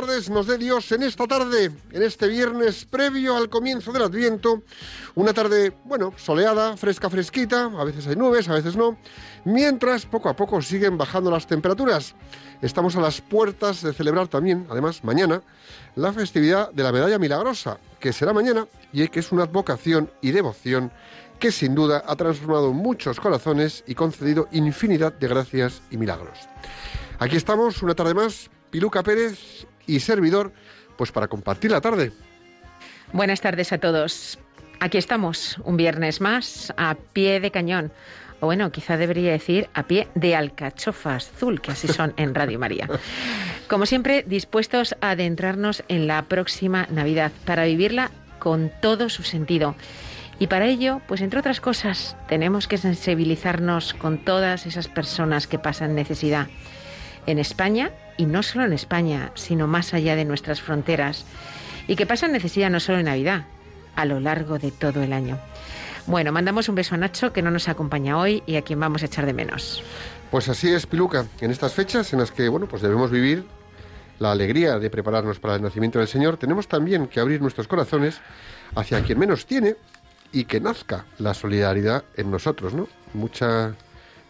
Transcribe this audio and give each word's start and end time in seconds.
tardes 0.00 0.28
nos 0.28 0.48
dé 0.48 0.58
Dios 0.58 0.90
en 0.90 1.04
esta 1.04 1.24
tarde, 1.28 1.70
en 1.92 2.02
este 2.02 2.26
viernes 2.26 2.84
previo 2.84 3.36
al 3.36 3.48
comienzo 3.48 3.92
del 3.92 4.02
Adviento. 4.02 4.64
Una 5.14 5.32
tarde, 5.32 5.72
bueno, 5.84 6.12
soleada, 6.16 6.76
fresca, 6.76 7.08
fresquita, 7.08 7.66
a 7.66 7.84
veces 7.84 8.08
hay 8.08 8.16
nubes, 8.16 8.48
a 8.48 8.54
veces 8.54 8.74
no, 8.74 8.98
mientras 9.44 10.04
poco 10.04 10.28
a 10.28 10.34
poco 10.34 10.60
siguen 10.62 10.98
bajando 10.98 11.30
las 11.30 11.46
temperaturas. 11.46 12.16
Estamos 12.60 12.96
a 12.96 13.00
las 13.00 13.20
puertas 13.20 13.82
de 13.82 13.92
celebrar 13.92 14.26
también, 14.26 14.66
además, 14.68 15.04
mañana, 15.04 15.42
la 15.94 16.12
festividad 16.12 16.72
de 16.72 16.82
la 16.82 16.90
Medalla 16.90 17.20
Milagrosa, 17.20 17.78
que 18.00 18.12
será 18.12 18.32
mañana 18.32 18.66
y 18.92 19.06
que 19.06 19.20
es 19.20 19.30
una 19.30 19.44
advocación 19.44 20.10
y 20.20 20.32
devoción 20.32 20.90
que 21.38 21.52
sin 21.52 21.76
duda 21.76 22.02
ha 22.04 22.16
transformado 22.16 22.72
muchos 22.72 23.20
corazones 23.20 23.84
y 23.86 23.94
concedido 23.94 24.48
infinidad 24.50 25.12
de 25.12 25.28
gracias 25.28 25.82
y 25.92 25.98
milagros. 25.98 26.36
Aquí 27.20 27.36
estamos 27.36 27.80
una 27.80 27.94
tarde 27.94 28.14
más 28.14 28.50
Piluca 28.74 29.04
Pérez 29.04 29.68
y 29.86 30.00
servidor, 30.00 30.52
pues 30.96 31.12
para 31.12 31.28
compartir 31.28 31.70
la 31.70 31.80
tarde. 31.80 32.12
Buenas 33.12 33.40
tardes 33.40 33.72
a 33.72 33.78
todos. 33.78 34.38
Aquí 34.80 34.98
estamos, 34.98 35.58
un 35.64 35.76
viernes 35.76 36.20
más, 36.20 36.72
a 36.76 36.96
pie 37.12 37.40
de 37.40 37.50
cañón. 37.50 37.92
O 38.40 38.46
bueno, 38.46 38.70
quizá 38.72 38.96
debería 38.96 39.30
decir 39.30 39.68
a 39.72 39.84
pie 39.84 40.08
de 40.14 40.36
alcachofa 40.36 41.16
azul, 41.16 41.60
que 41.60 41.70
así 41.70 41.88
son 41.88 42.12
en 42.16 42.34
Radio 42.34 42.58
María. 42.58 42.88
Como 43.68 43.86
siempre, 43.86 44.24
dispuestos 44.26 44.94
a 45.00 45.10
adentrarnos 45.10 45.84
en 45.88 46.06
la 46.06 46.22
próxima 46.22 46.86
Navidad 46.90 47.32
para 47.46 47.64
vivirla 47.64 48.10
con 48.38 48.70
todo 48.82 49.08
su 49.08 49.22
sentido. 49.22 49.74
Y 50.38 50.48
para 50.48 50.66
ello, 50.66 51.00
pues 51.06 51.20
entre 51.20 51.38
otras 51.38 51.60
cosas, 51.60 52.16
tenemos 52.28 52.66
que 52.66 52.76
sensibilizarnos 52.76 53.94
con 53.94 54.18
todas 54.18 54.66
esas 54.66 54.88
personas 54.88 55.46
que 55.46 55.58
pasan 55.58 55.94
necesidad 55.94 56.48
en 57.26 57.38
España 57.38 57.90
y 58.16 58.26
no 58.26 58.42
solo 58.42 58.64
en 58.64 58.72
España, 58.72 59.30
sino 59.34 59.66
más 59.66 59.94
allá 59.94 60.16
de 60.16 60.24
nuestras 60.24 60.60
fronteras, 60.60 61.24
y 61.86 61.96
que 61.96 62.06
pasan 62.06 62.32
necesidad 62.32 62.70
no 62.70 62.80
solo 62.80 62.98
en 62.98 63.06
Navidad, 63.06 63.44
a 63.96 64.04
lo 64.04 64.20
largo 64.20 64.58
de 64.58 64.70
todo 64.70 65.02
el 65.02 65.12
año. 65.12 65.38
Bueno, 66.06 66.32
mandamos 66.32 66.68
un 66.68 66.74
beso 66.74 66.94
a 66.94 66.98
Nacho, 66.98 67.32
que 67.32 67.42
no 67.42 67.50
nos 67.50 67.68
acompaña 67.68 68.18
hoy 68.18 68.42
y 68.46 68.56
a 68.56 68.62
quien 68.62 68.78
vamos 68.78 69.02
a 69.02 69.06
echar 69.06 69.24
de 69.26 69.32
menos. 69.32 69.82
Pues 70.30 70.48
así 70.48 70.70
es, 70.70 70.86
Piluca, 70.86 71.26
en 71.40 71.50
estas 71.50 71.72
fechas 71.72 72.12
en 72.12 72.18
las 72.18 72.30
que, 72.30 72.48
bueno, 72.48 72.66
pues 72.66 72.82
debemos 72.82 73.10
vivir 73.10 73.44
la 74.18 74.32
alegría 74.32 74.78
de 74.78 74.90
prepararnos 74.90 75.38
para 75.38 75.56
el 75.56 75.62
nacimiento 75.62 75.98
del 75.98 76.08
Señor, 76.08 76.36
tenemos 76.36 76.68
también 76.68 77.08
que 77.08 77.20
abrir 77.20 77.40
nuestros 77.40 77.66
corazones 77.66 78.20
hacia 78.74 79.02
quien 79.02 79.18
menos 79.18 79.46
tiene 79.46 79.76
y 80.32 80.44
que 80.44 80.60
nazca 80.60 81.04
la 81.18 81.34
solidaridad 81.34 82.04
en 82.16 82.30
nosotros, 82.30 82.74
¿no? 82.74 82.88
Mucha 83.12 83.74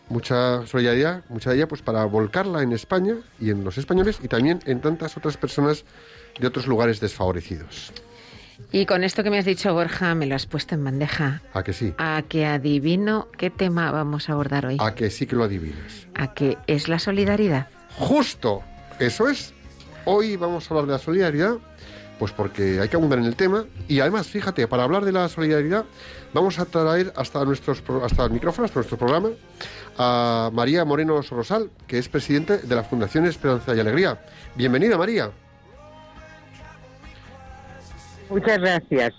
mucha 0.09 0.67
solidaridad, 0.67 1.23
mucha 1.29 1.51
de 1.51 1.57
ella, 1.57 1.69
pues 1.69 1.83
para 1.83 2.05
volcarla 2.05 2.63
en 2.63 2.73
España 2.73 3.17
y 3.41 3.51
en 3.51 3.65
los 3.65 3.79
españoles 3.79 4.19
y 4.23 4.29
también 4.29 4.61
en 4.67 4.81
tantas 4.81 5.17
otras 5.17 5.37
personas 5.37 5.85
de 6.39 6.47
otros 6.47 6.67
lugares 6.67 7.01
desfavorecidos. 7.01 7.93
Y 8.73 8.87
con 8.87 9.05
esto 9.05 9.23
que 9.23 9.31
me 9.31 9.39
has 9.39 9.45
dicho, 9.45 9.73
Borja, 9.73 10.15
me 10.15 10.27
lo 10.27 10.35
has 10.35 10.47
puesto 10.47 10.75
en 10.75 10.85
bandeja. 10.85 11.43
¿A 11.53 11.63
que 11.63 11.73
sí? 11.73 11.95
A 11.99 12.23
que 12.29 12.47
adivino 12.47 13.29
qué 13.37 13.51
tema 13.51 13.91
vamos 13.91 14.29
a 14.29 14.33
abordar 14.33 14.67
hoy. 14.67 14.77
A 14.81 14.95
que 14.95 15.11
sí 15.11 15.27
que 15.27 15.37
lo 15.37 15.45
adivinas. 15.45 16.07
A 16.15 16.35
que 16.35 16.59
es 16.67 16.89
la 16.89 16.99
solidaridad. 16.99 17.69
Justo, 17.97 18.63
eso 18.99 19.29
es. 19.29 19.53
Hoy 20.05 20.37
vamos 20.37 20.71
a 20.71 20.75
hablar 20.75 20.87
de 20.87 20.93
la 20.93 20.99
solidaridad, 20.99 21.55
pues 22.19 22.33
porque 22.33 22.81
hay 22.81 22.89
que 22.89 22.97
abundar 22.97 23.19
en 23.19 23.27
el 23.27 23.37
tema. 23.37 23.65
Y 23.89 24.01
además, 24.01 24.27
fíjate, 24.27 24.67
para 24.67 24.85
hablar 24.85 25.05
de 25.05 25.13
la 25.13 25.29
solidaridad, 25.29 25.85
vamos 26.33 26.59
a 26.59 26.65
traer 26.65 27.13
hasta 27.17 27.45
nuestros 27.45 27.83
hasta 28.03 28.25
el 28.25 28.33
micrófono, 28.33 28.67
hasta 28.67 28.81
nuestro 28.81 28.99
programa, 28.99 29.31
a 29.99 30.51
María 30.53 30.85
Moreno 30.85 31.23
Sorosal, 31.23 31.71
que 31.87 31.99
es 31.99 32.09
presidente 32.09 32.59
de 32.59 32.75
la 32.75 32.85
Fundación 32.85 33.27
Esperanza 33.27 33.75
y 33.75 33.81
Alegría. 33.81 34.21
Bienvenida, 34.55 34.97
María. 34.99 35.31
Muchas 38.29 38.59
gracias. 38.59 39.15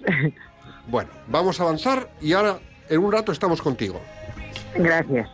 Bueno, 0.87 1.09
vamos 1.27 1.59
a 1.59 1.63
avanzar 1.63 2.09
y 2.21 2.33
ahora 2.33 2.59
en 2.89 3.03
un 3.03 3.11
rato 3.11 3.31
estamos 3.31 3.61
contigo. 3.61 3.99
Gracias. 4.75 5.27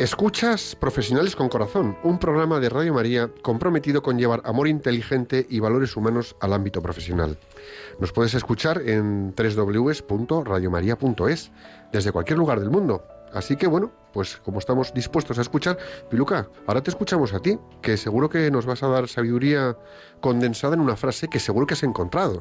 Escuchas 0.00 0.76
Profesionales 0.80 1.36
con 1.36 1.48
Corazón, 1.50 1.98
un 2.02 2.18
programa 2.18 2.58
de 2.58 2.70
Radio 2.70 2.94
María 2.94 3.30
comprometido 3.42 4.02
con 4.02 4.18
llevar 4.18 4.40
amor 4.46 4.66
inteligente 4.66 5.46
y 5.50 5.60
valores 5.60 5.94
humanos 5.94 6.36
al 6.40 6.54
ámbito 6.54 6.80
profesional. 6.80 7.36
Nos 7.98 8.10
puedes 8.10 8.32
escuchar 8.32 8.80
en 8.86 9.34
www.radiomaria.es 9.36 11.50
desde 11.92 12.12
cualquier 12.12 12.38
lugar 12.38 12.60
del 12.60 12.70
mundo. 12.70 13.04
Así 13.34 13.56
que 13.56 13.66
bueno, 13.66 13.92
pues 14.14 14.38
como 14.38 14.58
estamos 14.58 14.94
dispuestos 14.94 15.36
a 15.36 15.42
escuchar, 15.42 15.76
Piluca, 16.08 16.48
ahora 16.66 16.82
te 16.82 16.88
escuchamos 16.88 17.34
a 17.34 17.40
ti, 17.40 17.58
que 17.82 17.98
seguro 17.98 18.30
que 18.30 18.50
nos 18.50 18.64
vas 18.64 18.82
a 18.82 18.88
dar 18.88 19.06
sabiduría 19.06 19.76
condensada 20.22 20.76
en 20.76 20.80
una 20.80 20.96
frase 20.96 21.28
que 21.28 21.38
seguro 21.38 21.66
que 21.66 21.74
has 21.74 21.82
encontrado. 21.82 22.40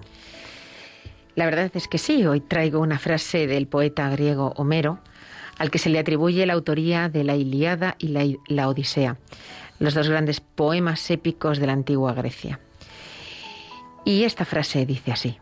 La 1.35 1.43
verdad 1.43 1.69
es 1.73 1.89
que 1.89 1.97
sí, 1.97 2.25
hoy 2.25 2.39
traigo 2.39 2.79
una 2.79 2.99
frase 2.99 3.47
del 3.47 3.67
poeta 3.67 4.09
griego 4.09 4.53
Homero, 4.55 5.01
al 5.59 5.69
que 5.69 5.77
se 5.77 5.89
le 5.89 5.99
atribuye 5.99 6.45
la 6.45 6.53
autoría 6.53 7.09
de 7.09 7.23
la 7.23 7.35
Iliada 7.35 7.95
y 7.99 8.07
la, 8.47 8.67
Odisea, 8.67 9.17
los 9.77 9.93
dos 9.93 10.09
grandes 10.09 10.39
poemas 10.39 11.11
épicos 11.11 11.59
de 11.59 11.67
la 11.67 11.73
antigua 11.73 12.13
Grecia. 12.13 12.59
Y 14.05 14.23
esta 14.23 14.45
frase 14.45 14.85
dice 14.85 15.11
así, 15.11 15.37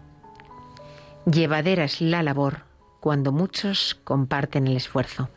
Llevadera 1.32 1.84
es 1.84 2.02
la 2.02 2.24
labor 2.24 2.64
cuando 3.00 3.32
muchos 3.32 3.96
comparten 4.04 4.68
el 4.68 4.76
esfuerzo. 4.76 5.30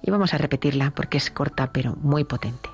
Y 0.00 0.10
vamos 0.10 0.32
a 0.32 0.38
repetirla 0.38 0.92
porque 0.92 1.18
es 1.18 1.30
corta 1.30 1.72
pero 1.72 1.96
muy 1.96 2.24
potente. 2.24 2.68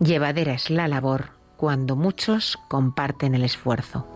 Llevadera 0.00 0.54
es 0.54 0.70
la 0.70 0.88
labor 0.88 1.30
cuando 1.56 1.96
muchos 1.96 2.58
comparten 2.68 3.34
el 3.34 3.44
esfuerzo. 3.44 4.13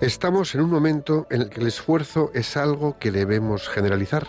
Estamos 0.00 0.54
en 0.54 0.62
un 0.62 0.70
momento 0.70 1.26
en 1.28 1.42
el 1.42 1.50
que 1.50 1.60
el 1.60 1.66
esfuerzo 1.66 2.30
es 2.32 2.56
algo 2.56 2.98
que 2.98 3.10
debemos 3.10 3.68
generalizar. 3.68 4.28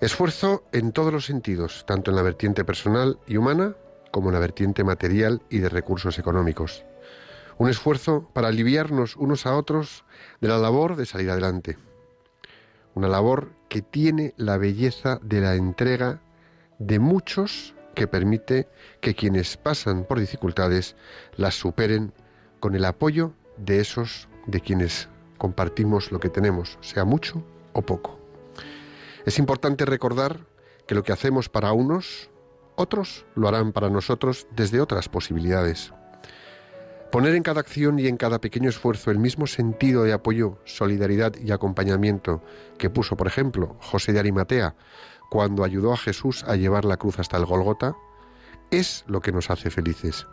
Esfuerzo 0.00 0.64
en 0.72 0.90
todos 0.90 1.12
los 1.12 1.26
sentidos, 1.26 1.84
tanto 1.86 2.10
en 2.10 2.16
la 2.16 2.22
vertiente 2.22 2.64
personal 2.64 3.20
y 3.28 3.36
humana 3.36 3.76
como 4.10 4.30
en 4.30 4.34
la 4.34 4.40
vertiente 4.40 4.82
material 4.82 5.42
y 5.48 5.58
de 5.58 5.68
recursos 5.68 6.18
económicos. 6.18 6.84
Un 7.58 7.70
esfuerzo 7.70 8.28
para 8.32 8.48
aliviarnos 8.48 9.14
unos 9.14 9.46
a 9.46 9.56
otros 9.56 10.04
de 10.40 10.48
la 10.48 10.58
labor 10.58 10.96
de 10.96 11.06
salir 11.06 11.30
adelante. 11.30 11.78
Una 12.94 13.06
labor 13.06 13.52
que 13.68 13.80
tiene 13.80 14.34
la 14.36 14.58
belleza 14.58 15.20
de 15.22 15.40
la 15.40 15.54
entrega 15.54 16.20
de 16.80 16.98
muchos 16.98 17.76
que 17.94 18.08
permite 18.08 18.66
que 19.00 19.14
quienes 19.14 19.56
pasan 19.56 20.02
por 20.02 20.18
dificultades 20.18 20.96
las 21.36 21.54
superen 21.54 22.12
con 22.58 22.74
el 22.74 22.86
apoyo 22.86 23.32
de 23.56 23.80
esos 23.80 24.28
de 24.46 24.60
quienes 24.60 25.08
compartimos 25.38 26.12
lo 26.12 26.20
que 26.20 26.28
tenemos, 26.28 26.78
sea 26.80 27.04
mucho 27.04 27.42
o 27.72 27.82
poco. 27.82 28.18
Es 29.24 29.38
importante 29.38 29.84
recordar 29.84 30.46
que 30.86 30.94
lo 30.94 31.02
que 31.02 31.12
hacemos 31.12 31.48
para 31.48 31.72
unos 31.72 32.30
otros 32.76 33.24
lo 33.34 33.48
harán 33.48 33.72
para 33.72 33.90
nosotros 33.90 34.46
desde 34.54 34.80
otras 34.80 35.08
posibilidades. 35.08 35.92
Poner 37.10 37.34
en 37.34 37.42
cada 37.42 37.60
acción 37.60 37.98
y 37.98 38.08
en 38.08 38.16
cada 38.16 38.40
pequeño 38.40 38.68
esfuerzo 38.68 39.10
el 39.10 39.18
mismo 39.18 39.46
sentido 39.46 40.04
de 40.04 40.12
apoyo, 40.12 40.58
solidaridad 40.64 41.34
y 41.36 41.50
acompañamiento 41.52 42.42
que 42.78 42.90
puso, 42.90 43.16
por 43.16 43.26
ejemplo, 43.26 43.76
José 43.80 44.12
de 44.12 44.18
Arimatea 44.18 44.74
cuando 45.30 45.64
ayudó 45.64 45.92
a 45.92 45.96
Jesús 45.96 46.44
a 46.44 46.56
llevar 46.56 46.84
la 46.84 46.96
cruz 46.96 47.18
hasta 47.18 47.36
el 47.36 47.46
Golgota, 47.46 47.96
es 48.70 49.04
lo 49.06 49.20
que 49.20 49.32
nos 49.32 49.50
hace 49.50 49.70
felices. 49.70 50.26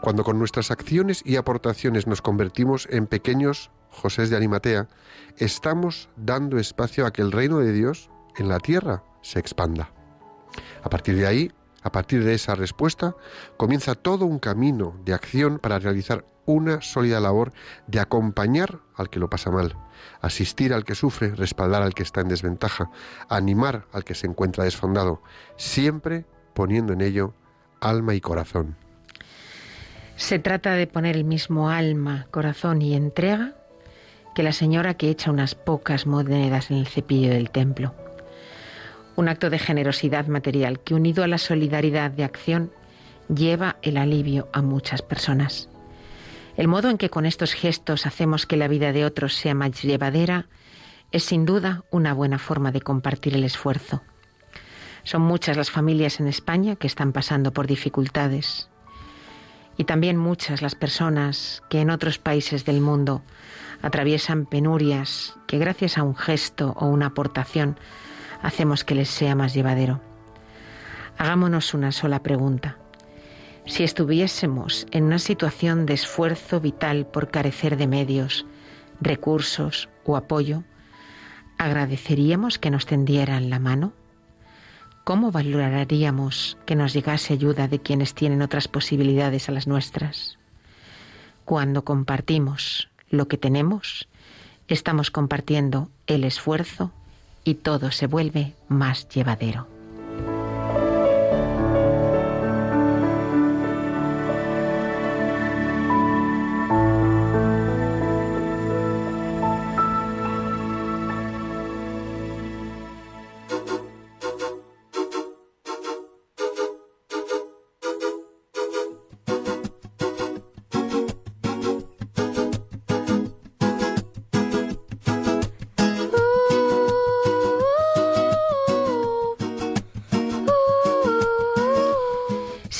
Cuando 0.00 0.24
con 0.24 0.38
nuestras 0.38 0.70
acciones 0.70 1.22
y 1.24 1.36
aportaciones 1.36 2.06
nos 2.06 2.22
convertimos 2.22 2.88
en 2.90 3.06
pequeños 3.06 3.70
José 3.90 4.26
de 4.26 4.36
Arimatea, 4.36 4.88
estamos 5.36 6.08
dando 6.16 6.58
espacio 6.58 7.06
a 7.06 7.12
que 7.12 7.22
el 7.22 7.32
reino 7.32 7.58
de 7.58 7.72
Dios 7.72 8.10
en 8.36 8.48
la 8.48 8.58
tierra 8.58 9.04
se 9.20 9.38
expanda. 9.38 9.90
A 10.82 10.88
partir 10.90 11.16
de 11.16 11.26
ahí, 11.26 11.52
a 11.82 11.92
partir 11.92 12.24
de 12.24 12.34
esa 12.34 12.54
respuesta, 12.54 13.16
comienza 13.56 13.94
todo 13.94 14.24
un 14.24 14.38
camino 14.38 14.96
de 15.04 15.14
acción 15.14 15.58
para 15.58 15.78
realizar 15.78 16.24
una 16.44 16.80
sólida 16.80 17.20
labor 17.20 17.52
de 17.86 18.00
acompañar 18.00 18.80
al 18.96 19.10
que 19.10 19.20
lo 19.20 19.30
pasa 19.30 19.50
mal, 19.50 19.76
asistir 20.20 20.72
al 20.74 20.84
que 20.84 20.94
sufre, 20.94 21.34
respaldar 21.34 21.82
al 21.82 21.94
que 21.94 22.02
está 22.02 22.20
en 22.20 22.28
desventaja, 22.28 22.90
animar 23.28 23.86
al 23.92 24.04
que 24.04 24.14
se 24.14 24.26
encuentra 24.26 24.64
desfondado, 24.64 25.22
siempre 25.56 26.26
poniendo 26.54 26.92
en 26.92 27.00
ello 27.00 27.34
alma 27.80 28.14
y 28.14 28.20
corazón. 28.20 28.76
Se 30.22 30.38
trata 30.38 30.76
de 30.76 30.86
poner 30.86 31.16
el 31.16 31.24
mismo 31.24 31.68
alma, 31.68 32.28
corazón 32.30 32.80
y 32.80 32.94
entrega 32.94 33.54
que 34.36 34.44
la 34.44 34.52
señora 34.52 34.94
que 34.94 35.10
echa 35.10 35.32
unas 35.32 35.56
pocas 35.56 36.06
monedas 36.06 36.70
en 36.70 36.76
el 36.76 36.86
cepillo 36.86 37.30
del 37.30 37.50
templo 37.50 37.92
un 39.16 39.28
acto 39.28 39.50
de 39.50 39.58
generosidad 39.58 40.28
material 40.28 40.78
que 40.78 40.94
unido 40.94 41.24
a 41.24 41.26
la 41.26 41.38
solidaridad 41.38 42.12
de 42.12 42.22
acción 42.22 42.70
lleva 43.34 43.78
el 43.82 43.96
alivio 43.96 44.48
a 44.52 44.62
muchas 44.62 45.02
personas. 45.02 45.68
El 46.56 46.68
modo 46.68 46.88
en 46.88 46.98
que 46.98 47.10
con 47.10 47.26
estos 47.26 47.52
gestos 47.52 48.06
hacemos 48.06 48.46
que 48.46 48.56
la 48.56 48.68
vida 48.68 48.92
de 48.92 49.04
otros 49.04 49.34
sea 49.34 49.56
más 49.56 49.82
llevadera 49.82 50.46
es 51.10 51.24
sin 51.24 51.46
duda 51.46 51.82
una 51.90 52.14
buena 52.14 52.38
forma 52.38 52.70
de 52.70 52.80
compartir 52.80 53.34
el 53.34 53.42
esfuerzo. 53.42 54.02
Son 55.02 55.22
muchas 55.22 55.56
las 55.56 55.72
familias 55.72 56.20
en 56.20 56.28
España 56.28 56.76
que 56.76 56.86
están 56.86 57.12
pasando 57.12 57.52
por 57.52 57.66
dificultades 57.66 58.68
y 59.76 59.84
también 59.84 60.16
muchas 60.16 60.62
las 60.62 60.74
personas 60.74 61.62
que 61.68 61.80
en 61.80 61.90
otros 61.90 62.18
países 62.18 62.64
del 62.64 62.80
mundo 62.80 63.22
atraviesan 63.82 64.46
penurias 64.46 65.36
que 65.46 65.58
gracias 65.58 65.98
a 65.98 66.02
un 66.02 66.16
gesto 66.16 66.74
o 66.78 66.86
una 66.86 67.06
aportación 67.06 67.78
hacemos 68.42 68.84
que 68.84 68.94
les 68.94 69.08
sea 69.08 69.34
más 69.34 69.54
llevadero. 69.54 70.00
Hagámonos 71.18 71.74
una 71.74 71.92
sola 71.92 72.22
pregunta. 72.22 72.78
Si 73.64 73.84
estuviésemos 73.84 74.86
en 74.90 75.04
una 75.04 75.18
situación 75.18 75.86
de 75.86 75.94
esfuerzo 75.94 76.60
vital 76.60 77.06
por 77.06 77.30
carecer 77.30 77.76
de 77.76 77.86
medios, 77.86 78.44
recursos 79.00 79.88
o 80.04 80.16
apoyo, 80.16 80.64
¿agradeceríamos 81.58 82.58
que 82.58 82.70
nos 82.70 82.86
tendieran 82.86 83.50
la 83.50 83.60
mano? 83.60 83.92
¿Cómo 85.04 85.32
valoraríamos 85.32 86.56
que 86.64 86.76
nos 86.76 86.92
llegase 86.92 87.32
ayuda 87.32 87.66
de 87.66 87.80
quienes 87.80 88.14
tienen 88.14 88.40
otras 88.40 88.68
posibilidades 88.68 89.48
a 89.48 89.52
las 89.52 89.66
nuestras? 89.66 90.38
Cuando 91.44 91.84
compartimos 91.84 92.88
lo 93.10 93.26
que 93.26 93.36
tenemos, 93.36 94.08
estamos 94.68 95.10
compartiendo 95.10 95.90
el 96.06 96.22
esfuerzo 96.22 96.92
y 97.42 97.54
todo 97.54 97.90
se 97.90 98.06
vuelve 98.06 98.54
más 98.68 99.08
llevadero. 99.08 99.66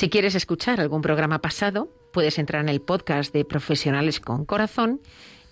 Si 0.03 0.09
quieres 0.09 0.35
escuchar 0.35 0.81
algún 0.81 1.01
programa 1.01 1.39
pasado, 1.39 1.87
puedes 2.11 2.37
entrar 2.37 2.61
en 2.61 2.67
el 2.67 2.81
podcast 2.81 3.33
de 3.33 3.45
Profesionales 3.45 4.19
con 4.19 4.43
Corazón 4.43 4.99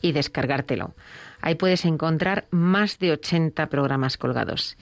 y 0.01 0.11
descargártelo. 0.11 0.93
Ahí 1.39 1.55
puedes 1.55 1.85
encontrar 1.85 2.49
más 2.51 2.99
de 2.99 3.13
80 3.13 3.69
programas 3.69 4.17
colgados. 4.17 4.75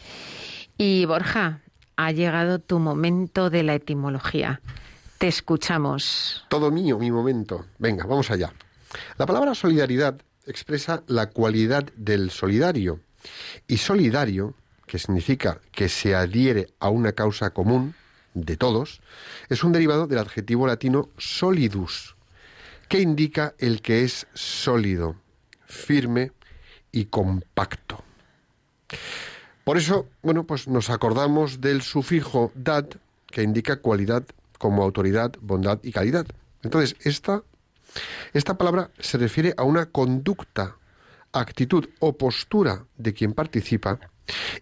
Y 0.75 1.05
Borja, 1.05 1.61
ha 1.97 2.11
llegado 2.11 2.57
tu 2.57 2.79
momento 2.79 3.51
de 3.51 3.61
la 3.61 3.75
etimología. 3.75 4.59
Te 5.19 5.27
escuchamos. 5.27 6.45
Todo 6.49 6.71
mío, 6.71 6.97
mi 6.97 7.11
momento. 7.11 7.67
Venga, 7.77 8.07
vamos 8.07 8.31
allá. 8.31 8.51
La 9.19 9.27
palabra 9.27 9.53
solidaridad 9.53 10.19
expresa 10.47 11.03
la 11.05 11.29
cualidad 11.29 11.83
del 11.95 12.31
solidario. 12.31 13.01
Y 13.67 13.77
solidario, 13.77 14.55
que 14.87 14.97
significa 14.97 15.61
que 15.71 15.89
se 15.89 16.15
adhiere 16.15 16.73
a 16.79 16.89
una 16.89 17.11
causa 17.11 17.51
común, 17.51 17.93
de 18.41 18.57
todos, 18.57 19.01
es 19.49 19.63
un 19.63 19.71
derivado 19.71 20.07
del 20.07 20.19
adjetivo 20.19 20.67
latino 20.67 21.09
solidus, 21.17 22.15
que 22.87 22.99
indica 22.99 23.53
el 23.57 23.81
que 23.81 24.03
es 24.03 24.27
sólido, 24.33 25.15
firme 25.65 26.31
y 26.91 27.05
compacto. 27.05 28.03
Por 29.63 29.77
eso, 29.77 30.07
bueno, 30.23 30.45
pues 30.45 30.67
nos 30.67 30.89
acordamos 30.89 31.61
del 31.61 31.81
sufijo 31.81 32.51
dad, 32.55 32.87
que 33.27 33.43
indica 33.43 33.81
cualidad 33.81 34.25
como 34.57 34.83
autoridad, 34.83 35.33
bondad 35.41 35.79
y 35.83 35.91
calidad. 35.91 36.25
Entonces, 36.63 36.95
esta, 37.01 37.43
esta 38.33 38.57
palabra 38.57 38.89
se 38.99 39.17
refiere 39.17 39.53
a 39.57 39.63
una 39.63 39.85
conducta, 39.85 40.77
actitud 41.31 41.87
o 41.99 42.17
postura 42.17 42.85
de 42.97 43.13
quien 43.13 43.33
participa 43.33 43.99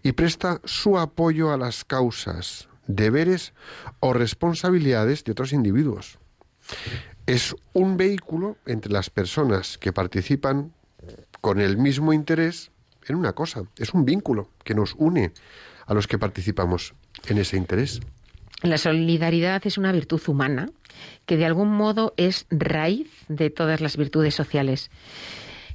y 0.02 0.12
presta 0.12 0.60
su 0.64 0.98
apoyo 0.98 1.52
a 1.52 1.56
las 1.56 1.84
causas, 1.84 2.67
deberes 2.88 3.52
o 4.00 4.12
responsabilidades 4.12 5.22
de 5.22 5.32
otros 5.32 5.52
individuos. 5.52 6.18
Es 7.26 7.54
un 7.72 7.96
vehículo 7.96 8.56
entre 8.66 8.92
las 8.92 9.10
personas 9.10 9.78
que 9.78 9.92
participan 9.92 10.72
con 11.40 11.60
el 11.60 11.76
mismo 11.76 12.12
interés 12.12 12.72
en 13.06 13.14
una 13.16 13.34
cosa. 13.34 13.62
Es 13.76 13.94
un 13.94 14.04
vínculo 14.04 14.50
que 14.64 14.74
nos 14.74 14.94
une 14.96 15.32
a 15.86 15.94
los 15.94 16.06
que 16.06 16.18
participamos 16.18 16.94
en 17.26 17.38
ese 17.38 17.56
interés. 17.56 18.00
La 18.62 18.78
solidaridad 18.78 19.64
es 19.66 19.78
una 19.78 19.92
virtud 19.92 20.20
humana 20.26 20.68
que 21.26 21.36
de 21.36 21.46
algún 21.46 21.68
modo 21.68 22.12
es 22.16 22.46
raíz 22.50 23.08
de 23.28 23.50
todas 23.50 23.80
las 23.80 23.96
virtudes 23.96 24.34
sociales. 24.34 24.90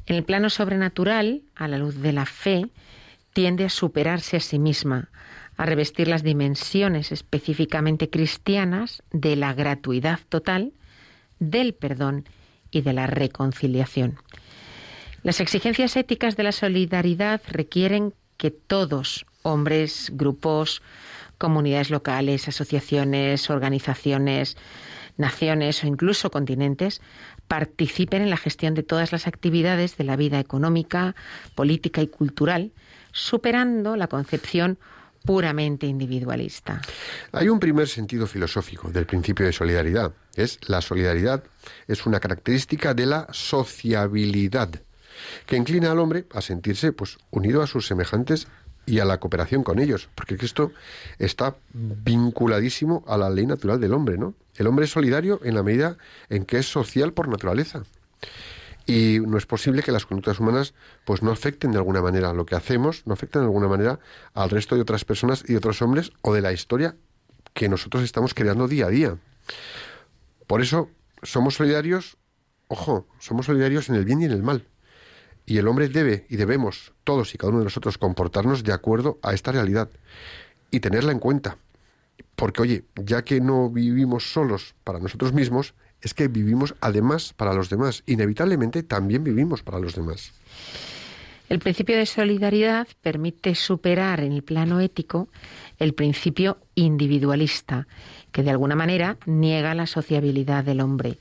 En 0.06 0.18
el 0.18 0.26
plano 0.26 0.50
sobrenatural, 0.50 1.44
a 1.56 1.68
la 1.68 1.78
luz 1.78 2.02
de 2.02 2.12
la 2.12 2.26
fe, 2.26 2.66
tiende 3.32 3.66
a 3.66 3.70
superarse 3.70 4.38
a 4.38 4.42
sí 4.42 4.60
misma, 4.60 5.10
a 5.58 5.66
revestir 5.66 6.08
las 6.08 6.24
dimensiones 6.24 7.12
específicamente 7.12 8.10
cristianas 8.10 9.04
de 9.12 9.36
la 9.36 9.54
gratuidad 9.54 10.20
total, 10.30 10.74
del 11.40 11.74
perdón 11.74 12.26
y 12.72 12.82
de 12.82 12.94
la 12.94 13.08
reconciliación. 13.08 14.18
Las 15.22 15.40
exigencias 15.40 15.96
éticas 15.96 16.36
de 16.36 16.44
la 16.44 16.52
solidaridad 16.52 17.42
requieren 17.48 18.14
que 18.38 18.52
todos, 18.52 19.26
hombres, 19.42 20.12
grupos, 20.14 20.82
comunidades 21.38 21.90
locales, 21.90 22.48
asociaciones, 22.48 23.50
organizaciones, 23.50 24.58
naciones 25.18 25.84
o 25.84 25.88
incluso 25.88 26.32
continentes, 26.32 27.02
participen 27.48 28.22
en 28.22 28.30
la 28.30 28.38
gestión 28.38 28.74
de 28.74 28.84
todas 28.84 29.12
las 29.12 29.28
actividades 29.28 29.98
de 29.98 30.04
la 30.04 30.16
vida 30.16 30.40
económica, 30.40 31.16
política 31.56 32.02
y 32.02 32.08
cultural, 32.08 32.72
superando 33.12 33.96
la 33.96 34.08
concepción 34.08 34.80
puramente 35.24 35.88
individualista. 35.88 36.82
Hay 37.32 37.50
un 37.50 37.60
primer 37.60 37.88
sentido 37.88 38.28
filosófico 38.28 38.90
del 38.90 39.06
principio 39.06 39.46
de 39.46 39.54
solidaridad. 39.54 40.14
Es 40.36 40.60
la 40.68 40.82
solidaridad 40.82 41.44
es 41.88 42.06
una 42.06 42.20
característica 42.20 42.94
de 42.94 43.06
la 43.06 43.28
sociabilidad 43.32 44.70
que 45.46 45.56
inclina 45.56 45.92
al 45.92 46.00
hombre 46.00 46.26
a 46.32 46.42
sentirse 46.42 46.92
pues 46.92 47.18
unido 47.32 47.62
a 47.62 47.68
sus 47.68 47.88
semejantes 47.88 48.48
y 48.86 49.00
a 49.00 49.06
la 49.06 49.20
cooperación 49.20 49.64
con 49.64 49.80
ellos, 49.80 50.10
porque 50.14 50.38
esto 50.42 50.74
está 51.18 51.56
vinculadísimo 51.74 53.06
a 53.08 53.18
la 53.18 53.30
ley 53.30 53.46
natural 53.46 53.80
del 53.80 53.94
hombre, 53.94 54.18
¿no? 54.18 54.34
El 54.58 54.68
hombre 54.68 54.86
es 54.86 54.92
solidario 54.92 55.40
en 55.44 55.56
la 55.56 55.64
medida 55.64 55.98
en 56.30 56.46
que 56.46 56.58
es 56.58 56.66
social 56.66 57.14
por 57.14 57.30
naturaleza 57.30 57.84
y 58.86 59.20
no 59.20 59.38
es 59.38 59.46
posible 59.46 59.82
que 59.82 59.92
las 59.92 60.06
conductas 60.06 60.40
humanas 60.40 60.74
pues 61.06 61.24
no 61.24 61.32
afecten 61.32 61.72
de 61.72 61.78
alguna 61.78 62.02
manera 62.02 62.34
lo 62.34 62.46
que 62.46 62.56
hacemos, 62.56 63.04
no 63.06 63.14
afecten 63.14 63.42
de 63.42 63.46
alguna 63.46 63.68
manera 63.68 64.00
al 64.34 64.50
resto 64.50 64.76
de 64.76 64.82
otras 64.82 65.06
personas 65.06 65.44
y 65.48 65.56
otros 65.56 65.82
hombres 65.82 66.12
o 66.22 66.34
de 66.34 66.42
la 66.42 66.52
historia 66.52 66.96
que 67.54 67.70
nosotros 67.70 68.04
estamos 68.04 68.34
creando 68.34 68.68
día 68.68 68.88
a 68.88 68.90
día. 68.90 69.18
Por 70.48 70.62
eso 70.62 70.90
somos 71.22 71.56
solidarios, 71.56 72.18
ojo, 72.68 73.08
somos 73.20 73.46
solidarios 73.46 73.90
en 73.90 73.96
el 73.96 74.06
bien 74.06 74.22
y 74.22 74.26
en 74.26 74.32
el 74.32 74.44
mal. 74.44 74.68
Y 75.46 75.58
el 75.58 75.68
hombre 75.68 75.90
debe 75.90 76.26
y 76.30 76.38
debemos, 76.38 76.94
todos 77.04 77.34
y 77.34 77.38
cada 77.38 77.50
uno 77.50 77.60
de 77.60 77.66
nosotros, 77.66 77.98
comportarnos 77.98 78.64
de 78.64 78.74
acuerdo 78.74 79.20
a 79.22 79.34
esta 79.34 79.52
realidad 79.52 79.90
y 80.72 80.80
tenerla 80.80 81.12
en 81.12 81.20
cuenta. 81.20 81.58
Porque, 82.36 82.62
oye, 82.62 82.86
ya 82.96 83.24
que 83.24 83.42
no 83.42 83.70
vivimos 83.70 84.32
solos 84.32 84.76
para 84.84 85.00
nosotros 85.00 85.34
mismos, 85.34 85.74
es 86.04 86.14
que 86.14 86.28
vivimos 86.28 86.76
además 86.82 87.34
para 87.34 87.54
los 87.54 87.70
demás. 87.70 88.04
Inevitablemente 88.06 88.84
también 88.84 89.24
vivimos 89.24 89.64
para 89.64 89.80
los 89.80 89.96
demás. 89.96 90.34
El 91.50 91.60
principio 91.60 91.98
de 91.98 92.06
solidaridad 92.06 92.88
permite 93.02 93.56
superar 93.56 94.22
en 94.22 94.34
el 94.34 94.44
plano 94.44 94.80
ético 94.80 95.30
el 95.80 95.94
principio 95.94 96.58
individualista, 96.76 97.88
que 98.32 98.44
de 98.44 98.52
alguna 98.52 98.76
manera 98.76 99.18
niega 99.26 99.74
la 99.74 99.88
sociabilidad 99.88 100.64
del 100.64 100.82
hombre, 100.82 101.20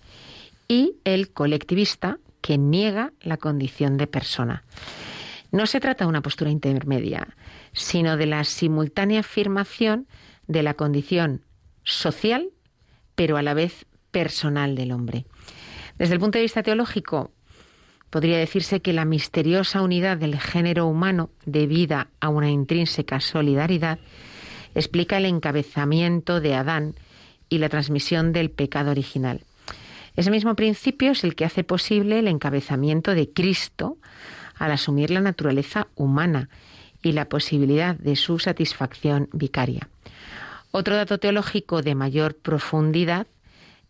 y 0.69 0.97
el 1.05 1.31
colectivista, 1.31 2.19
que 2.41 2.59
niega 2.59 3.13
la 3.21 3.37
condición 3.37 3.97
de 3.97 4.07
persona. 4.07 4.65
No 5.51 5.67
se 5.67 5.81
trata 5.81 6.05
de 6.05 6.09
una 6.09 6.23
postura 6.23 6.51
intermedia, 6.51 7.37
sino 7.73 8.17
de 8.17 8.27
la 8.27 8.43
simultánea 8.45 9.21
afirmación 9.21 10.07
de 10.47 10.63
la 10.63 10.75
condición 10.75 11.43
social, 11.85 12.49
pero 13.15 13.37
a 13.37 13.43
la 13.43 13.55
vez 13.55 13.87
personal 14.13 14.77
del 14.77 14.93
hombre. 14.93 15.25
Desde 15.99 16.15
el 16.15 16.21
punto 16.21 16.39
de 16.39 16.43
vista 16.43 16.63
teológico, 16.63 17.33
podría 18.11 18.39
decirse 18.39 18.81
que 18.81 18.93
la 18.93 19.05
misteriosa 19.05 19.83
unidad 19.83 20.19
del 20.19 20.39
género 20.39 20.87
humano 20.87 21.31
debida 21.47 22.09
a 22.21 22.29
una 22.29 22.51
intrínseca 22.51 23.19
solidaridad 23.19 23.99
explica 24.75 25.17
el 25.17 25.25
encabezamiento 25.25 26.41
de 26.41 26.55
Adán 26.55 26.95
y 27.49 27.59
la 27.59 27.69
transmisión 27.69 28.33
del 28.33 28.51
pecado 28.51 28.91
original. 28.91 29.45
Ese 30.15 30.31
mismo 30.31 30.55
principio 30.55 31.13
es 31.13 31.25
el 31.25 31.35
que 31.35 31.45
hace 31.45 31.65
posible 31.65 32.19
el 32.19 32.29
encabezamiento 32.29 33.15
de 33.15 33.31
Cristo 33.31 33.97
al 34.57 34.73
asumir 34.73 35.11
la 35.11 35.21
naturaleza 35.21 35.89
humana 35.95 36.49
y 37.03 37.13
la 37.13 37.29
posibilidad 37.29 37.97
de 37.97 38.17
su 38.17 38.39
satisfacción 38.39 39.29
vicaria. 39.33 39.89
Otro 40.71 40.97
dato 40.97 41.19
teológico 41.19 41.83
de 41.83 41.95
mayor 41.95 42.37
profundidad 42.37 43.27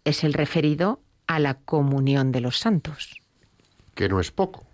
es 0.04 0.24
el 0.24 0.32
referido 0.32 1.00
a 1.26 1.38
la 1.38 1.54
comunión 1.54 2.32
de 2.32 2.40
los 2.40 2.58
santos. 2.58 3.16
Que 3.94 4.08
no 4.08 4.20
es 4.20 4.30
poco. 4.30 4.66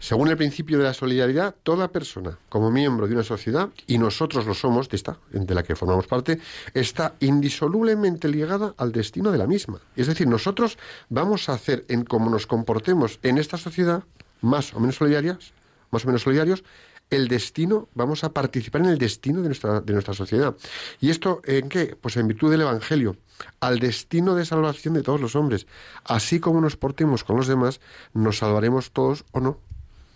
Según 0.00 0.28
el 0.28 0.36
principio 0.36 0.78
de 0.78 0.84
la 0.84 0.94
solidaridad, 0.94 1.56
toda 1.64 1.88
persona, 1.88 2.38
como 2.48 2.70
miembro 2.70 3.08
de 3.08 3.14
una 3.14 3.24
sociedad, 3.24 3.68
y 3.88 3.98
nosotros 3.98 4.46
lo 4.46 4.54
somos, 4.54 4.88
de 4.88 4.96
esta, 4.96 5.18
de 5.32 5.54
la 5.54 5.64
que 5.64 5.74
formamos 5.74 6.06
parte, 6.06 6.38
está 6.72 7.14
indisolublemente 7.18 8.28
ligada 8.28 8.74
al 8.76 8.92
destino 8.92 9.32
de 9.32 9.38
la 9.38 9.48
misma. 9.48 9.80
Es 9.96 10.06
decir, 10.06 10.28
nosotros 10.28 10.78
vamos 11.08 11.48
a 11.48 11.54
hacer 11.54 11.84
en 11.88 12.04
cómo 12.04 12.30
nos 12.30 12.46
comportemos 12.46 13.18
en 13.24 13.38
esta 13.38 13.56
sociedad, 13.56 14.04
más 14.40 14.72
o 14.72 14.78
menos 14.78 14.94
solidarias, 14.96 15.52
más 15.90 16.04
o 16.04 16.06
menos 16.06 16.22
solidarios, 16.22 16.62
el 17.10 17.28
destino, 17.28 17.88
vamos 17.94 18.24
a 18.24 18.32
participar 18.32 18.82
en 18.82 18.88
el 18.88 18.98
destino 18.98 19.40
de 19.40 19.48
nuestra, 19.48 19.80
de 19.80 19.92
nuestra 19.92 20.14
sociedad. 20.14 20.54
¿Y 21.00 21.10
esto 21.10 21.40
en 21.44 21.68
qué? 21.68 21.96
Pues 22.00 22.16
en 22.16 22.28
virtud 22.28 22.50
del 22.50 22.62
Evangelio, 22.62 23.16
al 23.60 23.78
destino 23.78 24.34
de 24.34 24.44
salvación 24.44 24.94
de 24.94 25.02
todos 25.02 25.20
los 25.20 25.34
hombres. 25.34 25.66
Así 26.04 26.40
como 26.40 26.60
nos 26.60 26.76
portemos 26.76 27.24
con 27.24 27.36
los 27.36 27.46
demás, 27.46 27.80
nos 28.12 28.38
salvaremos 28.38 28.90
todos 28.90 29.24
o 29.32 29.40
no. 29.40 29.58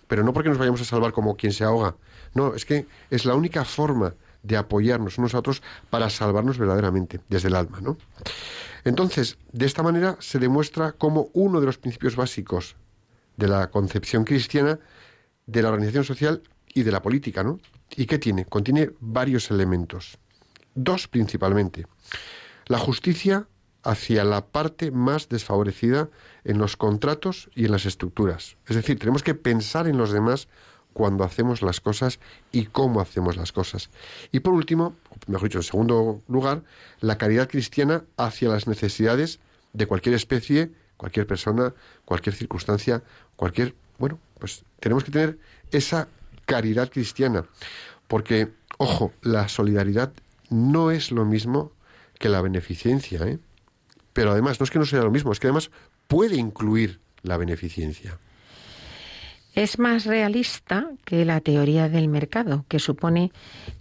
Pero 0.07 0.23
no 0.25 0.33
porque 0.33 0.51
nos 0.51 0.59
vayamos 0.59 0.81
a 0.83 0.85
salvar 0.85 1.13
como 1.13 1.37
quien 1.37 1.53
se 1.53 1.65
ahoga. 1.65 1.97
No, 2.35 2.55
es 2.55 2.67
que 2.67 2.87
es 3.11 3.25
la 3.25 3.35
única 3.35 3.65
forma 3.65 4.15
de 4.43 4.57
apoyarnos 4.57 5.19
unos 5.19 5.35
a 5.35 5.39
otros 5.39 5.63
para 5.89 6.11
salvarnos 6.11 6.59
verdaderamente, 6.59 7.21
desde 7.29 7.49
el 7.49 7.55
alma, 7.55 7.81
¿no? 7.81 7.97
Entonces, 8.85 9.39
de 9.53 9.67
esta 9.67 9.83
manera 9.83 10.17
se 10.19 10.39
demuestra 10.39 10.93
cómo 10.93 11.31
uno 11.33 11.61
de 11.61 11.67
los 11.67 11.79
principios 11.79 12.17
básicos 12.17 12.77
de 13.37 13.49
la 13.49 13.71
concepción 13.71 14.25
cristiana 14.25 14.81
de 15.47 15.63
la 15.63 15.69
organización 15.69 16.05
social 16.05 16.43
y 16.75 16.83
de 16.83 16.93
la 16.93 17.03
política, 17.03 17.43
¿no? 17.43 17.61
¿Y 17.97 18.07
qué 18.07 18.19
tiene? 18.19 18.45
Contiene 18.47 18.91
varios 19.01 19.51
elementos. 19.51 20.19
Dos 20.75 21.09
principalmente. 21.09 21.87
La 22.67 22.79
justicia 22.79 23.47
hacia 23.83 24.25
la 24.25 24.47
parte 24.47 24.91
más 24.91 25.29
desfavorecida 25.29 26.09
en 26.45 26.59
los 26.59 26.77
contratos 26.77 27.51
y 27.55 27.65
en 27.67 27.73
las 27.73 27.85
estructuras. 27.85 28.57
Es 28.67 28.77
decir, 28.77 28.99
tenemos 28.99 29.23
que 29.23 29.35
pensar 29.35 29.89
en 29.89 29.99
los 29.99 30.13
demás 30.13 30.49
cuando 30.93 31.25
hacemos 31.25 31.63
las 31.63 31.81
cosas 31.81 32.21
y 32.53 32.67
cómo 32.67 33.01
hacemos 33.01 33.37
las 33.37 33.53
cosas. 33.53 33.91
Y 34.31 34.41
por 34.41 34.53
último, 34.53 34.95
mejor 35.27 35.49
dicho, 35.49 35.59
en 35.59 35.65
segundo 35.65 36.23
lugar, 36.29 36.63
la 37.01 37.19
caridad 37.19 37.49
cristiana 37.49 38.05
hacia 38.17 38.49
las 38.49 38.67
necesidades 38.67 39.41
de 39.73 39.87
cualquier 39.87 40.15
especie, 40.15 40.71
cualquier 40.97 41.27
persona, 41.27 41.75
cualquier 42.05 42.35
circunstancia, 42.35 43.03
cualquier... 43.37 43.75
Bueno, 43.99 44.19
pues 44.39 44.65
tenemos 44.81 45.05
que 45.05 45.11
tener 45.11 45.39
esa 45.71 46.09
caridad 46.47 46.91
cristiana. 46.91 47.45
Porque, 48.09 48.49
ojo, 48.79 49.13
la 49.23 49.49
solidaridad 49.49 50.13
no 50.51 50.91
es 50.91 51.11
lo 51.11 51.25
mismo 51.25 51.73
que 52.19 52.29
la 52.29 52.43
beneficencia, 52.43 53.27
¿eh? 53.27 53.39
Pero 54.13 54.33
además, 54.33 54.61
no 54.61 54.65
es 54.65 54.71
que 54.71 54.79
no 54.79 54.85
sea 54.85 55.03
lo 55.03 55.11
mismo, 55.11 55.33
es 55.33 55.41
que 55.41 55.47
además 55.47 55.71
puede 56.07 56.37
incluir 56.37 57.01
la 57.23 57.37
beneficencia. 57.37 58.19
Es 59.55 59.79
más 59.79 60.07
realista 60.07 60.89
que 61.05 61.27
la 61.27 61.41
teoría 61.41 61.91
del 61.91 62.09
mercado, 62.09 62.65
que 62.69 62.79
supone 62.79 63.33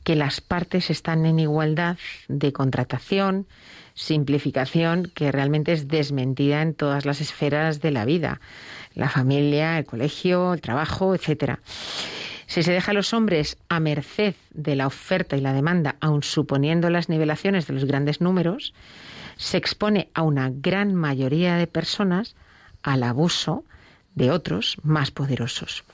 que 0.04 0.18
las 0.18 0.42
partes 0.42 0.90
están 0.90 1.26
en 1.26 1.40
igualdad 1.40 1.98
de 2.28 2.52
contratación, 2.52 3.48
simplificación, 3.94 5.12
que 5.16 5.32
realmente 5.32 5.72
es 5.72 5.88
desmentida 5.88 6.62
en 6.62 6.74
todas 6.74 7.06
las 7.06 7.22
esferas 7.22 7.80
de 7.80 7.92
la 7.92 8.04
vida, 8.04 8.42
la 8.96 9.08
familia, 9.08 9.78
el 9.78 9.86
colegio, 9.86 10.54
el 10.54 10.60
trabajo, 10.60 11.16
etcétera. 11.16 11.62
Si 12.52 12.64
se 12.64 12.74
deja 12.74 12.92
a 12.92 12.94
los 12.94 13.14
hombres 13.14 13.58
a 13.70 13.80
merced 13.80 14.36
de 14.54 14.76
la 14.76 14.86
oferta 14.86 15.38
y 15.38 15.40
la 15.40 15.54
demanda, 15.54 15.96
aun 16.02 16.22
suponiendo 16.22 16.90
las 16.90 17.08
nivelaciones 17.08 17.66
de 17.66 17.74
los 17.74 17.86
grandes 17.86 18.20
números, 18.20 18.74
se 19.38 19.56
expone 19.56 20.10
a 20.14 20.24
una 20.24 20.52
gran 20.54 20.94
mayoría 20.94 21.56
de 21.56 21.66
personas 21.68 22.36
al 22.84 23.04
abuso 23.04 23.64
de 24.16 24.32
otros 24.32 24.76
más 24.84 25.12
poderosos. 25.12 25.86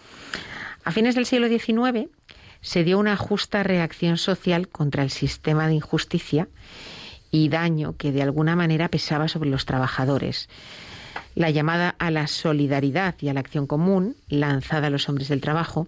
A 0.83 0.91
fines 0.91 1.13
del 1.13 1.27
siglo 1.27 1.47
XIX 1.47 2.09
se 2.61 2.83
dio 2.83 2.97
una 2.97 3.17
justa 3.17 3.61
reacción 3.61 4.17
social 4.17 4.67
contra 4.67 5.03
el 5.03 5.11
sistema 5.11 5.67
de 5.67 5.75
injusticia 5.75 6.47
y 7.29 7.49
daño 7.49 7.97
que 7.97 8.11
de 8.11 8.23
alguna 8.23 8.55
manera 8.55 8.89
pesaba 8.89 9.27
sobre 9.27 9.51
los 9.51 9.67
trabajadores, 9.67 10.49
la 11.37 11.51
llamada 11.51 11.93
a 11.99 12.09
la 12.09 12.25
solidaridad 12.25 13.13
y 13.21 13.29
a 13.29 13.33
la 13.33 13.41
acción 13.41 13.67
común, 13.67 14.15
lanzada 14.27 14.87
a 14.87 14.89
los 14.89 15.07
hombres 15.07 15.27
del 15.27 15.39
trabajo, 15.39 15.87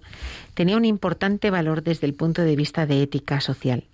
tenía 0.54 0.78
un 0.78 0.86
importante 0.86 1.50
valor 1.50 1.82
desde 1.82 2.06
el 2.06 2.14
punto 2.14 2.44
de 2.44 2.56
vista 2.56 2.86
de 2.86 3.02
ética 3.02 3.42
social. 3.42 3.86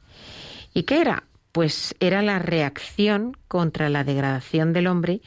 ¿Y 0.74 0.84
qué 0.84 1.00
era? 1.00 1.24
Pues 1.54 1.96
era 2.02 2.22
la 2.22 2.40
reacción 2.40 3.38
contra 3.48 3.88
la 3.88 4.04
degradación 4.04 4.74
del 4.74 4.88
hombre 4.88 5.22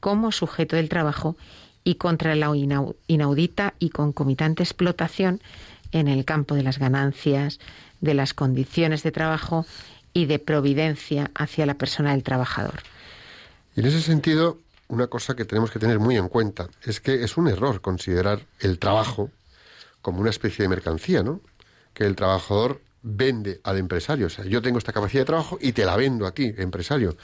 como 0.00 0.32
sujeto 0.32 0.74
del 0.74 0.88
trabajo 0.88 1.36
y 1.84 1.94
contra 1.94 2.34
la 2.34 2.50
inaudita 3.06 3.74
y 3.78 3.90
concomitante 3.90 4.64
explotación 4.64 5.40
en 5.92 6.08
el 6.08 6.24
campo 6.24 6.56
de 6.56 6.64
las 6.64 6.80
ganancias, 6.80 7.60
de 8.00 8.14
las 8.14 8.34
condiciones 8.34 9.04
de 9.04 9.12
trabajo 9.12 9.64
y 10.12 10.26
de 10.26 10.40
providencia 10.40 11.30
hacia 11.36 11.66
la 11.66 11.74
persona 11.74 12.10
del 12.10 12.24
trabajador. 12.24 12.80
En 13.76 13.86
ese 13.86 14.02
sentido, 14.02 14.58
una 14.88 15.06
cosa 15.06 15.36
que 15.36 15.44
tenemos 15.44 15.70
que 15.70 15.78
tener 15.78 15.98
muy 15.98 16.16
en 16.16 16.28
cuenta 16.28 16.68
es 16.82 17.00
que 17.00 17.22
es 17.22 17.36
un 17.36 17.48
error 17.48 17.80
considerar 17.80 18.46
el 18.58 18.78
trabajo 18.78 19.30
como 20.02 20.20
una 20.20 20.30
especie 20.30 20.62
de 20.62 20.68
mercancía, 20.68 21.22
¿no? 21.22 21.40
Que 21.92 22.04
el 22.04 22.16
trabajador 22.16 22.80
vende 23.02 23.60
al 23.64 23.78
empresario. 23.78 24.26
O 24.26 24.30
sea, 24.30 24.44
yo 24.44 24.62
tengo 24.62 24.78
esta 24.78 24.92
capacidad 24.92 25.22
de 25.22 25.26
trabajo 25.26 25.58
y 25.60 25.72
te 25.72 25.84
la 25.84 25.96
vendo 25.96 26.26
a 26.26 26.32
ti, 26.32 26.54
empresario, 26.56 27.16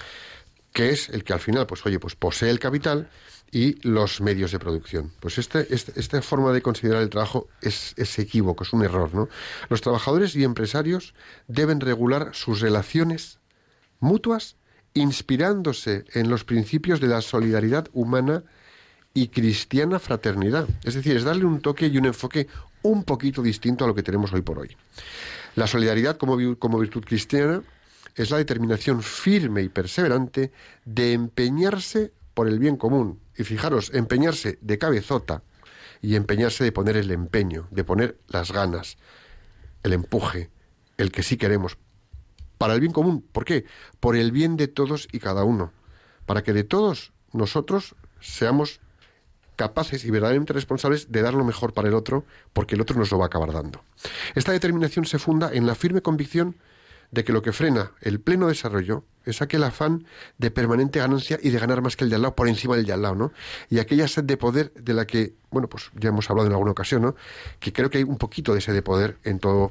que 0.72 0.90
es 0.90 1.08
el 1.08 1.24
que 1.24 1.32
al 1.32 1.40
final, 1.40 1.66
pues 1.66 1.84
oye, 1.86 1.98
pues 1.98 2.14
posee 2.14 2.50
el 2.50 2.58
capital 2.58 3.08
y 3.50 3.80
los 3.88 4.20
medios 4.20 4.50
de 4.52 4.58
producción. 4.58 5.12
Pues 5.20 5.38
este, 5.38 5.72
este 5.72 5.98
esta 5.98 6.20
forma 6.22 6.52
de 6.52 6.62
considerar 6.62 7.02
el 7.02 7.10
trabajo 7.10 7.48
es, 7.60 7.94
es 7.96 8.18
equívoco, 8.18 8.64
es 8.64 8.72
un 8.72 8.82
error, 8.82 9.14
¿no? 9.14 9.28
Los 9.68 9.80
trabajadores 9.80 10.34
y 10.34 10.44
empresarios 10.44 11.14
deben 11.46 11.80
regular 11.80 12.30
sus 12.34 12.60
relaciones 12.60 13.38
mutuas 14.00 14.56
inspirándose 14.94 16.04
en 16.14 16.30
los 16.30 16.44
principios 16.44 17.00
de 17.00 17.08
la 17.08 17.20
solidaridad 17.20 17.88
humana 17.92 18.44
y 19.12 19.28
cristiana 19.28 19.98
fraternidad. 19.98 20.68
Es 20.84 20.94
decir, 20.94 21.16
es 21.16 21.24
darle 21.24 21.44
un 21.44 21.60
toque 21.60 21.88
y 21.88 21.98
un 21.98 22.06
enfoque 22.06 22.46
un 22.82 23.04
poquito 23.04 23.42
distinto 23.42 23.84
a 23.84 23.88
lo 23.88 23.94
que 23.94 24.02
tenemos 24.02 24.32
hoy 24.32 24.42
por 24.42 24.58
hoy. 24.58 24.76
La 25.56 25.66
solidaridad 25.66 26.16
como, 26.16 26.36
como 26.58 26.78
virtud 26.78 27.04
cristiana 27.04 27.62
es 28.14 28.30
la 28.30 28.38
determinación 28.38 29.02
firme 29.02 29.62
y 29.62 29.68
perseverante 29.68 30.52
de 30.84 31.12
empeñarse 31.12 32.12
por 32.34 32.48
el 32.48 32.58
bien 32.58 32.76
común. 32.76 33.20
Y 33.36 33.44
fijaros, 33.44 33.90
empeñarse 33.94 34.58
de 34.60 34.78
cabezota 34.78 35.42
y 36.02 36.14
empeñarse 36.14 36.62
de 36.62 36.72
poner 36.72 36.96
el 36.96 37.10
empeño, 37.10 37.66
de 37.70 37.82
poner 37.82 38.18
las 38.28 38.52
ganas, 38.52 38.96
el 39.82 39.92
empuje, 39.92 40.50
el 40.98 41.10
que 41.10 41.22
sí 41.22 41.36
queremos 41.36 41.78
para 42.64 42.72
el 42.72 42.80
bien 42.80 42.94
común. 42.94 43.22
¿Por 43.30 43.44
qué? 43.44 43.66
Por 44.00 44.16
el 44.16 44.32
bien 44.32 44.56
de 44.56 44.68
todos 44.68 45.06
y 45.12 45.18
cada 45.18 45.44
uno. 45.44 45.70
Para 46.24 46.42
que 46.42 46.54
de 46.54 46.64
todos 46.64 47.12
nosotros 47.34 47.94
seamos 48.22 48.80
capaces 49.54 50.06
y 50.06 50.10
verdaderamente 50.10 50.54
responsables 50.54 51.12
de 51.12 51.20
dar 51.20 51.34
lo 51.34 51.44
mejor 51.44 51.74
para 51.74 51.88
el 51.88 51.94
otro, 51.94 52.24
porque 52.54 52.74
el 52.74 52.80
otro 52.80 52.96
nos 52.96 53.10
lo 53.10 53.18
va 53.18 53.24
a 53.24 53.26
acabar 53.26 53.52
dando. 53.52 53.84
Esta 54.34 54.52
determinación 54.52 55.04
se 55.04 55.18
funda 55.18 55.50
en 55.52 55.66
la 55.66 55.74
firme 55.74 56.00
convicción 56.00 56.56
de 57.10 57.22
que 57.22 57.34
lo 57.34 57.42
que 57.42 57.52
frena 57.52 57.92
el 58.00 58.18
pleno 58.18 58.48
desarrollo 58.48 59.04
es 59.26 59.42
aquel 59.42 59.62
afán 59.62 60.06
de 60.38 60.50
permanente 60.50 61.00
ganancia 61.00 61.38
y 61.42 61.50
de 61.50 61.58
ganar 61.58 61.82
más 61.82 61.96
que 61.96 62.04
el 62.04 62.08
de 62.08 62.16
al 62.16 62.22
lado 62.22 62.34
por 62.34 62.48
encima 62.48 62.76
del 62.76 62.86
de 62.86 62.94
al 62.94 63.02
lado, 63.02 63.14
¿no? 63.14 63.32
Y 63.68 63.78
aquella 63.78 64.08
sed 64.08 64.24
de 64.24 64.38
poder 64.38 64.72
de 64.72 64.94
la 64.94 65.06
que, 65.06 65.34
bueno, 65.50 65.68
pues 65.68 65.90
ya 66.00 66.08
hemos 66.08 66.30
hablado 66.30 66.46
en 66.46 66.54
alguna 66.54 66.70
ocasión, 66.70 67.02
¿no? 67.02 67.14
Que 67.60 67.74
creo 67.74 67.90
que 67.90 67.98
hay 67.98 68.04
un 68.04 68.16
poquito 68.16 68.54
de 68.54 68.62
sed 68.62 68.72
de 68.72 68.80
poder 68.80 69.18
en 69.22 69.38
todo 69.38 69.70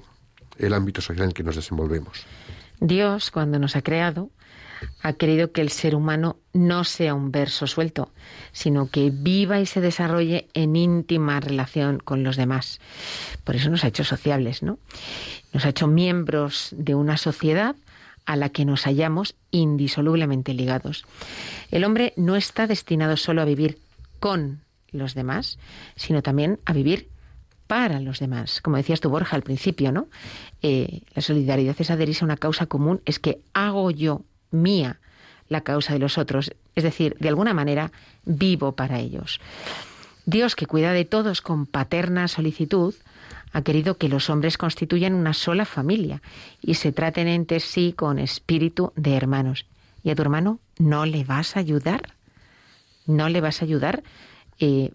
el 0.58 0.74
ámbito 0.74 1.02
social 1.02 1.24
en 1.24 1.30
el 1.30 1.34
que 1.34 1.44
nos 1.44 1.56
desenvolvemos. 1.56 2.26
Dios, 2.80 3.32
cuando 3.32 3.60
nos 3.60 3.76
ha 3.76 3.82
creado, 3.82 4.30
ha 5.02 5.14
querido 5.14 5.52
que 5.52 5.62
el 5.62 5.70
ser 5.70 5.96
humano 5.96 6.38
no 6.54 6.84
sea 6.84 7.14
un 7.14 7.32
verso 7.32 7.68
suelto, 7.68 8.12
sino 8.52 8.90
que 8.90 9.12
viva 9.12 9.60
y 9.60 9.66
se 9.66 9.82
desarrolle 9.82 10.48
en 10.54 10.76
íntima 10.76 11.40
relación 11.40 12.00
con 12.00 12.24
los 12.24 12.36
demás. 12.36 12.80
Por 13.44 13.56
eso 13.56 13.70
nos 13.70 13.84
ha 13.84 13.88
hecho 13.88 14.04
sociables, 14.04 14.64
¿no? 14.64 14.80
Nos 15.54 15.66
ha 15.66 15.70
hecho 15.70 15.88
miembros 15.88 16.70
de 16.78 16.96
una 16.96 17.18
sociedad 17.18 17.76
a 18.26 18.36
la 18.36 18.50
que 18.50 18.66
nos 18.66 18.84
hallamos 18.84 19.36
indisolublemente 19.52 20.54
ligados. 20.54 21.06
El 21.72 21.84
hombre 21.84 22.14
no 22.16 22.36
está 22.36 22.68
destinado 22.68 23.18
solo 23.18 23.42
a 23.42 23.46
vivir 23.46 23.80
con 24.20 24.62
los 24.92 25.14
demás, 25.14 25.60
sino 25.96 26.22
también 26.22 26.60
a 26.66 26.74
vivir 26.74 27.10
para 27.68 28.00
los 28.00 28.20
demás. 28.20 28.62
Como 28.62 28.78
decías 28.78 29.00
tú, 29.00 29.10
Borja, 29.10 29.36
al 29.36 29.44
principio, 29.44 29.92
¿no? 29.92 30.08
Eh, 30.62 31.02
la 31.14 31.22
solidaridad 31.22 31.76
es 31.80 31.90
adherirse 31.90 32.24
a 32.24 32.26
una 32.26 32.38
causa 32.38 32.66
común, 32.66 33.02
es 33.06 33.20
que 33.20 33.42
hago 33.54 33.92
yo 33.92 34.22
mía 34.52 35.00
la 35.50 35.62
causa 35.62 35.94
de 35.94 36.00
los 36.00 36.18
otros, 36.18 36.54
es 36.76 36.84
decir, 36.84 37.16
de 37.20 37.30
alguna 37.30 37.54
manera 37.54 37.92
vivo 38.26 38.74
para 38.74 39.00
ellos. 39.00 39.40
Dios, 40.26 40.56
que 40.56 40.68
cuida 40.68 40.94
de 40.94 41.06
todos 41.06 41.42
con 41.42 41.66
paterna 41.66 42.28
solicitud, 42.28 42.96
ha 43.52 43.62
querido 43.62 43.98
que 43.98 44.10
los 44.10 44.30
hombres 44.30 44.58
constituyan 44.58 45.14
una 45.14 45.34
sola 45.34 45.66
familia 45.66 46.22
y 46.62 46.76
se 46.76 46.92
traten 46.92 47.28
entre 47.28 47.60
sí 47.60 47.94
con 47.94 48.20
espíritu 48.20 48.94
de 48.96 49.16
hermanos. 49.16 49.66
¿Y 50.04 50.10
a 50.10 50.16
tu 50.16 50.22
hermano 50.22 50.60
no 50.80 51.06
le 51.06 51.24
vas 51.24 51.56
a 51.56 51.60
ayudar? 51.60 52.14
¿No 53.06 53.30
le 53.30 53.42
vas 53.42 53.62
a 53.62 53.66
ayudar 53.66 54.04
eh, 54.60 54.92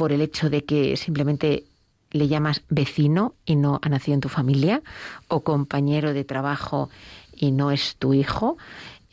por 0.00 0.12
el 0.12 0.22
hecho 0.22 0.48
de 0.48 0.64
que 0.64 0.96
simplemente 0.96 1.64
le 2.10 2.26
llamas 2.26 2.62
vecino 2.70 3.34
y 3.44 3.54
no 3.54 3.80
ha 3.82 3.88
nacido 3.90 4.14
en 4.14 4.22
tu 4.22 4.30
familia? 4.30 4.80
¿O 5.28 5.42
compañero 5.42 6.14
de 6.14 6.24
trabajo 6.24 6.88
y 7.36 7.50
no 7.50 7.70
es 7.70 7.96
tu 7.96 8.14
hijo, 8.14 8.56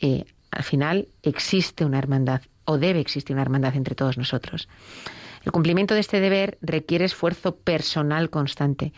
eh, 0.00 0.24
al 0.50 0.62
final 0.62 1.08
existe 1.22 1.84
una 1.84 1.98
hermandad 1.98 2.40
o 2.64 2.78
debe 2.78 3.00
existir 3.00 3.36
una 3.36 3.42
hermandad 3.42 3.76
entre 3.76 3.94
todos 3.94 4.16
nosotros. 4.16 4.66
El 5.44 5.52
cumplimiento 5.52 5.92
de 5.92 6.00
este 6.00 6.20
deber 6.20 6.56
requiere 6.62 7.04
esfuerzo 7.04 7.56
personal 7.56 8.30
constante, 8.30 8.94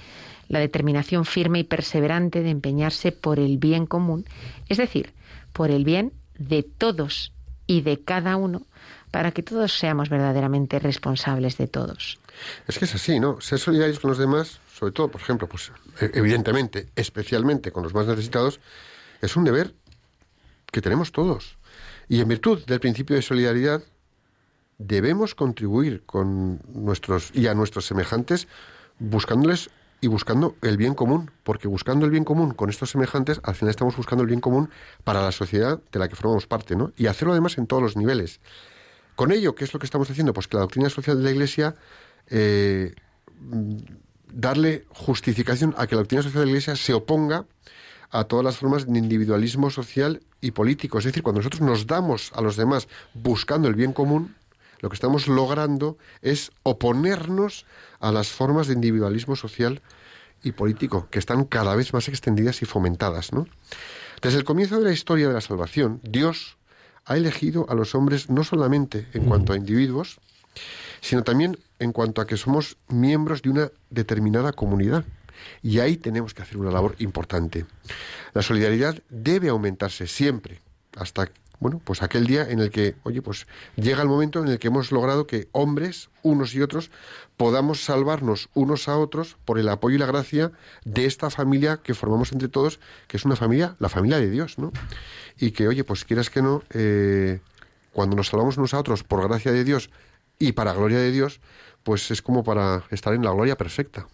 la 0.47 0.61
determinación 0.61 1.25
firme 1.25 1.59
y 1.59 1.65
perseverante 1.65 2.45
de 2.45 2.51
empeñarse 2.51 3.11
por 3.11 3.41
el 3.41 3.59
bien 3.59 3.87
común, 3.87 4.27
es 4.69 4.77
decir, 4.77 5.13
por 5.53 5.73
el 5.73 5.83
bien 5.83 6.13
de 6.39 6.63
todos 6.63 7.33
y 7.67 7.81
de 7.81 7.99
cada 7.99 8.37
uno, 8.37 8.63
para 9.11 9.33
que 9.33 9.43
todos 9.43 9.79
seamos 9.79 10.09
verdaderamente 10.09 10.79
responsables 10.79 11.59
de 11.59 11.67
todos. 11.67 12.19
Es 12.67 12.79
que 12.79 12.85
es 12.85 12.95
así, 12.95 13.21
¿no? 13.21 13.41
Ser 13.41 13.59
solidarios 13.59 14.01
con 14.01 14.11
los 14.11 14.19
demás, 14.19 14.61
sobre 14.73 14.93
todo, 14.93 15.09
por 15.09 15.21
ejemplo, 15.21 15.49
pues 15.49 15.73
e-, 16.01 16.11
evidentemente, 16.15 16.89
especialmente 16.97 17.73
con 17.73 17.83
los 17.83 17.95
más 17.95 18.07
necesitados, 18.07 18.61
es 19.21 19.37
un 19.37 19.45
deber 19.45 19.75
que 20.71 20.81
tenemos 20.81 21.13
todos. 21.13 21.59
Y 22.09 22.21
en 22.21 22.29
virtud 22.29 22.65
del 22.67 22.81
principio 22.81 23.17
de 23.17 23.23
solidaridad, 23.23 23.83
debemos 24.79 25.35
contribuir 25.35 26.03
con 26.07 26.61
nuestros 26.73 27.31
y 27.35 27.47
a 27.47 27.55
nuestros 27.55 27.87
semejantes 27.87 28.49
buscándoles 28.99 29.71
y 30.01 30.07
buscando 30.07 30.57
el 30.63 30.77
bien 30.77 30.95
común, 30.95 31.31
porque 31.43 31.69
buscando 31.69 32.07
el 32.07 32.11
bien 32.11 32.25
común 32.25 32.55
con 32.55 32.71
estos 32.71 32.91
semejantes, 32.91 33.41
al 33.45 33.55
final 33.55 33.71
estamos 33.71 33.97
buscando 33.97 34.23
el 34.23 34.29
bien 34.29 34.41
común 34.41 34.71
para 35.05 35.23
la 35.23 35.33
sociedad 35.33 35.81
de 35.93 35.99
la 35.99 36.09
que 36.09 36.17
formamos 36.17 36.47
parte, 36.47 36.75
¿no? 36.75 36.93
Y 36.97 37.07
hacerlo 37.07 37.33
además 37.33 37.59
en 37.59 37.67
todos 37.67 37.83
los 37.83 37.97
niveles. 37.97 38.41
Con 39.21 39.33
ello, 39.33 39.55
¿qué 39.55 39.65
es 39.65 39.75
lo 39.75 39.79
que 39.79 39.85
estamos 39.85 40.11
haciendo? 40.11 40.33
Pues 40.33 40.49
que 40.49 40.57
la 40.57 40.63
doctrina 40.63 40.89
social 40.89 41.19
de 41.19 41.25
la 41.25 41.31
Iglesia 41.31 41.77
eh, 42.29 42.95
darle 44.33 44.87
justificación 44.89 45.75
a 45.77 45.87
que 45.87 45.95
la 45.95 46.01
doctrina 46.01 46.23
social 46.23 46.41
de 46.41 46.47
la 46.47 46.53
Iglesia 46.53 46.75
se 46.75 46.95
oponga 46.95 47.45
a 48.11 48.25
todas 48.25 48.47
las 48.47 48.57
formas 48.57 48.91
de 48.91 48.99
individualismo 48.99 49.69
social 49.69 50.23
y 50.41 50.53
político. 50.53 50.97
Es 50.97 51.05
decir, 51.05 51.23
cuando 51.23 51.41
nosotros 51.41 51.61
nos 51.61 51.87
damos 51.87 52.33
a 52.35 52.41
los 52.41 52.57
demás 52.57 52.89
buscando 53.13 53.69
el 53.69 53.75
bien 53.75 53.93
común, 53.93 54.37
lo 54.79 54.89
que 54.89 54.95
estamos 54.95 55.29
logrando 55.29 55.99
es 56.23 56.51
oponernos 56.63 57.67
a 57.99 58.13
las 58.13 58.29
formas 58.29 58.69
de 58.69 58.73
individualismo 58.73 59.37
social 59.37 59.83
y 60.43 60.53
político 60.53 61.09
que 61.11 61.19
están 61.19 61.45
cada 61.45 61.77
vez 61.77 61.93
más 61.93 62.09
extendidas 62.09 62.63
y 62.63 62.65
fomentadas. 62.65 63.29
Desde 64.23 64.39
el 64.39 64.45
comienzo 64.45 64.79
de 64.79 64.85
la 64.87 64.93
historia 64.93 65.29
de 65.29 65.35
la 65.35 65.43
salvación, 65.43 66.01
Dios 66.05 66.57
ha 67.05 67.17
elegido 67.17 67.67
a 67.69 67.75
los 67.75 67.95
hombres 67.95 68.31
no 68.31 68.45
solamente 68.45 69.07
en 69.15 69.25
cuanto 69.25 69.53
a 69.53 69.57
individuos, 69.57 70.21
sino 71.01 71.25
también 71.25 71.59
en 71.79 71.93
cuanto 71.93 72.21
a 72.21 72.27
que 72.27 72.37
somos 72.37 72.77
miembros 72.89 73.43
de 73.43 73.51
una 73.51 73.71
determinada 73.91 74.53
comunidad. 74.53 75.05
Y 75.63 75.79
ahí 75.79 75.97
tenemos 75.97 76.35
que 76.35 76.43
hacer 76.43 76.59
una 76.59 76.71
labor 76.71 76.95
importante. 76.99 77.65
La 78.35 78.43
solidaridad 78.43 79.03
debe 79.09 79.49
aumentarse 79.49 80.07
siempre, 80.07 80.61
hasta 80.97 81.31
bueno, 81.61 81.81
pues 81.85 82.03
aquel 82.03 82.27
día 82.27 82.49
en 82.49 82.59
el 82.59 82.71
que, 82.71 82.97
oye, 83.03 83.21
pues 83.21 83.47
llega 83.77 84.01
el 84.01 84.09
momento 84.09 84.43
en 84.43 84.49
el 84.49 84.59
que 84.59 84.69
hemos 84.69 84.91
logrado 84.93 85.27
que 85.27 85.49
hombres, 85.53 86.09
unos 86.23 86.55
y 86.55 86.63
otros, 86.63 86.91
podamos 87.37 87.85
salvarnos 87.85 88.49
unos 88.55 88.89
a 88.89 88.97
otros 88.97 89.37
por 89.45 89.59
el 89.59 89.69
apoyo 89.69 89.97
y 89.97 89.99
la 89.99 90.07
gracia 90.07 90.53
de 90.87 91.05
esta 91.05 91.29
familia 91.29 91.81
que 91.83 91.93
formamos 91.93 92.33
entre 92.33 92.49
todos, 92.49 92.81
que 93.07 93.19
es 93.19 93.27
una 93.27 93.37
familia, 93.37 93.77
la 93.79 93.91
familia 93.91 94.19
de 94.19 94.31
Dios, 94.31 94.59
¿no? 94.59 94.73
Y 95.39 95.51
que, 95.51 95.69
oye, 95.69 95.85
pues 95.85 96.07
quieras 96.07 96.31
que 96.31 96.41
no, 96.41 96.63
eh, 96.73 97.41
cuando 97.93 98.17
nos 98.17 98.29
salvamos 98.29 98.57
unos 98.57 98.73
a 98.73 98.79
otros 98.79 99.05
por 99.05 99.23
gracia 99.29 99.53
de 99.53 99.63
Dios 99.63 99.91
y 100.39 100.53
para 100.53 100.73
gloria 100.73 100.99
de 100.99 101.13
Dios, 101.13 101.41
pues 101.83 102.11
es 102.11 102.23
como 102.23 102.43
para 102.43 102.85
estar 102.91 103.13
en 103.13 103.23
la 103.23 103.33
gloria 103.33 103.57
perfecta. 103.57 104.07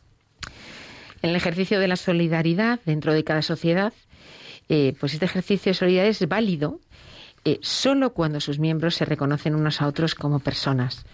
En 1.23 1.31
el 1.31 1.37
ejercicio 1.37 1.79
de 1.79 1.87
la 1.87 1.97
solidaridad 1.97 2.81
dentro 2.85 3.13
de 3.13 3.23
cada 3.23 3.43
sociedad, 3.43 3.93
eh, 4.69 4.95
pues 4.99 5.15
este 5.15 5.27
ejercicio 5.27 5.71
de 5.71 5.75
solidaridad 5.75 6.11
es 6.11 6.29
válido 6.29 6.81
eh, 7.47 7.61
solo 7.63 8.13
cuando 8.13 8.41
sus 8.41 8.59
miembros 8.59 8.97
se 8.97 9.05
reconocen 9.05 9.55
unos 9.55 9.81
a 9.81 9.87
otros 9.87 10.17
como 10.17 10.41
personas. 10.41 11.05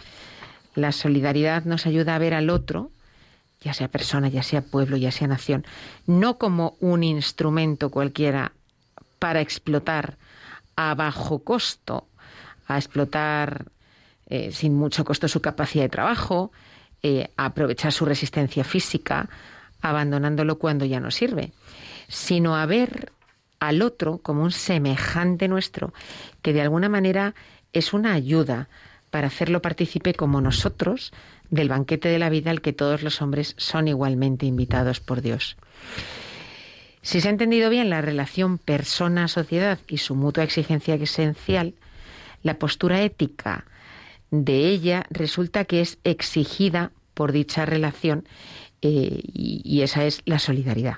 La 0.74 0.90
solidaridad 0.90 1.66
nos 1.66 1.84
ayuda 1.84 2.14
a 2.14 2.18
ver 2.18 2.32
al 2.32 2.48
otro, 2.48 2.90
ya 3.60 3.74
sea 3.74 3.88
persona, 3.88 4.30
ya 4.30 4.42
sea 4.42 4.62
pueblo, 4.62 4.96
ya 4.96 5.12
sea 5.12 5.28
nación, 5.28 5.66
no 6.06 6.38
como 6.38 6.78
un 6.80 7.04
instrumento 7.04 7.90
cualquiera 7.90 8.52
para 9.18 9.42
explotar 9.42 10.16
a 10.74 10.94
bajo 10.94 11.40
costo, 11.40 12.08
a 12.66 12.78
explotar 12.78 13.66
eh, 14.30 14.52
sin 14.52 14.74
mucho 14.74 15.04
costo 15.04 15.28
su 15.28 15.42
capacidad 15.42 15.84
de 15.84 15.90
trabajo, 15.90 16.50
a 17.36 17.44
aprovechar 17.44 17.92
su 17.92 18.06
resistencia 18.06 18.64
física, 18.64 19.28
abandonándolo 19.82 20.56
cuando 20.56 20.86
ya 20.86 20.98
no 20.98 21.10
sirve, 21.10 21.52
sino 22.08 22.56
a 22.56 22.64
ver 22.64 23.12
al 23.62 23.80
otro 23.80 24.18
como 24.18 24.42
un 24.42 24.50
semejante 24.50 25.46
nuestro, 25.46 25.94
que 26.42 26.52
de 26.52 26.62
alguna 26.62 26.88
manera 26.88 27.36
es 27.72 27.92
una 27.92 28.12
ayuda 28.12 28.68
para 29.10 29.28
hacerlo 29.28 29.62
partícipe 29.62 30.14
como 30.14 30.40
nosotros 30.40 31.12
del 31.48 31.68
banquete 31.68 32.08
de 32.08 32.18
la 32.18 32.28
vida 32.28 32.50
al 32.50 32.60
que 32.60 32.72
todos 32.72 33.04
los 33.04 33.22
hombres 33.22 33.54
son 33.58 33.86
igualmente 33.86 34.46
invitados 34.46 34.98
por 34.98 35.22
Dios. 35.22 35.56
Si 37.02 37.20
se 37.20 37.28
ha 37.28 37.30
entendido 37.30 37.70
bien 37.70 37.88
la 37.88 38.00
relación 38.00 38.58
persona-sociedad 38.58 39.78
y 39.86 39.98
su 39.98 40.16
mutua 40.16 40.42
exigencia 40.42 40.96
esencial, 40.96 41.74
la 42.42 42.58
postura 42.58 43.02
ética 43.02 43.66
de 44.32 44.70
ella 44.70 45.06
resulta 45.10 45.66
que 45.66 45.82
es 45.82 45.98
exigida 46.02 46.90
por 47.14 47.30
dicha 47.30 47.64
relación 47.64 48.26
eh, 48.80 49.20
y, 49.22 49.82
esa 49.82 50.04
es 50.04 50.22
la 50.24 50.40
solidaridad. 50.40 50.96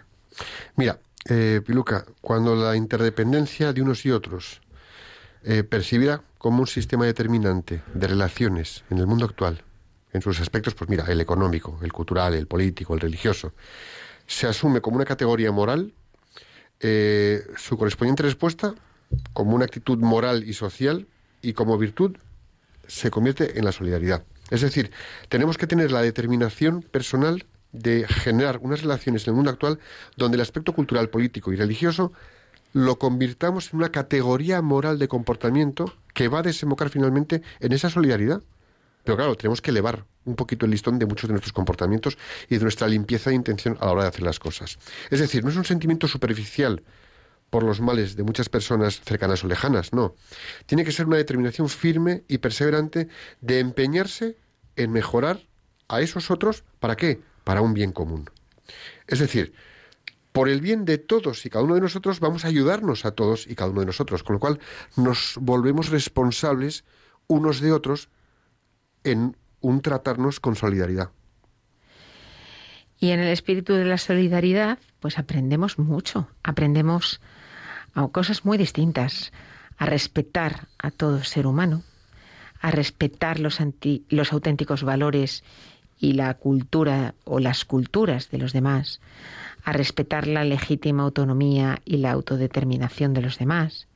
Mira, 0.77 0.98
eh, 1.26 1.60
Piluca, 1.64 2.04
cuando 2.20 2.54
la 2.54 2.76
interdependencia 2.76 3.72
de 3.72 3.82
unos 3.82 4.04
y 4.04 4.10
otros 4.10 4.60
eh, 5.42 5.62
percibida 5.62 6.22
como 6.38 6.60
un 6.60 6.66
sistema 6.66 7.06
determinante 7.06 7.82
de 7.92 8.06
relaciones 8.06 8.84
en 8.90 8.98
el 8.98 9.06
mundo 9.06 9.24
actual, 9.24 9.62
en 10.12 10.22
sus 10.22 10.40
aspectos, 10.40 10.74
pues 10.74 10.88
mira, 10.88 11.04
el 11.08 11.20
económico, 11.20 11.78
el 11.82 11.92
cultural, 11.92 12.34
el 12.34 12.46
político, 12.46 12.94
el 12.94 13.00
religioso, 13.00 13.52
se 14.26 14.46
asume 14.46 14.80
como 14.80 14.96
una 14.96 15.04
categoría 15.04 15.50
moral, 15.52 15.92
eh, 16.80 17.42
su 17.56 17.76
correspondiente 17.76 18.22
respuesta, 18.22 18.74
como 19.32 19.54
una 19.54 19.64
actitud 19.64 19.98
moral 19.98 20.44
y 20.44 20.54
social, 20.54 21.06
y 21.42 21.52
como 21.52 21.76
virtud, 21.78 22.16
se 22.87 23.10
convierte 23.10 23.58
en 23.58 23.64
la 23.64 23.72
solidaridad. 23.72 24.24
Es 24.50 24.60
decir, 24.60 24.90
tenemos 25.28 25.58
que 25.58 25.66
tener 25.66 25.90
la 25.90 26.02
determinación 26.02 26.82
personal 26.82 27.44
de 27.74 28.06
generar 28.08 28.60
unas 28.62 28.82
relaciones 28.82 29.26
en 29.26 29.32
el 29.32 29.37
mundo 29.37 29.50
actual 29.50 29.78
donde 30.16 30.37
el 30.37 30.40
aspecto 30.40 30.72
cultural, 30.72 31.10
político 31.10 31.52
y 31.52 31.56
religioso 31.56 32.12
lo 32.72 32.98
convirtamos 32.98 33.72
en 33.72 33.78
una 33.78 33.90
categoría 33.90 34.62
moral 34.62 34.98
de 34.98 35.08
comportamiento 35.08 35.92
que 36.14 36.28
va 36.28 36.38
a 36.38 36.42
desembocar 36.42 36.88
finalmente 36.88 37.42
en 37.60 37.72
esa 37.72 37.90
solidaridad. 37.90 38.42
Pero 39.04 39.16
claro, 39.16 39.34
tenemos 39.37 39.60
que 39.60 39.70
elevar 39.70 40.06
un 40.24 40.34
poquito 40.34 40.64
el 40.64 40.70
listón 40.70 40.98
de 40.98 41.06
muchos 41.06 41.28
de 41.28 41.32
nuestros 41.32 41.52
comportamientos 41.52 42.16
y 42.48 42.56
de 42.56 42.62
nuestra 42.62 42.88
limpieza 42.88 43.30
de 43.30 43.37
intención 43.37 43.76
a 43.80 43.87
la 43.87 43.92
hora 43.92 44.02
de 44.04 44.08
hacer 44.08 44.22
las 44.22 44.38
cosas. 44.38 44.78
Es 45.10 45.20
decir, 45.20 45.44
no 45.44 45.50
es 45.50 45.56
un 45.56 45.64
sentimiento 45.64 46.08
superficial 46.08 46.82
por 47.50 47.62
los 47.62 47.80
males 47.80 48.16
de 48.16 48.22
muchas 48.22 48.48
personas 48.48 49.00
cercanas 49.04 49.44
o 49.44 49.46
lejanas, 49.46 49.92
no. 49.92 50.14
Tiene 50.66 50.84
que 50.84 50.92
ser 50.92 51.06
una 51.06 51.16
determinación 51.16 51.68
firme 51.68 52.24
y 52.26 52.38
perseverante 52.38 53.08
de 53.40 53.60
empeñarse 53.60 54.37
en 54.76 54.90
mejorar 54.90 55.40
a 55.88 56.00
esos 56.00 56.30
otros, 56.30 56.64
¿para 56.80 56.96
qué? 56.96 57.20
Para 57.44 57.61
un 57.61 57.74
bien 57.74 57.92
común. 57.92 58.30
Es 59.07 59.18
decir, 59.18 59.54
por 60.33 60.48
el 60.48 60.61
bien 60.61 60.85
de 60.85 60.98
todos 60.98 61.46
y 61.46 61.50
cada 61.50 61.64
uno 61.64 61.76
de 61.76 61.80
nosotros 61.80 62.18
vamos 62.18 62.44
a 62.44 62.48
ayudarnos 62.48 63.04
a 63.04 63.12
todos 63.12 63.46
y 63.46 63.54
cada 63.54 63.70
uno 63.70 63.80
de 63.80 63.87
nosotros, 63.87 64.24
con 64.24 64.35
lo 64.35 64.40
cual 64.40 64.59
nos 64.96 65.37
volvemos 65.40 65.90
responsables 65.90 66.85
unos 67.28 67.61
de 67.61 67.72
otros 67.72 68.09
en 69.04 69.37
un 69.61 69.80
tratarnos 69.80 70.40
con 70.40 70.57
solidaridad. 70.57 71.11
Y 72.98 73.11
en 73.11 73.20
el 73.20 73.28
espíritu 73.28 73.74
de 73.74 73.85
la 73.85 73.98
solidaridad, 73.98 74.78
pues 74.98 75.18
aprendemos 75.18 75.78
mucho, 75.78 76.28
aprendemos 76.42 77.20
a 77.94 78.09
cosas 78.09 78.44
muy 78.44 78.59
distintas, 78.59 79.33
a 79.76 79.87
respetar 79.87 80.68
a 80.78 80.90
todo 80.90 81.22
ser 81.22 81.46
humano, 81.46 81.83
a 82.61 82.70
respetar 82.70 83.38
los, 83.40 83.59
los 84.09 84.33
auténticos 84.33 84.83
valores 84.83 85.44
y 85.98 86.12
la 86.12 86.35
cultura 86.35 87.14
o 87.24 87.40
las 87.40 87.64
culturas 87.64 88.30
de 88.30 88.38
los 88.38 88.52
demás, 88.52 89.00
a 89.64 89.72
respetar 89.72 90.26
la 90.26 90.44
legítima 90.44 91.02
autonomía 91.02 91.80
y 91.85 91.98
la 91.98 92.12
autodeterminación 92.12 93.14
de 93.14 93.22
los 93.22 93.38
demás, 93.38 93.88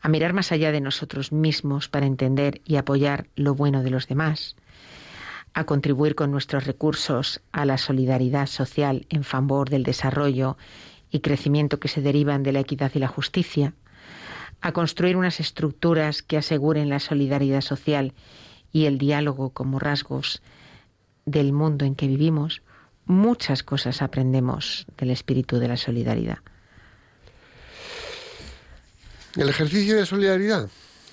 a 0.00 0.08
mirar 0.08 0.32
más 0.32 0.52
allá 0.52 0.70
de 0.70 0.80
nosotros 0.80 1.32
mismos 1.32 1.88
para 1.88 2.06
entender 2.06 2.60
y 2.64 2.76
apoyar 2.76 3.26
lo 3.34 3.54
bueno 3.54 3.82
de 3.82 3.90
los 3.90 4.06
demás, 4.06 4.56
a 5.54 5.64
contribuir 5.64 6.14
con 6.14 6.30
nuestros 6.30 6.66
recursos 6.66 7.40
a 7.50 7.64
la 7.64 7.78
solidaridad 7.78 8.46
social 8.46 9.06
en 9.08 9.24
favor 9.24 9.70
del 9.70 9.82
desarrollo 9.82 10.56
y 11.10 11.20
crecimiento 11.20 11.80
que 11.80 11.88
se 11.88 12.02
derivan 12.02 12.42
de 12.42 12.52
la 12.52 12.60
equidad 12.60 12.92
y 12.94 12.98
la 13.00 13.08
justicia, 13.08 13.74
a 14.60 14.72
construir 14.72 15.16
unas 15.16 15.40
estructuras 15.40 16.22
que 16.22 16.36
aseguren 16.36 16.88
la 16.88 17.00
solidaridad 17.00 17.60
social 17.60 18.12
y 18.72 18.84
el 18.84 18.98
diálogo 18.98 19.50
como 19.50 19.78
rasgos 19.78 20.42
del 21.30 21.52
mundo 21.52 21.84
en 21.84 21.94
que 21.94 22.06
vivimos, 22.06 22.62
muchas 23.06 23.62
cosas 23.62 24.02
aprendemos 24.02 24.86
del 24.96 25.10
espíritu 25.10 25.58
de 25.58 25.68
la 25.68 25.76
solidaridad. 25.76 26.38
El 29.36 29.48
ejercicio 29.48 29.96
de 29.96 30.06
solidaridad. 30.06 30.68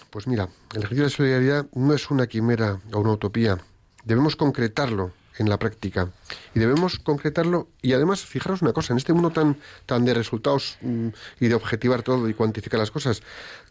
Pues 0.10 0.28
mira, 0.28 0.50
el 0.74 0.80
ejercicio 0.80 1.04
de 1.04 1.10
solidaridad 1.10 1.66
no 1.74 1.94
es 1.94 2.10
una 2.10 2.28
quimera 2.28 2.80
o 2.94 3.00
una 3.00 3.12
utopía. 3.12 3.58
Debemos 4.04 4.36
concretarlo 4.36 5.12
en 5.38 5.50
la 5.50 5.60
práctica. 5.60 6.10
Y 6.54 6.60
debemos 6.60 7.00
concretarlo. 7.00 7.68
Y 7.82 7.94
además, 7.94 8.22
fijaros 8.22 8.62
una 8.62 8.74
cosa, 8.74 8.94
en 8.94 8.98
este 8.98 9.14
mundo 9.14 9.32
tan, 9.32 9.58
tan 9.86 10.06
de 10.06 10.14
resultados 10.14 10.78
mm, 10.82 11.10
y 11.40 11.48
de 11.48 11.56
objetivar 11.56 12.04
todo 12.04 12.30
y 12.30 12.34
cuantificar 12.34 12.80
las 12.80 12.92
cosas, 12.92 13.22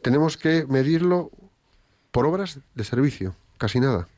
tenemos 0.03 0.37
que 0.37 0.67
medirlo 0.69 1.31
por 2.11 2.27
obras 2.27 2.59
de 2.75 2.85
servicio, 2.85 3.35
casi 3.59 3.81
nada. 3.81 4.09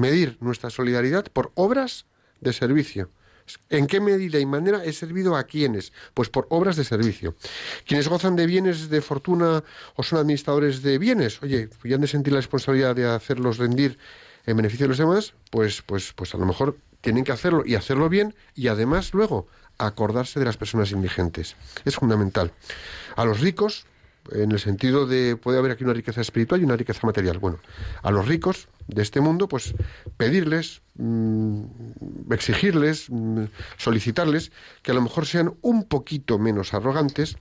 Medir 0.00 0.38
nuestra 0.40 0.70
solidaridad 0.70 1.26
por 1.30 1.52
obras 1.54 2.06
de 2.40 2.54
servicio. 2.54 3.10
¿En 3.68 3.86
qué 3.86 4.00
medida 4.00 4.38
y 4.38 4.46
manera 4.46 4.82
he 4.82 4.92
servido 4.94 5.36
a 5.36 5.44
quiénes? 5.44 5.92
Pues 6.14 6.30
por 6.30 6.46
obras 6.48 6.76
de 6.76 6.84
servicio. 6.84 7.34
Quienes 7.86 8.08
gozan 8.08 8.34
de 8.34 8.46
bienes 8.46 8.88
de 8.88 9.02
fortuna 9.02 9.62
o 9.94 10.02
son 10.02 10.20
administradores 10.20 10.82
de 10.82 10.96
bienes, 10.96 11.42
oye, 11.42 11.68
ya 11.84 11.96
han 11.96 12.00
de 12.00 12.06
sentir 12.06 12.32
la 12.32 12.38
responsabilidad 12.38 12.96
de 12.96 13.06
hacerlos 13.06 13.58
rendir 13.58 13.98
en 14.46 14.56
beneficio 14.56 14.84
de 14.84 14.88
los 14.88 14.98
demás, 14.98 15.34
pues, 15.50 15.82
pues, 15.82 16.14
pues 16.14 16.34
a 16.34 16.38
lo 16.38 16.46
mejor 16.46 16.78
tienen 17.02 17.24
que 17.24 17.32
hacerlo 17.32 17.62
y 17.66 17.74
hacerlo 17.74 18.08
bien 18.08 18.34
y 18.54 18.68
además 18.68 19.12
luego 19.12 19.48
acordarse 19.76 20.38
de 20.38 20.46
las 20.46 20.56
personas 20.56 20.92
indigentes. 20.92 21.56
Es 21.84 21.96
fundamental. 21.96 22.52
A 23.16 23.24
los 23.26 23.40
ricos, 23.40 23.84
en 24.32 24.52
el 24.52 24.58
sentido 24.58 25.06
de 25.06 25.36
puede 25.36 25.58
haber 25.58 25.72
aquí 25.72 25.84
una 25.84 25.92
riqueza 25.92 26.20
espiritual 26.20 26.60
y 26.60 26.64
una 26.64 26.76
riqueza 26.76 27.06
material. 27.06 27.38
Bueno, 27.38 27.58
a 28.02 28.10
los 28.10 28.26
ricos 28.26 28.68
de 28.86 29.02
este 29.02 29.20
mundo, 29.20 29.48
pues 29.48 29.74
pedirles, 30.16 30.82
mm, 30.96 31.62
exigirles, 32.32 33.06
mm, 33.08 33.44
solicitarles 33.76 34.52
que 34.82 34.90
a 34.90 34.94
lo 34.94 35.02
mejor 35.02 35.26
sean 35.26 35.54
un 35.62 35.84
poquito 35.84 36.38
menos 36.38 36.74
arrogantes 36.74 37.36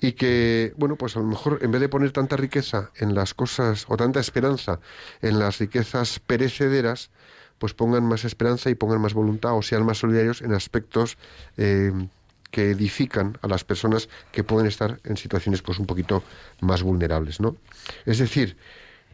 y 0.00 0.12
que, 0.12 0.74
bueno, 0.76 0.96
pues 0.96 1.16
a 1.16 1.20
lo 1.20 1.26
mejor 1.26 1.58
en 1.62 1.70
vez 1.70 1.80
de 1.80 1.88
poner 1.88 2.12
tanta 2.12 2.36
riqueza 2.36 2.90
en 2.96 3.14
las 3.14 3.34
cosas 3.34 3.86
o 3.88 3.96
tanta 3.96 4.20
esperanza 4.20 4.80
en 5.22 5.38
las 5.38 5.58
riquezas 5.58 6.18
perecederas, 6.20 7.10
pues 7.58 7.74
pongan 7.74 8.04
más 8.04 8.24
esperanza 8.24 8.70
y 8.70 8.74
pongan 8.74 9.00
más 9.00 9.14
voluntad 9.14 9.56
o 9.56 9.62
sean 9.62 9.86
más 9.86 9.98
solidarios 9.98 10.42
en 10.42 10.52
aspectos 10.52 11.16
eh, 11.56 11.92
que 12.52 12.70
edifican 12.70 13.36
a 13.42 13.48
las 13.48 13.64
personas 13.64 14.08
que 14.30 14.44
pueden 14.44 14.68
estar 14.68 15.00
en 15.02 15.16
situaciones 15.16 15.62
pues 15.62 15.80
un 15.80 15.86
poquito 15.86 16.22
más 16.60 16.84
vulnerables, 16.84 17.40
¿no? 17.40 17.56
Es 18.06 18.18
decir, 18.18 18.56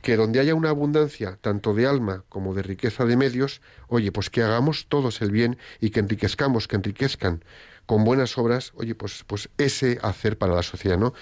que 0.02 0.16
donde 0.16 0.40
haya 0.40 0.54
una 0.54 0.70
abundancia 0.70 1.38
tanto 1.40 1.72
de 1.72 1.86
alma 1.86 2.24
como 2.28 2.52
de 2.52 2.62
riqueza 2.62 3.06
de 3.06 3.16
medios, 3.16 3.62
oye, 3.86 4.12
pues 4.12 4.28
que 4.28 4.42
hagamos 4.42 4.86
todos 4.88 5.22
el 5.22 5.30
bien 5.30 5.56
y 5.80 5.90
que 5.90 6.00
enriquezcamos, 6.00 6.68
que 6.68 6.76
enriquezcan 6.76 7.44
con 7.86 8.04
buenas 8.04 8.36
obras, 8.36 8.72
oye, 8.74 8.94
pues, 8.94 9.24
pues 9.26 9.48
ese 9.56 9.98
hacer 10.02 10.36
para 10.36 10.54
la 10.54 10.62
sociedad, 10.62 10.98
¿no? 10.98 11.14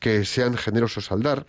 Que 0.00 0.24
sean 0.24 0.56
generosos 0.56 1.10
al 1.12 1.22
dar 1.22 1.46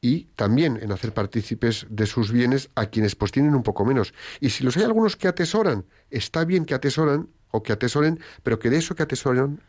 y 0.00 0.24
también 0.34 0.78
en 0.82 0.90
hacer 0.90 1.14
partícipes 1.14 1.86
de 1.88 2.06
sus 2.06 2.32
bienes 2.32 2.68
a 2.74 2.86
quienes 2.86 3.14
pues 3.14 3.30
tienen 3.30 3.54
un 3.54 3.62
poco 3.62 3.84
menos. 3.84 4.12
Y 4.40 4.50
si 4.50 4.64
los 4.64 4.76
hay 4.76 4.82
algunos 4.82 5.16
que 5.16 5.28
atesoran, 5.28 5.86
está 6.10 6.44
bien 6.44 6.64
que 6.64 6.74
atesoran, 6.74 7.28
o 7.52 7.62
que 7.62 7.72
atesoren, 7.72 8.18
pero 8.42 8.58
que 8.58 8.70
de 8.70 8.78
eso 8.78 8.96
que 8.96 9.04
atesoran 9.04 9.60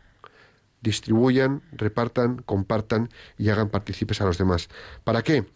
distribuyan, 0.80 1.62
repartan, 1.72 2.42
compartan 2.42 3.08
y 3.38 3.48
hagan 3.48 3.70
partícipes 3.70 4.20
a 4.20 4.26
los 4.26 4.36
demás. 4.36 4.68
¿Para 5.04 5.22
qué? 5.22 5.46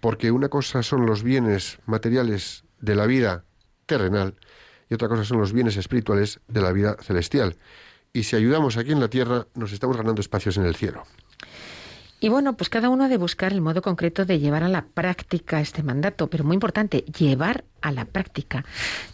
Porque 0.00 0.30
una 0.32 0.48
cosa 0.48 0.82
son 0.82 1.06
los 1.06 1.22
bienes 1.22 1.78
materiales 1.86 2.64
de 2.80 2.96
la 2.96 3.06
vida 3.06 3.44
terrenal 3.86 4.34
y 4.90 4.94
otra 4.94 5.08
cosa 5.08 5.24
son 5.24 5.38
los 5.38 5.52
bienes 5.52 5.76
espirituales 5.76 6.40
de 6.48 6.60
la 6.60 6.72
vida 6.72 6.96
celestial. 7.00 7.56
Y 8.12 8.24
si 8.24 8.36
ayudamos 8.36 8.76
aquí 8.76 8.92
en 8.92 9.00
la 9.00 9.08
tierra, 9.08 9.46
nos 9.54 9.72
estamos 9.72 9.96
ganando 9.96 10.20
espacios 10.20 10.56
en 10.56 10.66
el 10.66 10.74
cielo. 10.74 11.04
Y 12.22 12.28
bueno, 12.28 12.56
pues 12.56 12.70
cada 12.70 12.88
uno 12.88 13.02
ha 13.02 13.08
de 13.08 13.16
buscar 13.16 13.52
el 13.52 13.60
modo 13.60 13.82
concreto 13.82 14.24
de 14.24 14.38
llevar 14.38 14.62
a 14.62 14.68
la 14.68 14.82
práctica 14.82 15.60
este 15.60 15.82
mandato, 15.82 16.28
pero 16.28 16.44
muy 16.44 16.54
importante, 16.54 16.98
llevar 16.98 17.64
a 17.80 17.90
la 17.90 18.04
práctica. 18.04 18.64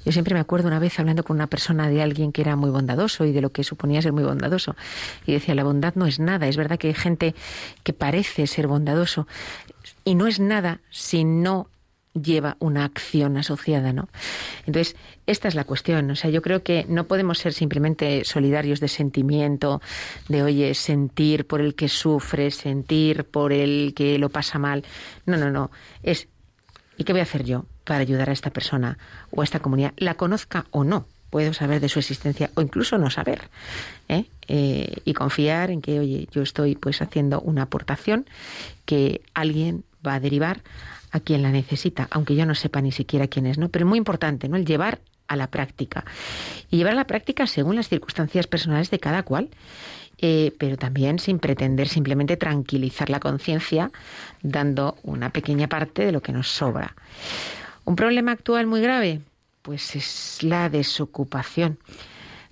Yo 0.05 0.13
siempre 0.13 0.35
me 0.35 0.41
acuerdo 0.41 0.69
una 0.69 0.79
vez 0.79 1.01
hablando 1.01 1.25
con 1.25 1.37
una 1.37 1.47
persona 1.47 1.89
de 1.89 2.03
alguien 2.03 2.33
que 2.33 2.43
era 2.43 2.55
muy 2.55 2.69
bondadoso 2.69 3.25
y 3.25 3.33
de 3.33 3.41
lo 3.41 3.51
que 3.51 3.65
suponía 3.65 4.03
ser 4.03 4.13
muy 4.13 4.25
bondadoso. 4.25 4.77
Y 5.25 5.33
decía, 5.33 5.55
la 5.55 5.65
bondad 5.65 5.95
no 5.95 6.05
es 6.05 6.21
nada. 6.21 6.49
Es 6.49 6.59
verdad 6.59 6.79
que 6.79 6.89
hay 6.89 6.95
gente 6.95 7.35
que 7.83 7.95
parece 7.95 8.47
ser 8.47 8.67
bondadoso 8.67 9.27
y 10.05 10.15
no 10.15 10.27
es 10.27 10.39
nada 10.39 10.83
si 10.91 11.25
no 11.25 11.71
lleva 12.23 12.57
una 12.59 12.85
acción 12.85 13.37
asociada, 13.37 13.93
¿no? 13.93 14.09
Entonces, 14.67 14.97
esta 15.27 15.49
es 15.49 15.55
la 15.55 15.65
cuestión. 15.65 16.11
O 16.11 16.17
sea, 16.17 16.31
yo 16.31 16.43
creo 16.43 16.63
que 16.63 16.85
no 16.89 17.05
podemos 17.05 17.39
ser 17.39 17.53
simplemente 17.53 18.25
solidarios 18.25 18.81
de 18.81 18.89
sentimiento, 18.89 19.81
de 20.29 20.43
oye, 20.43 20.75
sentir 20.75 21.47
por 21.47 21.61
el 21.61 21.75
que 21.75 21.89
sufre, 21.89 22.51
sentir 22.51 23.25
por 23.25 23.53
el 23.53 23.93
que 23.95 24.19
lo 24.19 24.29
pasa 24.29 24.59
mal. 24.59 24.85
No, 25.27 25.37
no, 25.37 25.51
no. 25.51 25.71
Es 26.03 26.29
¿y 26.99 27.05
qué 27.05 27.13
voy 27.13 27.21
a 27.21 27.23
hacer 27.23 27.45
yo 27.45 27.65
para 27.85 28.01
ayudar 28.01 28.29
a 28.29 28.33
esta 28.33 28.51
persona 28.51 28.99
o 29.31 29.41
a 29.41 29.45
esta 29.45 29.61
comunidad? 29.61 29.95
La 29.97 30.15
conozca 30.15 30.67
o 30.71 30.85
no. 30.85 31.07
Puedo 31.31 31.53
saber 31.53 31.81
de 31.81 31.89
su 31.89 31.99
existencia 31.99 32.51
o 32.55 32.63
incluso 32.63 32.99
no 32.99 33.11
saber. 33.11 33.49
¿eh? 34.09 34.25
Eh, 34.49 34.95
y 35.05 35.15
confiar 35.15 35.71
en 35.71 35.81
que, 35.81 36.01
oye, 36.01 36.27
yo 36.33 36.43
estoy 36.43 36.75
pues 36.75 37.01
haciendo 37.01 37.41
una 37.41 37.63
aportación 37.63 38.27
que 38.85 39.23
alguien 39.35 39.85
va 40.07 40.15
a 40.15 40.21
derivar 40.21 40.63
a 41.11 41.21
quien 41.21 41.43
la 41.43 41.51
necesita, 41.51 42.09
aunque 42.11 42.35
yo 42.35 42.47
no 42.47 42.55
sepa 42.55 42.81
ni 42.81 42.93
siquiera 42.93 43.29
quién 43.29 43.47
es, 43.47 43.59
¿no? 43.59 43.69
Pero 43.69 43.85
es 43.85 43.89
muy 43.89 43.99
importante, 43.99 44.49
¿no? 44.49 44.57
El 44.57 44.65
llevar 44.65 45.01
a 45.29 45.37
la 45.37 45.47
práctica. 45.49 46.05
Y 46.71 46.79
llevar 46.79 46.95
a 46.95 46.97
la 46.97 47.07
práctica 47.07 47.47
según 47.47 47.77
las 47.77 47.89
circunstancias 47.89 48.47
personales 48.47 48.91
de 48.91 48.99
cada 48.99 49.23
cual. 49.23 49.51
Eh, 50.21 50.53
pero 50.59 50.77
también 50.77 51.21
sin 51.21 51.39
pretender 51.39 51.87
simplemente 51.87 52.37
tranquilizar 52.37 53.09
la 53.09 53.21
conciencia 53.21 53.93
dando 54.43 54.97
una 55.05 55.31
pequeña 55.31 55.69
parte 55.69 56.05
de 56.05 56.11
lo 56.11 56.23
que 56.23 56.33
nos 56.33 56.49
sobra. 56.49 56.97
Un 57.85 57.95
problema 57.95 58.33
actual 58.33 58.67
muy 58.67 58.81
grave, 58.81 59.21
pues 59.63 59.95
es 59.95 60.43
la 60.43 60.69
desocupación. 60.71 61.79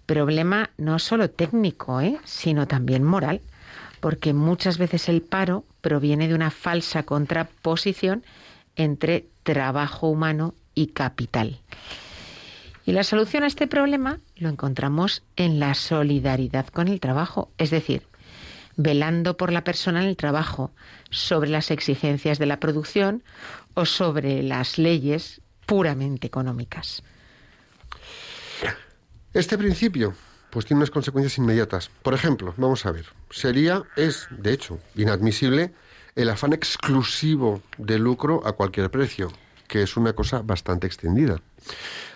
Problema 0.06 0.70
no 0.78 1.00
solo 1.00 1.28
técnico, 1.28 2.00
¿eh? 2.00 2.18
sino 2.24 2.68
también 2.68 3.02
moral, 3.02 3.40
porque 3.98 4.32
muchas 4.32 4.78
veces 4.78 5.08
el 5.08 5.20
paro 5.20 5.64
proviene 5.80 6.28
de 6.28 6.34
una 6.34 6.52
falsa 6.52 7.02
contraposición 7.02 8.22
entre 8.76 9.26
trabajo 9.42 10.08
humano 10.08 10.54
y 10.74 10.88
capital. 10.88 11.60
Y 12.84 12.92
la 12.92 13.02
solución 13.02 13.42
a 13.42 13.48
este 13.48 13.66
problema 13.66 14.20
lo 14.36 14.48
encontramos 14.48 15.22
en 15.34 15.58
la 15.58 15.74
solidaridad 15.74 16.68
con 16.68 16.86
el 16.86 17.00
trabajo, 17.00 17.50
es 17.58 17.70
decir, 17.70 18.06
velando 18.76 19.36
por 19.36 19.52
la 19.52 19.64
persona 19.64 20.02
en 20.02 20.08
el 20.08 20.16
trabajo, 20.16 20.70
sobre 21.10 21.50
las 21.50 21.70
exigencias 21.70 22.38
de 22.38 22.46
la 22.46 22.60
producción 22.60 23.24
o 23.74 23.86
sobre 23.86 24.42
las 24.42 24.78
leyes 24.78 25.40
puramente 25.66 26.26
económicas. 26.26 27.02
Este 29.32 29.58
principio 29.58 30.14
pues 30.50 30.64
tiene 30.64 30.78
unas 30.78 30.90
consecuencias 30.90 31.36
inmediatas. 31.38 31.90
Por 32.02 32.14
ejemplo, 32.14 32.54
vamos 32.56 32.86
a 32.86 32.92
ver, 32.92 33.06
sería, 33.30 33.82
es, 33.96 34.28
de 34.30 34.52
hecho, 34.52 34.78
inadmisible 34.94 35.74
el 36.16 36.30
afán 36.30 36.54
exclusivo 36.54 37.62
de 37.76 37.98
lucro 37.98 38.40
a 38.46 38.52
cualquier 38.52 38.90
precio, 38.90 39.30
que 39.68 39.82
es 39.82 39.96
una 39.98 40.14
cosa 40.14 40.40
bastante 40.42 40.86
extendida. 40.86 41.42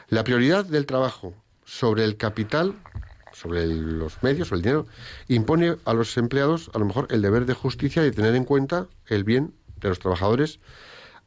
La 0.09 0.25
prioridad 0.25 0.65
del 0.65 0.87
trabajo 0.87 1.35
sobre 1.67 2.05
el 2.05 2.17
capital, 2.17 2.75
sobre 3.33 3.67
los 3.67 4.23
medios, 4.23 4.49
sobre 4.49 4.59
el 4.59 4.63
dinero, 4.63 4.87
impone 5.29 5.77
a 5.85 5.93
los 5.93 6.17
empleados 6.17 6.71
a 6.75 6.79
lo 6.79 6.87
mejor 6.87 7.09
el 7.11 7.21
deber 7.21 7.45
de 7.45 7.53
justicia 7.53 8.03
de 8.03 8.11
tener 8.11 8.35
en 8.35 8.45
cuenta 8.45 8.89
el 9.07 9.23
bien 9.23 9.53
de 9.77 9.91
los 9.91 9.99
trabajadores 9.99 10.61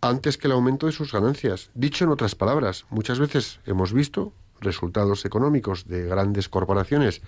antes 0.02 0.38
que 0.38 0.48
el 0.48 0.54
aumento 0.54 0.88
de 0.88 0.92
sus 0.92 1.14
ganancias. 1.14 1.70
Dicho 1.76 2.04
en 2.04 2.12
otras 2.12 2.34
palabras, 2.34 2.86
muchas 2.90 3.20
veces 3.20 3.60
hemos 3.66 3.94
visto 3.94 4.34
resultados 4.60 5.26
económicos 5.26 5.88
de 5.88 6.06
grandes 6.06 6.50
corporaciones 6.50 7.22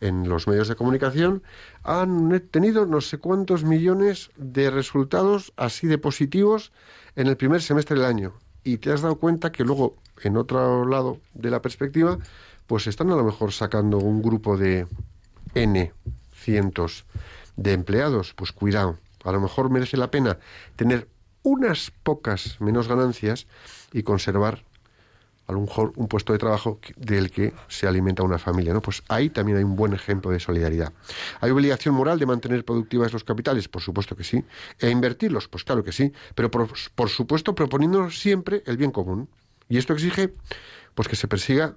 en 0.00 0.28
los 0.28 0.46
medios 0.46 0.68
de 0.68 0.76
comunicación 0.76 1.42
han 1.82 2.40
tenido 2.50 2.86
no 2.86 3.00
sé 3.00 3.18
cuántos 3.18 3.64
millones 3.64 4.30
de 4.36 4.70
resultados 4.70 5.52
así 5.56 5.86
de 5.86 5.98
positivos 5.98 6.72
en 7.16 7.26
el 7.26 7.36
primer 7.36 7.62
semestre 7.62 7.96
del 7.96 8.04
año. 8.04 8.34
Y 8.64 8.78
te 8.78 8.92
has 8.92 9.02
dado 9.02 9.16
cuenta 9.16 9.52
que 9.52 9.64
luego, 9.64 9.96
en 10.22 10.36
otro 10.36 10.86
lado 10.86 11.18
de 11.34 11.50
la 11.50 11.62
perspectiva, 11.62 12.18
pues 12.66 12.86
están 12.86 13.10
a 13.10 13.16
lo 13.16 13.24
mejor 13.24 13.52
sacando 13.52 13.98
un 13.98 14.22
grupo 14.22 14.56
de 14.56 14.86
N 15.54 15.92
cientos 16.32 17.04
de 17.56 17.72
empleados. 17.72 18.34
Pues 18.34 18.52
cuidado, 18.52 18.98
a 19.24 19.32
lo 19.32 19.40
mejor 19.40 19.70
merece 19.70 19.96
la 19.96 20.10
pena 20.10 20.38
tener 20.76 21.08
unas 21.42 21.92
pocas 22.02 22.60
menos 22.60 22.88
ganancias 22.88 23.46
y 23.92 24.02
conservar 24.02 24.64
a 25.46 25.52
lo 25.52 25.60
mejor 25.60 25.92
un 25.96 26.08
puesto 26.08 26.32
de 26.32 26.38
trabajo 26.38 26.80
del 26.96 27.30
que 27.30 27.52
se 27.68 27.86
alimenta 27.86 28.22
una 28.22 28.38
familia, 28.38 28.72
¿no? 28.72 28.80
Pues 28.80 29.02
ahí 29.08 29.28
también 29.28 29.58
hay 29.58 29.64
un 29.64 29.76
buen 29.76 29.92
ejemplo 29.92 30.30
de 30.30 30.40
solidaridad. 30.40 30.92
¿Hay 31.40 31.50
obligación 31.50 31.94
moral 31.94 32.18
de 32.18 32.26
mantener 32.26 32.64
productivas 32.64 33.12
los 33.12 33.24
capitales? 33.24 33.68
Por 33.68 33.82
supuesto 33.82 34.16
que 34.16 34.24
sí. 34.24 34.44
¿E 34.78 34.90
invertirlos? 34.90 35.48
Pues 35.48 35.64
claro 35.64 35.84
que 35.84 35.92
sí. 35.92 36.12
Pero 36.34 36.50
por, 36.50 36.68
por 36.94 37.08
supuesto 37.10 37.54
proponiendo 37.54 38.10
siempre 38.10 38.62
el 38.66 38.76
bien 38.76 38.90
común. 38.90 39.28
Y 39.68 39.76
esto 39.76 39.92
exige 39.92 40.34
pues 40.94 41.08
que 41.08 41.16
se 41.16 41.28
persiga 41.28 41.76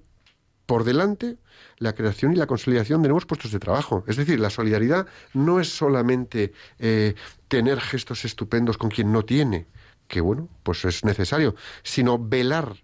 por 0.65 0.83
delante 0.83 1.37
la 1.77 1.93
creación 1.93 2.33
y 2.33 2.35
la 2.35 2.45
consolidación 2.45 3.01
de 3.01 3.07
nuevos 3.07 3.25
puestos 3.25 3.51
de 3.51 3.59
trabajo. 3.59 4.03
Es 4.07 4.17
decir, 4.17 4.39
la 4.39 4.49
solidaridad 4.49 5.07
no 5.33 5.59
es 5.59 5.75
solamente 5.75 6.53
eh, 6.79 7.15
tener 7.47 7.79
gestos 7.79 8.25
estupendos 8.25 8.77
con 8.77 8.89
quien 8.89 9.11
no 9.11 9.23
tiene, 9.23 9.67
que 10.07 10.21
bueno, 10.21 10.49
pues 10.63 10.85
es 10.85 11.03
necesario, 11.03 11.55
sino 11.83 12.19
velar 12.19 12.75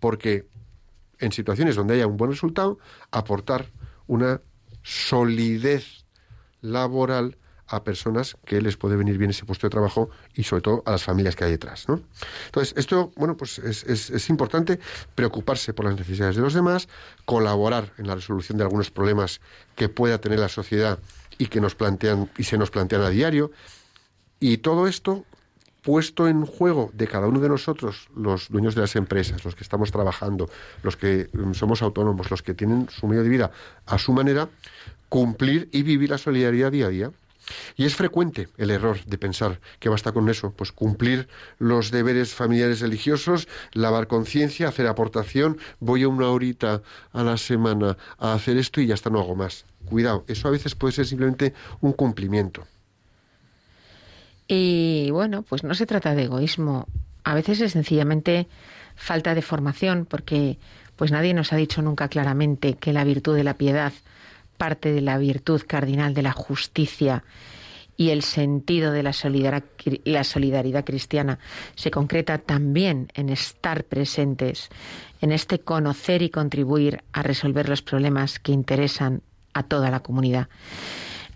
porque 0.00 0.46
en 1.18 1.32
situaciones 1.32 1.76
donde 1.76 1.94
haya 1.94 2.06
un 2.06 2.16
buen 2.16 2.30
resultado, 2.30 2.78
aportar 3.10 3.70
una 4.06 4.40
solidez 4.82 6.04
laboral 6.60 7.38
a 7.68 7.82
personas 7.82 8.36
que 8.44 8.60
les 8.60 8.76
puede 8.76 8.96
venir 8.96 9.18
bien 9.18 9.30
ese 9.30 9.44
puesto 9.44 9.66
de 9.66 9.70
trabajo 9.70 10.08
y 10.34 10.44
sobre 10.44 10.62
todo 10.62 10.82
a 10.86 10.92
las 10.92 11.02
familias 11.02 11.34
que 11.34 11.44
hay 11.44 11.50
detrás. 11.50 11.88
¿no? 11.88 12.00
Entonces, 12.46 12.74
esto, 12.76 13.12
bueno, 13.16 13.36
pues 13.36 13.58
es, 13.58 13.84
es, 13.84 14.30
importante 14.30 14.78
preocuparse 15.14 15.74
por 15.74 15.86
las 15.86 15.96
necesidades 15.96 16.36
de 16.36 16.42
los 16.42 16.54
demás, 16.54 16.88
colaborar 17.24 17.92
en 17.98 18.06
la 18.06 18.14
resolución 18.14 18.58
de 18.58 18.64
algunos 18.64 18.90
problemas 18.90 19.40
que 19.74 19.88
pueda 19.88 20.20
tener 20.20 20.38
la 20.38 20.48
sociedad 20.48 20.98
y 21.38 21.46
que 21.46 21.60
nos 21.60 21.74
plantean 21.74 22.30
y 22.38 22.44
se 22.44 22.56
nos 22.56 22.70
plantean 22.70 23.02
a 23.02 23.10
diario. 23.10 23.50
Y 24.38 24.58
todo 24.58 24.86
esto 24.86 25.24
puesto 25.86 26.26
en 26.26 26.44
juego 26.44 26.90
de 26.94 27.06
cada 27.06 27.28
uno 27.28 27.38
de 27.38 27.48
nosotros, 27.48 28.08
los 28.16 28.48
dueños 28.48 28.74
de 28.74 28.80
las 28.80 28.96
empresas, 28.96 29.44
los 29.44 29.54
que 29.54 29.62
estamos 29.62 29.92
trabajando, 29.92 30.50
los 30.82 30.96
que 30.96 31.28
mm, 31.32 31.52
somos 31.52 31.80
autónomos, 31.80 32.28
los 32.28 32.42
que 32.42 32.54
tienen 32.54 32.88
su 32.90 33.06
medio 33.06 33.22
de 33.22 33.28
vida 33.28 33.52
a 33.86 33.96
su 33.96 34.12
manera, 34.12 34.48
cumplir 35.08 35.68
y 35.70 35.84
vivir 35.84 36.10
la 36.10 36.18
solidaridad 36.18 36.72
día 36.72 36.86
a 36.86 36.88
día. 36.88 37.10
Y 37.76 37.84
es 37.84 37.94
frecuente 37.94 38.48
el 38.56 38.72
error 38.72 38.98
de 39.04 39.16
pensar 39.16 39.60
que 39.78 39.88
basta 39.88 40.10
con 40.10 40.28
eso, 40.28 40.50
pues 40.50 40.72
cumplir 40.72 41.28
los 41.60 41.92
deberes 41.92 42.34
familiares 42.34 42.80
religiosos, 42.80 43.46
lavar 43.72 44.08
conciencia, 44.08 44.66
hacer 44.66 44.88
aportación, 44.88 45.56
voy 45.78 46.02
a 46.02 46.08
una 46.08 46.30
horita 46.30 46.82
a 47.12 47.22
la 47.22 47.36
semana 47.36 47.96
a 48.18 48.32
hacer 48.32 48.56
esto 48.56 48.80
y 48.80 48.88
ya 48.88 48.94
está, 48.94 49.08
no 49.08 49.20
hago 49.20 49.36
más. 49.36 49.66
Cuidado, 49.84 50.24
eso 50.26 50.48
a 50.48 50.50
veces 50.50 50.74
puede 50.74 50.94
ser 50.94 51.06
simplemente 51.06 51.54
un 51.80 51.92
cumplimiento. 51.92 52.66
Y 54.48 55.10
bueno, 55.10 55.42
pues 55.42 55.64
no 55.64 55.74
se 55.74 55.86
trata 55.86 56.14
de 56.14 56.24
egoísmo. 56.24 56.86
A 57.24 57.34
veces 57.34 57.60
es 57.60 57.72
sencillamente 57.72 58.46
falta 58.94 59.34
de 59.34 59.42
formación, 59.42 60.06
porque 60.06 60.58
pues 60.96 61.10
nadie 61.10 61.34
nos 61.34 61.52
ha 61.52 61.56
dicho 61.56 61.82
nunca 61.82 62.08
claramente 62.08 62.74
que 62.74 62.92
la 62.92 63.04
virtud 63.04 63.36
de 63.36 63.44
la 63.44 63.54
piedad 63.54 63.92
parte 64.56 64.92
de 64.92 65.02
la 65.02 65.18
virtud 65.18 65.62
cardinal 65.66 66.14
de 66.14 66.22
la 66.22 66.32
justicia 66.32 67.24
y 67.96 68.10
el 68.10 68.22
sentido 68.22 68.92
de 68.92 69.02
la 69.02 69.12
solidaridad, 69.12 69.64
la 70.04 70.24
solidaridad 70.24 70.84
cristiana 70.84 71.38
se 71.74 71.90
concreta 71.90 72.38
también 72.38 73.08
en 73.14 73.30
estar 73.30 73.84
presentes, 73.84 74.68
en 75.20 75.32
este 75.32 75.60
conocer 75.60 76.22
y 76.22 76.30
contribuir 76.30 77.02
a 77.12 77.22
resolver 77.22 77.68
los 77.68 77.82
problemas 77.82 78.38
que 78.38 78.52
interesan 78.52 79.22
a 79.54 79.62
toda 79.62 79.90
la 79.90 80.00
comunidad. 80.00 80.48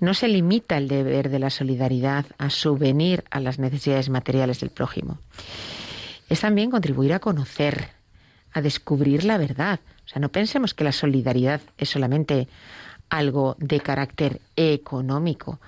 No 0.00 0.14
se 0.14 0.28
limita 0.28 0.78
el 0.78 0.88
deber 0.88 1.28
de 1.28 1.38
la 1.38 1.50
solidaridad 1.50 2.24
a 2.38 2.48
subvenir 2.50 3.24
a 3.30 3.38
las 3.38 3.58
necesidades 3.58 4.08
materiales 4.08 4.60
del 4.60 4.70
prójimo. 4.70 5.18
Es 6.30 6.40
también 6.40 6.70
contribuir 6.70 7.12
a 7.12 7.20
conocer, 7.20 7.90
a 8.52 8.62
descubrir 8.62 9.24
la 9.24 9.36
verdad. 9.36 9.80
O 10.06 10.08
sea, 10.08 10.20
no 10.20 10.30
pensemos 10.30 10.72
que 10.72 10.84
la 10.84 10.92
solidaridad 10.92 11.60
es 11.76 11.90
solamente 11.90 12.48
algo 13.10 13.56
de 13.58 13.80
carácter 13.80 14.40
económico. 14.56 15.60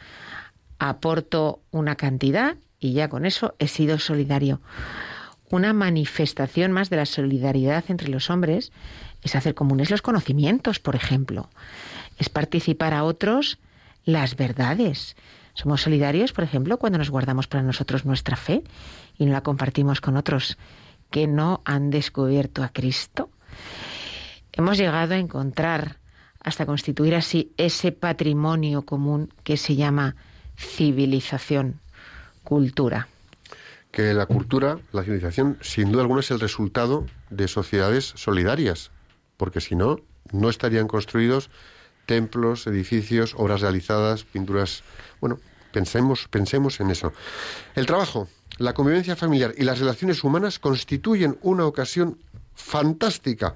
Aporto 0.79 1.61
una 1.71 1.97
cantidad 1.97 2.57
y 2.81 2.95
ya 2.95 3.09
con 3.09 3.27
eso 3.27 3.55
he 3.59 3.68
sido 3.68 3.99
solidario. 3.99 4.61
Una 5.51 5.75
manifestación 5.75 6.73
más 6.73 6.88
de 6.88 6.97
la 6.97 7.07
solidaridad 7.07 7.85
entre 7.88 8.09
los 8.09 8.31
hombres 8.31 8.73
es 9.21 9.37
hacer 9.37 9.55
comunes 9.55 9.90
los 9.90 10.01
conocimientos, 10.01 10.79
por 10.79 10.97
ejemplo. 10.97 11.51
Es 12.18 12.31
participar 12.31 12.95
a 12.95 13.05
otros 13.05 13.59
las 14.05 14.37
verdades. 14.37 15.17
Somos 15.55 15.83
solidarios, 15.83 16.33
por 16.33 16.45
ejemplo, 16.45 16.79
cuando 16.79 16.99
nos 16.99 17.11
guardamos 17.11 17.47
para 17.47 17.62
nosotros 17.62 18.05
nuestra 18.05 18.37
fe 18.37 18.62
y 19.19 19.27
no 19.27 19.33
la 19.33 19.43
compartimos 19.43 20.01
con 20.01 20.17
otros 20.17 20.57
que 21.11 21.27
no 21.27 21.61
han 21.65 21.91
descubierto 21.91 22.62
a 22.62 22.71
Cristo. 22.71 23.31
Hemos 24.53 24.79
llegado 24.79 25.15
a 25.15 25.19
encontrar, 25.19 25.99
hasta 26.41 26.67
constituir 26.67 27.15
así, 27.15 27.53
ese 27.57 27.93
patrimonio 27.93 28.83
común 28.83 29.33
que 29.45 29.57
se 29.57 29.77
llama 29.77 30.17
civilización, 30.57 31.81
cultura. 32.43 33.09
Que 33.91 34.15
la 34.15 34.27
cultura, 34.27 34.79
la 34.93 35.03
civilización, 35.03 35.59
sin 35.61 35.93
duda 35.93 36.03
alguna 36.03 36.21
es 36.21 36.31
el 36.31 36.41
resultado 36.41 37.07
de 37.29 37.47
sociedades 37.47 38.12
solidarias, 38.17 38.91
porque 39.37 39.61
si 39.61 39.77
no, 39.77 40.01
no 40.33 40.49
estarían 40.49 40.88
construidos 40.88 41.51
templos, 42.07 42.67
edificios, 42.67 43.35
obras 43.37 43.61
realizadas, 43.61 44.25
pinturas. 44.25 44.83
Bueno, 45.21 45.38
pensemos, 45.73 46.29
pensemos 46.29 46.81
en 46.81 46.91
eso. 46.91 47.12
El 47.75 47.87
trabajo, 47.87 48.29
la 48.59 48.75
convivencia 48.75 49.17
familiar 49.17 49.55
y 49.57 49.65
las 49.65 49.79
relaciones 49.79 50.23
humanas 50.25 50.59
constituyen 50.59 51.38
una 51.43 51.67
ocasión 51.67 52.19
fantástica 52.55 53.55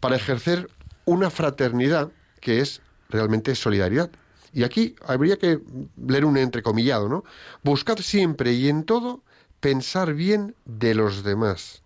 para 0.00 0.16
ejercer 0.16 0.70
una 1.04 1.30
fraternidad 1.30 2.10
que 2.40 2.60
es 2.60 2.80
realmente 3.08 3.54
solidaridad. 3.54 4.10
Y 4.52 4.64
aquí 4.64 4.94
habría 5.06 5.36
que 5.36 5.60
leer 6.06 6.24
un 6.24 6.38
entrecomillado, 6.38 7.08
¿no? 7.08 7.24
Buscad 7.62 7.98
siempre 7.98 8.52
y 8.52 8.68
en 8.68 8.84
todo 8.84 9.22
pensar 9.60 10.14
bien 10.14 10.54
de 10.64 10.94
los 10.94 11.22
demás. 11.22 11.82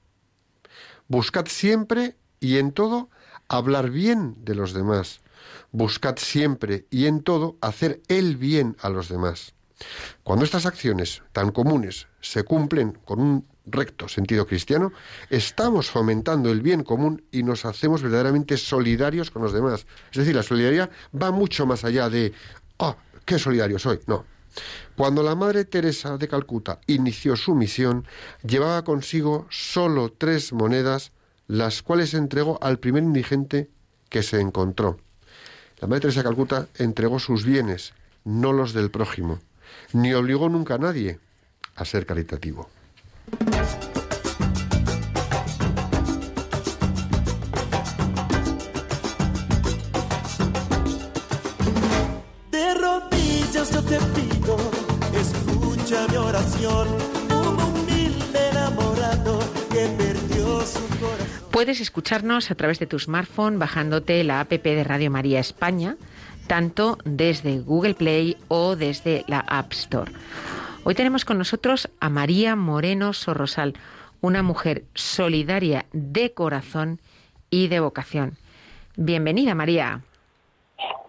Buscad 1.08 1.46
siempre 1.46 2.16
y 2.38 2.58
en 2.58 2.72
todo 2.72 3.10
hablar 3.48 3.90
bien 3.90 4.36
de 4.44 4.54
los 4.54 4.72
demás 4.72 5.21
buscad 5.70 6.16
siempre 6.16 6.86
y 6.90 7.06
en 7.06 7.22
todo 7.22 7.56
hacer 7.60 8.00
el 8.08 8.36
bien 8.36 8.76
a 8.80 8.88
los 8.88 9.08
demás. 9.08 9.54
Cuando 10.22 10.44
estas 10.44 10.66
acciones 10.66 11.22
tan 11.32 11.50
comunes 11.50 12.08
se 12.20 12.44
cumplen 12.44 12.98
con 13.04 13.20
un 13.20 13.46
recto 13.66 14.08
sentido 14.08 14.46
cristiano, 14.46 14.92
estamos 15.30 15.90
fomentando 15.90 16.50
el 16.50 16.62
bien 16.62 16.82
común 16.82 17.24
y 17.30 17.42
nos 17.42 17.64
hacemos 17.64 18.02
verdaderamente 18.02 18.56
solidarios 18.56 19.30
con 19.30 19.42
los 19.42 19.52
demás. 19.52 19.86
Es 20.10 20.18
decir, 20.18 20.34
la 20.34 20.42
solidaridad 20.42 20.90
va 21.20 21.30
mucho 21.30 21.66
más 21.66 21.84
allá 21.84 22.08
de, 22.08 22.32
oh, 22.78 22.96
qué 23.24 23.38
solidario 23.38 23.78
soy. 23.78 24.00
No. 24.06 24.24
Cuando 24.96 25.22
la 25.22 25.34
Madre 25.34 25.64
Teresa 25.64 26.18
de 26.18 26.28
Calcuta 26.28 26.80
inició 26.86 27.36
su 27.36 27.54
misión, 27.54 28.06
llevaba 28.42 28.84
consigo 28.84 29.46
solo 29.50 30.12
tres 30.12 30.52
monedas, 30.52 31.12
las 31.46 31.82
cuales 31.82 32.14
entregó 32.14 32.58
al 32.62 32.78
primer 32.78 33.02
indigente 33.02 33.70
que 34.10 34.22
se 34.22 34.40
encontró. 34.40 34.98
La 35.82 35.88
Madre 35.88 36.02
Teresa 36.02 36.20
de 36.20 36.24
Calcuta 36.28 36.68
entregó 36.78 37.18
sus 37.18 37.44
bienes 37.44 37.92
no 38.24 38.52
los 38.52 38.72
del 38.72 38.92
prójimo, 38.92 39.40
ni 39.92 40.14
obligó 40.14 40.48
nunca 40.48 40.76
a 40.76 40.78
nadie 40.78 41.18
a 41.74 41.84
ser 41.84 42.06
caritativo. 42.06 42.70
Puedes 61.62 61.80
escucharnos 61.80 62.50
a 62.50 62.56
través 62.56 62.80
de 62.80 62.88
tu 62.88 62.98
smartphone 62.98 63.60
bajándote 63.60 64.24
la 64.24 64.40
app 64.40 64.50
de 64.50 64.82
Radio 64.82 65.12
María 65.12 65.38
España, 65.38 65.96
tanto 66.48 66.98
desde 67.04 67.60
Google 67.60 67.94
Play 67.94 68.36
o 68.48 68.74
desde 68.74 69.24
la 69.28 69.38
App 69.38 69.72
Store. 69.72 70.10
Hoy 70.82 70.96
tenemos 70.96 71.24
con 71.24 71.38
nosotros 71.38 71.88
a 72.00 72.08
María 72.08 72.56
Moreno 72.56 73.12
Sorrosal, 73.12 73.74
una 74.20 74.42
mujer 74.42 74.86
solidaria 74.96 75.86
de 75.92 76.34
corazón 76.34 77.00
y 77.48 77.68
de 77.68 77.78
vocación. 77.78 78.38
Bienvenida, 78.96 79.54
María. 79.54 80.02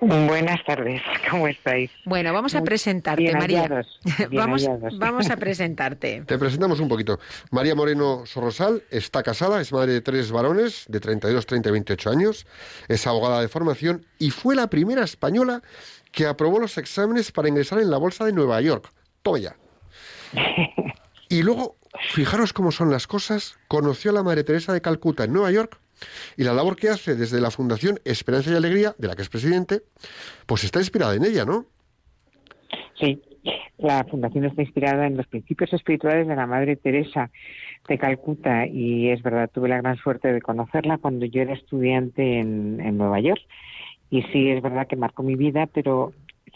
Buenas 0.06 0.64
tardes, 0.66 1.02
¿cómo 1.30 1.48
estáis? 1.48 1.90
Bueno, 2.04 2.34
vamos 2.34 2.56
a 2.56 2.62
presentarte, 2.62 3.24
bien 3.24 3.38
María. 3.38 3.62
hallados, 3.62 4.00
bien 4.04 4.30
vamos, 4.34 4.64
hallados. 4.66 5.00
vamos 5.00 5.30
a 5.30 5.38
presentarte. 5.38 6.24
Te 6.28 6.38
presentamos 6.38 6.80
un 6.82 6.90
poquito. 6.90 7.20
María 7.52 7.74
Moreno 7.74 8.26
Sorrosal 8.26 8.84
está 8.90 9.24
casada, 9.24 9.62
es 9.62 9.72
madre 9.72 9.94
de 9.94 10.02
tres 10.02 10.32
varones 10.32 10.86
de 10.90 11.00
32, 11.00 11.46
30 11.46 11.70
y 11.70 11.72
28 11.72 12.10
años, 12.10 12.46
es 12.90 13.08
abogada 13.08 13.40
de 13.40 13.48
formación 13.48 14.06
y 14.20 14.32
fue 14.32 14.56
la 14.56 14.68
primera 14.68 15.04
española 15.04 15.62
que 16.12 16.26
aprobó 16.28 16.60
los 16.60 16.78
exámenes 16.78 17.32
para 17.32 17.48
ingresar 17.48 17.80
en 17.80 17.90
la 17.90 17.98
Bolsa 17.98 18.26
de 18.26 18.34
Nueva 18.34 18.60
York. 18.62 18.92
Toma 19.22 19.40
ya. 19.40 19.56
Y 21.30 21.44
luego, 21.44 21.78
fijaros 22.12 22.52
cómo 22.52 22.72
son 22.72 22.92
las 22.92 23.08
cosas, 23.08 23.58
conoció 23.68 24.12
a 24.12 24.16
la 24.16 24.24
Madre 24.24 24.44
Teresa 24.44 24.74
de 24.74 24.82
Calcuta 24.82 25.24
en 25.24 25.34
Nueva 25.34 25.50
York 25.52 25.80
y 26.38 26.44
la 26.44 26.54
labor 26.54 26.76
que 26.76 26.90
hace 26.90 27.16
desde 27.16 27.42
la 27.42 27.52
Fundación 27.52 28.00
Esperanza 28.06 28.52
y 28.52 28.56
Alegría, 28.56 28.96
de 28.98 29.08
la 29.08 29.16
que 29.16 29.22
es 29.22 29.30
presidente, 29.30 29.82
pues 30.46 30.64
está 30.64 30.80
inspirada 30.80 31.16
en 31.16 31.26
ella, 31.26 31.46
¿no? 31.46 31.66
Sí, 33.00 33.22
la 33.78 34.04
fundación 34.06 34.46
está 34.46 34.62
inspirada 34.62 35.08
en 35.08 35.18
los 35.18 35.28
principios 35.28 35.74
espirituales 35.74 36.28
de 36.28 36.36
la 36.36 36.48
Madre 36.48 36.76
Teresa 36.76 37.32
de 37.88 37.98
Calcuta 37.98 38.66
y 38.66 39.10
es 39.10 39.22
verdad, 39.22 39.50
tuve 39.54 39.68
la 39.68 39.82
gran 39.82 39.98
suerte 39.98 40.32
de 40.32 40.42
conocerla 40.42 40.98
cuando 40.98 41.26
yo 41.26 41.42
era 41.42 41.54
estudiante 41.54 42.40
en, 42.40 42.98
Nueva 42.98 43.20
York 43.20 43.42
y 44.10 44.22
sí, 44.24 44.50
es 44.50 44.62
verdad 44.62 44.88
que 44.88 44.96
marcó 44.96 45.24
mi 45.24 45.36
vida, 45.36 45.68
pero 45.68 46.14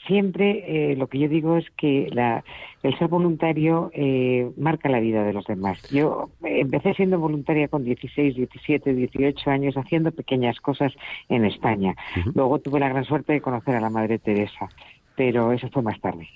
siempre 0.08 0.92
eh, 0.92 0.96
lo 0.96 1.08
que 1.08 1.20
yo 1.20 1.28
digo 1.30 1.58
es 1.58 1.66
que 1.78 2.10
la, 2.12 2.44
el 2.84 2.98
ser 2.98 3.08
voluntario 3.10 3.92
eh, 3.94 4.50
marca 4.58 4.90
la 4.90 5.00
vida 5.00 5.24
de 5.24 5.34
los 5.34 5.46
demás. 5.46 5.78
Yo 5.92 6.30
eh, 6.44 6.62
empecé 6.62 6.94
siendo 6.94 7.20
voluntaria 7.20 7.68
con 7.68 7.84
16, 7.84 8.36
17, 8.36 8.94
18 8.94 9.50
años 9.52 9.76
haciendo 9.78 10.12
pequeñas 10.12 10.60
cosas 10.60 10.94
en 11.30 11.46
España. 11.46 11.96
Luego 12.34 12.60
tuve 12.60 12.80
la 12.80 12.90
gran 12.90 13.06
suerte 13.06 13.34
de 13.34 13.42
conocer 13.42 13.76
a 13.76 13.82
la 13.82 13.90
Madre 13.90 14.18
Teresa, 14.20 14.70
pero 15.16 15.52
eso 15.52 15.70
fue 15.70 15.82
más 15.84 16.00
tarde. 16.02 16.28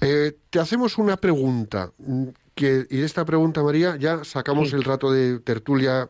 Eh, 0.00 0.32
te 0.50 0.60
hacemos 0.60 0.96
una 0.98 1.16
pregunta, 1.16 1.90
mm, 1.98 2.24
que, 2.54 2.84
y 2.88 2.96
de 2.98 3.04
esta 3.04 3.24
pregunta, 3.24 3.62
María, 3.62 3.96
ya 3.96 4.22
sacamos 4.24 4.70
Sí. 4.70 4.76
el 4.76 4.84
rato 4.84 5.10
de 5.10 5.40
tertulia 5.40 6.08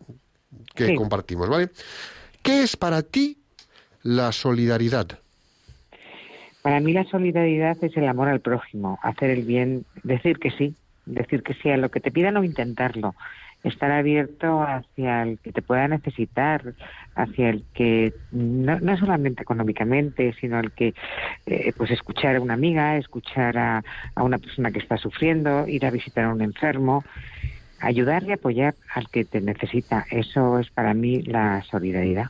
que 0.75 0.88
Sí. 0.88 0.95
compartimos, 0.95 1.49
¿vale? 1.49 1.71
¿Qué 2.42 2.62
es 2.62 2.77
para 2.77 3.03
ti 3.03 3.38
la 4.03 4.31
solidaridad? 4.33 5.19
Para 6.67 6.81
mí 6.81 6.93
la 6.93 7.05
solidaridad 7.05 7.77
es 7.81 7.97
el 7.97 8.09
amor 8.09 8.27
al 8.27 8.41
prójimo, 8.41 8.99
hacer 9.05 9.31
el 9.31 9.45
bien, 9.45 9.87
decir 10.03 10.41
que 10.41 10.51
sí, 10.51 10.75
decir 11.05 11.45
que 11.45 11.55
sí 11.55 11.71
a 11.71 11.77
lo 11.77 11.93
que 11.93 12.01
te 12.01 12.11
pidan 12.11 12.37
o 12.39 12.43
intentarlo, 12.43 13.15
estar 13.63 13.93
abierto 13.93 14.65
hacia 14.65 15.23
el 15.23 15.39
que 15.39 15.53
te 15.53 15.63
pueda 15.63 15.87
necesitar, 15.87 16.75
hacia 17.15 17.51
el 17.51 17.67
que 17.73 18.15
no, 18.33 18.81
no 18.81 18.97
solamente 18.97 19.43
económicamente, 19.45 20.35
sino 20.41 20.59
el 20.59 20.73
que 20.73 20.93
eh, 21.47 21.73
pues 21.77 21.93
escuchar 21.93 22.35
a 22.35 22.41
una 22.41 22.55
amiga, 22.55 22.97
escuchar 22.97 23.57
a, 23.57 23.85
a 24.17 24.23
una 24.25 24.39
persona 24.39 24.73
que 24.73 24.81
está 24.81 24.97
sufriendo, 24.97 25.69
ir 25.69 25.87
a 25.87 25.93
visitar 25.93 26.25
a 26.25 26.33
un 26.35 26.43
enfermo, 26.43 27.05
ayudar 27.79 28.25
y 28.25 28.33
apoyar 28.33 28.75
al 28.93 29.09
que 29.11 29.25
te 29.25 29.41
necesita. 29.41 30.05
Eso 30.11 30.59
es 30.59 30.69
para 30.73 30.95
mí 30.95 31.23
la 31.23 31.63
solidaridad. 31.71 32.27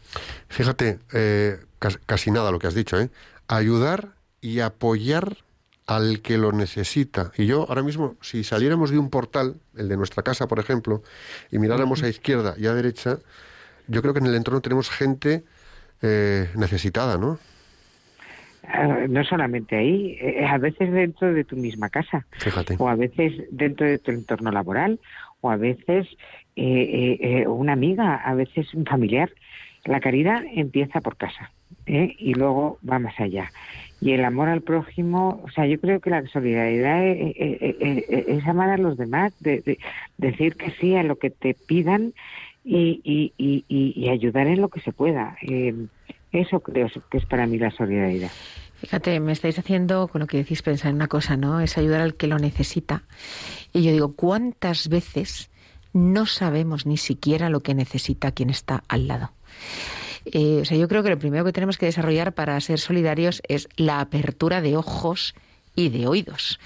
Fíjate, 0.51 0.99
eh, 1.15 1.57
cas- 1.79 1.97
casi 2.05 2.31
nada 2.31 2.51
lo 2.51 2.59
que 2.59 2.67
has 2.67 2.75
dicho, 2.75 3.01
¿eh? 3.01 3.09
Ayudar 3.49 4.16
y 4.41 4.61
apoyar 4.61 5.37
al 5.87 6.21
que 6.21 6.37
lo 6.37 6.53
necesita. 6.53 7.33
Y 7.37 7.47
yo 7.47 7.67
ahora 7.69 7.83
mismo, 7.83 8.17
si 8.21 8.45
saliéramos 8.45 8.91
de 8.91 8.99
un 8.99 9.11
portal, 9.11 9.57
el 9.77 9.89
de 9.89 9.97
nuestra 9.97 10.23
casa, 10.23 10.49
por 10.49 10.59
ejemplo, 10.59 11.03
y 11.51 11.59
miráramos 11.59 12.03
a 12.03 12.09
izquierda 12.09 12.55
y 12.59 12.67
a 12.67 12.75
derecha, 12.75 13.19
yo 13.87 14.03
creo 14.03 14.13
que 14.13 14.21
en 14.21 14.27
el 14.27 14.35
entorno 14.35 14.61
tenemos 14.61 14.91
gente 14.91 15.45
eh, 16.03 16.49
necesitada, 16.57 17.19
¿no? 17.19 17.39
Ah, 18.65 19.07
no 19.09 19.23
solamente 19.23 19.77
ahí, 19.77 20.19
eh, 20.21 20.45
a 20.45 20.59
veces 20.59 20.93
dentro 20.93 21.33
de 21.33 21.45
tu 21.45 21.55
misma 21.55 21.89
casa. 21.89 22.27
Fíjate. 22.33 22.75
o 22.79 22.89
a 22.89 22.97
veces 22.97 23.33
dentro 23.51 23.87
de 23.87 23.99
tu 23.99 24.11
entorno 24.11 24.51
laboral, 24.51 24.99
o 25.41 25.51
a 25.51 25.57
veces 25.57 26.09
eh, 26.57 26.63
eh, 26.63 27.19
eh, 27.21 27.47
una 27.47 27.75
amiga, 27.75 28.17
a 28.17 28.35
veces 28.35 28.73
un 28.75 28.87
familiar. 28.87 29.31
La 29.85 30.01
caridad 30.01 30.43
empieza 30.53 31.01
por 31.01 31.17
casa 31.17 31.53
¿eh? 31.87 32.17
y 32.19 32.35
luego 32.35 32.79
va 32.89 32.99
más 32.99 33.19
allá. 33.21 33.51
Y 34.01 34.13
el 34.13 34.25
amor 34.25 34.49
al 34.49 34.61
prójimo, 34.61 35.41
o 35.45 35.51
sea, 35.51 35.67
yo 35.67 35.81
creo 35.81 36.01
que 36.01 36.11
la 36.11 36.27
solidaridad 36.29 37.03
eh, 37.07 37.35
eh, 37.39 37.77
eh, 37.81 38.25
es 38.29 38.47
amar 38.47 38.69
a 38.71 38.77
los 38.77 38.97
demás, 38.99 39.33
de, 39.41 39.61
de- 39.63 39.79
decir 40.19 40.55
que 40.57 40.71
sí 40.73 40.95
a 40.97 41.03
lo 41.03 41.17
que 41.17 41.31
te 41.31 41.55
pidan 41.55 42.13
y 42.65 44.09
ayudar 44.11 44.47
en 44.49 44.61
lo 44.61 44.69
que 44.69 44.81
se 44.81 44.93
pueda. 44.93 45.37
Eh, 45.43 45.75
eso 46.33 46.61
creo 46.61 46.89
que 47.11 47.19
es 47.19 47.25
para 47.27 47.47
mí 47.47 47.59
la 47.59 47.71
solidaridad. 47.71 48.31
Fíjate, 48.81 49.19
me 49.21 49.33
estáis 49.33 49.59
haciendo 49.59 50.09
con 50.09 50.21
lo 50.21 50.27
que 50.27 50.37
decís 50.37 50.63
pensar 50.63 50.91
en 50.91 50.97
una 50.97 51.09
cosa, 51.09 51.37
¿no? 51.37 51.61
Es 51.61 51.79
ayudar 51.79 52.03
al 52.03 52.15
que 52.15 52.27
lo 52.27 52.39
necesita. 52.39 53.05
Y 53.73 53.83
yo 53.83 53.93
digo, 53.93 54.15
¿cuántas 54.15 54.89
veces 54.89 55.51
no 55.95 56.27
sabemos 56.27 56.85
ni 56.85 56.99
siquiera 56.99 57.49
lo 57.49 57.61
que 57.61 57.75
necesita 57.75 58.33
quien 58.33 58.51
está 58.51 58.83
al 58.89 59.09
lado? 59.09 59.31
Eh, 60.33 60.61
o 60.63 60.65
sea, 60.65 60.77
yo 60.77 60.89
creo 60.89 61.03
que 61.03 61.11
lo 61.11 61.19
primero 61.19 61.45
que 61.45 61.53
tenemos 61.53 61.79
que 61.79 61.87
desarrollar 61.87 62.33
para 62.35 62.61
ser 62.61 62.79
solidarios 62.81 63.43
es 63.49 63.69
la 63.77 64.01
apertura 64.01 64.61
de 64.61 64.77
ojos 64.77 65.35
y 65.75 65.89
de 65.91 66.07
oídos. 66.07 66.59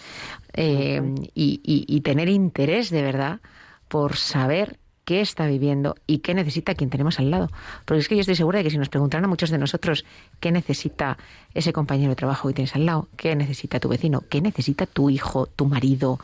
Eh, 0.55 1.01
y, 1.35 1.61
y- 1.64 1.85
y 1.87 2.01
tener 2.01 2.29
interés 2.29 2.90
de 2.90 3.03
verdad 3.03 3.40
por 3.88 4.16
saber 4.16 4.79
qué 5.05 5.20
está 5.20 5.46
viviendo 5.46 5.96
y 6.07 6.18
qué 6.18 6.35
necesita 6.35 6.75
quien 6.75 6.88
tenemos 6.90 7.18
al 7.18 7.31
lado. 7.31 7.51
Porque 7.85 8.01
es 8.01 8.09
que 8.09 8.14
yo 8.14 8.20
estoy 8.20 8.37
segura 8.37 8.59
de 8.59 8.64
que 8.64 8.70
si 8.70 8.79
nos 8.79 8.88
preguntaran 8.88 9.25
a 9.25 9.29
muchos 9.29 9.51
de 9.51 9.59
nosotros 9.59 10.05
qué 10.38 10.53
necesita 10.53 11.18
ese 11.53 11.73
compañero 11.73 12.11
de 12.11 12.16
trabajo 12.16 12.46
que 12.49 12.55
tienes 12.55 12.75
al 12.77 12.87
lado, 12.87 13.09
qué 13.16 13.35
necesita 13.35 13.81
tu 13.81 13.88
vecino, 13.88 14.23
qué 14.31 14.40
necesita 14.40 14.87
tu 14.87 15.11
hijo, 15.11 15.46
tu 15.46 15.66
marido, 15.66 16.20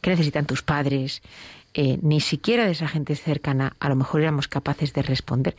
qué 0.00 0.10
necesitan 0.10 0.46
tus 0.46 0.62
padres, 0.62 1.22
eh, 1.74 1.98
ni 2.02 2.18
siquiera 2.20 2.64
de 2.64 2.72
esa 2.72 2.88
gente 2.88 3.14
cercana 3.14 3.76
a 3.78 3.88
lo 3.88 3.94
mejor 3.94 4.22
éramos 4.22 4.48
capaces 4.48 4.92
de 4.94 5.02
responder. 5.02 5.56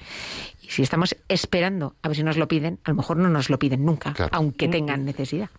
Si 0.69 0.83
estamos 0.83 1.15
esperando 1.27 1.95
a 2.03 2.07
ver 2.09 2.15
si 2.17 2.23
nos 2.23 2.37
lo 2.37 2.47
piden, 2.47 2.77
a 2.83 2.91
lo 2.91 2.95
mejor 2.95 3.17
no 3.17 3.27
nos 3.27 3.49
lo 3.49 3.57
piden 3.57 3.83
nunca, 3.83 4.13
Claro. 4.13 4.29
aunque 4.33 4.67
tengan 4.67 5.03
necesidad. 5.03 5.49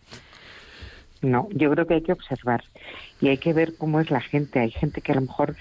No, 1.20 1.48
yo 1.50 1.70
creo 1.72 1.86
que 1.86 1.94
hay 1.94 2.02
que 2.02 2.12
observar 2.12 2.62
y 3.20 3.28
hay 3.28 3.36
que 3.38 3.52
ver 3.52 3.74
cómo 3.76 4.00
es 4.00 4.10
la 4.10 4.20
gente. 4.20 4.60
Hay 4.60 4.70
gente 4.70 5.02
que 5.02 5.12
a 5.12 5.16
lo 5.16 5.22
mejor 5.22 5.56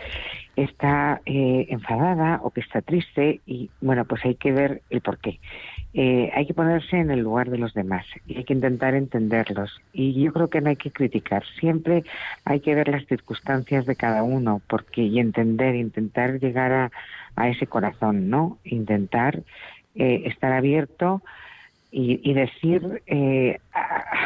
está 0.56 1.22
eh, 1.26 1.66
enfadada 1.70 2.40
o 2.44 2.52
que 2.52 2.62
está 2.62 2.82
triste 2.82 3.42
y 3.46 3.70
bueno, 3.82 4.06
pues 4.06 4.24
hay 4.24 4.36
que 4.36 4.52
ver 4.52 4.82
el 4.90 5.02
por 5.02 5.18
qué. 5.18 5.40
Eh, 5.94 6.32
hay 6.36 6.46
que 6.46 6.54
ponerse 6.54 6.98
en 6.98 7.10
el 7.10 7.22
lugar 7.22 7.50
de 7.50 7.58
los 7.58 7.74
demás 7.74 8.06
y 8.28 8.38
hay 8.38 8.44
que 8.44 8.54
intentar 8.54 8.94
entenderlos. 8.94 9.82
Y 9.92 10.14
yo 10.22 10.32
creo 10.32 10.50
que 10.50 10.62
no 10.62 10.70
hay 10.70 10.76
que 10.76 10.92
criticar. 10.92 11.44
Siempre 11.60 12.04
hay 12.46 12.60
que 12.60 12.76
ver 12.76 12.88
las 12.88 13.06
circunstancias 13.08 13.86
de 13.88 13.96
cada 13.96 14.22
uno 14.24 14.62
porque 14.68 15.02
y 15.02 15.20
entender, 15.20 15.76
intentar 15.76 16.40
llegar 16.40 16.72
a, 16.72 16.92
a 17.40 17.50
ese 17.50 17.68
corazón, 17.68 18.30
¿no? 18.30 18.60
Intentar 18.64 19.44
eh, 19.96 20.24
estar 20.26 20.52
abierto 20.54 21.24
y, 21.92 22.20
y 22.30 22.34
decir 22.34 23.02
eh, 23.08 23.60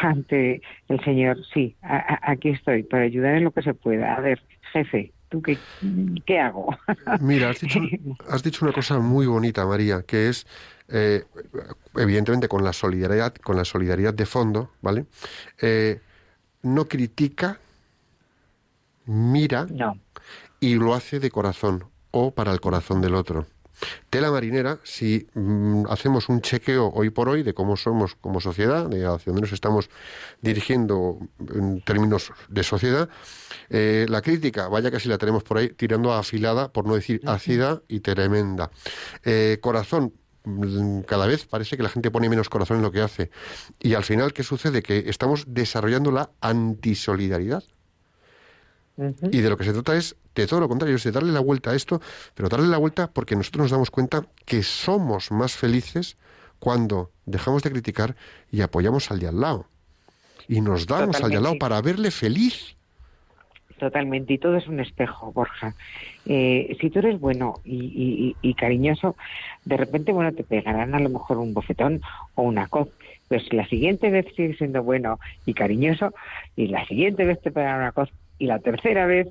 ante 0.02 0.62
el 0.90 1.04
Señor, 1.06 1.38
sí, 1.54 1.78
a- 1.82 1.98
a- 2.16 2.32
aquí 2.32 2.50
estoy 2.50 2.84
para 2.84 3.04
ayudar 3.04 3.36
en 3.36 3.46
lo 3.46 3.52
que 3.52 3.62
se 3.62 3.74
pueda. 3.74 4.16
A 4.16 4.20
ver, 4.20 4.42
jefe, 4.74 5.14
¿tú 5.30 5.42
qué, 5.42 5.64
qué 6.26 6.40
hago? 6.40 6.76
Mira, 7.22 7.50
has 7.50 7.62
dicho, 7.62 7.80
has 8.30 8.44
dicho 8.44 8.66
una 8.66 8.74
cosa 8.74 9.00
muy 9.00 9.28
bonita, 9.28 9.66
María, 9.66 10.04
que 10.04 10.30
es, 10.30 10.46
eh, 10.90 11.24
evidentemente, 11.96 12.48
con 12.48 12.64
la 12.64 12.74
solidaridad, 12.74 13.34
con 13.36 13.56
la 13.56 13.66
solidaridad 13.66 14.14
de 14.14 14.26
fondo, 14.26 14.72
¿vale? 14.82 15.06
Eh, 15.62 16.02
no 16.64 16.86
critica, 16.88 17.60
mira 19.06 19.66
no, 19.70 19.98
y 20.60 20.76
lo 20.76 20.94
hace 20.94 21.20
de 21.20 21.30
corazón 21.30 21.86
o 22.14 22.32
para 22.32 22.54
el 22.54 22.62
corazón 22.62 23.02
del 23.02 23.16
otro. 23.16 23.46
tela 24.10 24.32
marinera 24.32 24.80
si 24.84 25.28
mm, 25.34 25.86
hacemos 25.90 26.30
un 26.30 26.42
chequeo 26.42 26.92
hoy 26.94 27.10
por 27.10 27.28
hoy 27.28 27.44
de 27.44 27.54
cómo 27.54 27.76
somos 27.76 28.16
como 28.16 28.40
sociedad, 28.40 28.88
de 28.88 29.06
hacia 29.06 29.32
dónde 29.32 29.42
nos 29.42 29.52
estamos 29.52 29.90
dirigiendo 30.42 31.18
en 31.54 31.82
términos 31.82 32.32
de 32.48 32.64
sociedad. 32.64 33.10
Eh, 33.70 34.06
la 34.08 34.22
crítica, 34.22 34.68
vaya 34.68 34.92
que 34.92 35.00
si 35.00 35.10
la 35.10 35.18
tenemos 35.18 35.44
por 35.44 35.58
ahí, 35.58 35.70
tirando 35.70 36.14
a 36.14 36.20
afilada, 36.20 36.72
por 36.72 36.86
no 36.86 36.96
decir 36.96 37.20
ácida 37.26 37.82
y 37.88 38.00
tremenda. 38.00 38.70
Eh, 39.26 39.58
corazón, 39.60 40.14
mm, 40.44 41.02
cada 41.02 41.26
vez 41.26 41.48
parece 41.48 41.76
que 41.76 41.84
la 41.84 41.90
gente 41.90 42.12
pone 42.12 42.30
menos 42.30 42.50
corazón 42.50 42.78
en 42.78 42.84
lo 42.84 42.92
que 42.92 43.02
hace. 43.02 43.32
Y 43.80 43.96
al 43.96 44.04
final, 44.04 44.34
¿qué 44.34 44.44
sucede? 44.44 44.84
Que 44.84 45.10
estamos 45.10 45.46
desarrollando 45.48 46.12
la 46.12 46.30
antisolidaridad. 46.42 47.64
Y 48.98 49.42
de 49.42 49.50
lo 49.50 49.58
que 49.58 49.64
se 49.64 49.74
trata 49.74 49.96
es 49.96 50.16
de 50.36 50.48
todo 50.48 50.60
lo 50.60 50.70
contrario, 50.70 50.96
es 50.96 51.04
de 51.04 51.12
darle 51.12 51.32
la 51.32 51.40
vuelta 51.40 51.72
a 51.72 51.76
esto, 51.76 52.02
pero 52.36 52.50
darle 52.50 52.68
la 52.68 52.78
vuelta 52.78 53.10
porque 53.12 53.36
nosotros 53.36 53.64
nos 53.64 53.72
damos 53.72 53.92
cuenta 53.92 54.26
que 54.46 54.62
somos 54.64 55.32
más 55.32 55.56
felices 55.56 56.18
cuando 56.60 57.12
dejamos 57.26 57.64
de 57.64 57.72
criticar 57.72 58.16
y 58.52 58.62
apoyamos 58.62 59.12
al 59.12 59.20
de 59.20 59.28
al 59.28 59.40
lado. 59.40 59.66
Y 60.48 60.62
nos 60.62 60.86
damos 60.88 61.22
al 61.22 61.32
de 61.32 61.38
al 61.38 61.44
lado 61.44 61.58
para 61.58 61.82
verle 61.82 62.12
feliz. 62.12 62.76
Totalmente, 63.80 64.34
y 64.34 64.38
todo 64.38 64.56
es 64.58 64.68
un 64.68 64.80
espejo, 64.80 65.32
Borja. 65.34 65.76
Eh, 66.26 66.78
si 66.80 66.90
tú 66.90 67.00
eres 67.00 67.20
bueno 67.20 67.56
y, 67.66 68.36
y, 68.42 68.54
cariñoso, 68.54 69.16
de 69.66 69.76
repente, 69.76 70.12
bueno, 70.12 70.32
te 70.32 70.44
pegarán 70.44 70.94
a 70.94 71.00
lo 71.00 71.10
mejor 71.10 71.38
un 71.38 71.54
bofetón 71.54 72.02
o 72.36 72.44
una 72.44 72.68
coz, 72.68 72.90
pero 73.28 73.44
si 73.44 73.56
la 73.56 73.68
siguiente 73.68 74.10
vez 74.10 74.28
sigues 74.36 74.58
siendo 74.58 74.84
bueno 74.84 75.20
y 75.46 75.54
cariñoso, 75.54 76.14
y 76.56 76.68
la 76.68 76.86
siguiente 76.86 77.26
vez 77.26 77.42
te 77.42 77.52
pegarán 77.52 77.82
una 77.82 77.92
coz, 77.92 78.10
y 78.38 78.48
la 78.48 78.60
tercera 78.60 79.06
vez, 79.06 79.28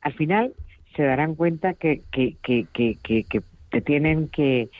al 0.00 0.14
final 0.14 0.54
se 0.94 1.02
darán 1.02 1.34
cuenta 1.34 1.74
que, 1.74 2.02
que, 2.10 2.36
que, 2.42 3.42
te 3.70 3.80
tienen 3.80 4.28
que, 4.28 4.70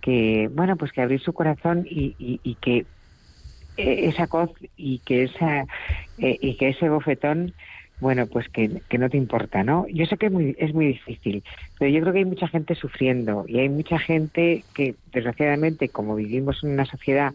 que, 0.00 0.48
bueno, 0.52 0.76
pues 0.76 0.92
que 0.92 1.02
abrir 1.02 1.20
su 1.20 1.32
corazón 1.32 1.86
y, 1.88 2.14
y, 2.18 2.40
y 2.42 2.54
que 2.56 2.86
eh, 3.76 4.08
esa 4.08 4.26
coz 4.26 4.50
y 4.76 5.00
que 5.00 5.24
esa 5.24 5.66
eh, 6.18 6.38
y 6.40 6.56
que 6.56 6.70
ese 6.70 6.88
bofetón 6.88 7.52
bueno, 7.98 8.26
pues 8.26 8.48
que, 8.50 8.82
que, 8.88 8.98
no 8.98 9.08
te 9.08 9.16
importa, 9.16 9.62
¿no? 9.62 9.86
Yo 9.88 10.04
sé 10.04 10.18
que 10.18 10.26
es 10.26 10.32
muy, 10.32 10.54
es 10.58 10.74
muy 10.74 10.88
difícil, 10.88 11.42
pero 11.78 11.90
yo 11.90 12.00
creo 12.02 12.12
que 12.12 12.18
hay 12.20 12.24
mucha 12.26 12.48
gente 12.48 12.74
sufriendo 12.74 13.46
y 13.48 13.58
hay 13.58 13.70
mucha 13.70 13.98
gente 13.98 14.64
que, 14.74 14.96
desgraciadamente, 15.12 15.88
como 15.88 16.14
vivimos 16.14 16.62
en 16.62 16.72
una 16.72 16.84
sociedad 16.84 17.32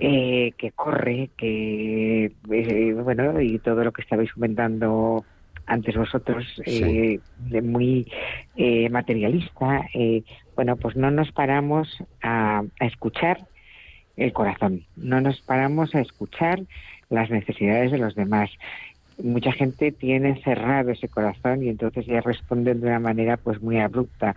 eh, 0.00 0.52
que 0.56 0.70
corre, 0.72 1.30
que, 1.36 2.32
eh, 2.50 2.92
bueno, 2.94 3.40
y 3.40 3.58
todo 3.58 3.84
lo 3.84 3.92
que 3.92 4.02
estabais 4.02 4.32
comentando 4.32 5.24
antes 5.66 5.96
vosotros, 5.96 6.44
eh, 6.66 7.20
de 7.38 7.62
muy 7.62 8.10
eh, 8.56 8.88
materialista, 8.90 9.88
eh, 9.94 10.22
bueno, 10.54 10.76
pues 10.76 10.96
no 10.96 11.10
nos 11.10 11.32
paramos 11.32 12.02
a, 12.22 12.62
a 12.80 12.86
escuchar 12.86 13.46
el 14.16 14.32
corazón, 14.32 14.84
no 14.96 15.20
nos 15.20 15.40
paramos 15.40 15.94
a 15.94 16.00
escuchar 16.00 16.60
las 17.08 17.30
necesidades 17.30 17.90
de 17.92 17.98
los 17.98 18.14
demás 18.14 18.50
mucha 19.22 19.52
gente 19.52 19.92
tiene 19.92 20.40
cerrado 20.42 20.90
ese 20.90 21.08
corazón 21.08 21.62
y 21.62 21.68
entonces 21.68 22.06
ya 22.06 22.20
responden 22.20 22.80
de 22.80 22.88
una 22.88 22.98
manera 22.98 23.36
pues 23.36 23.60
muy 23.62 23.78
abrupta. 23.78 24.34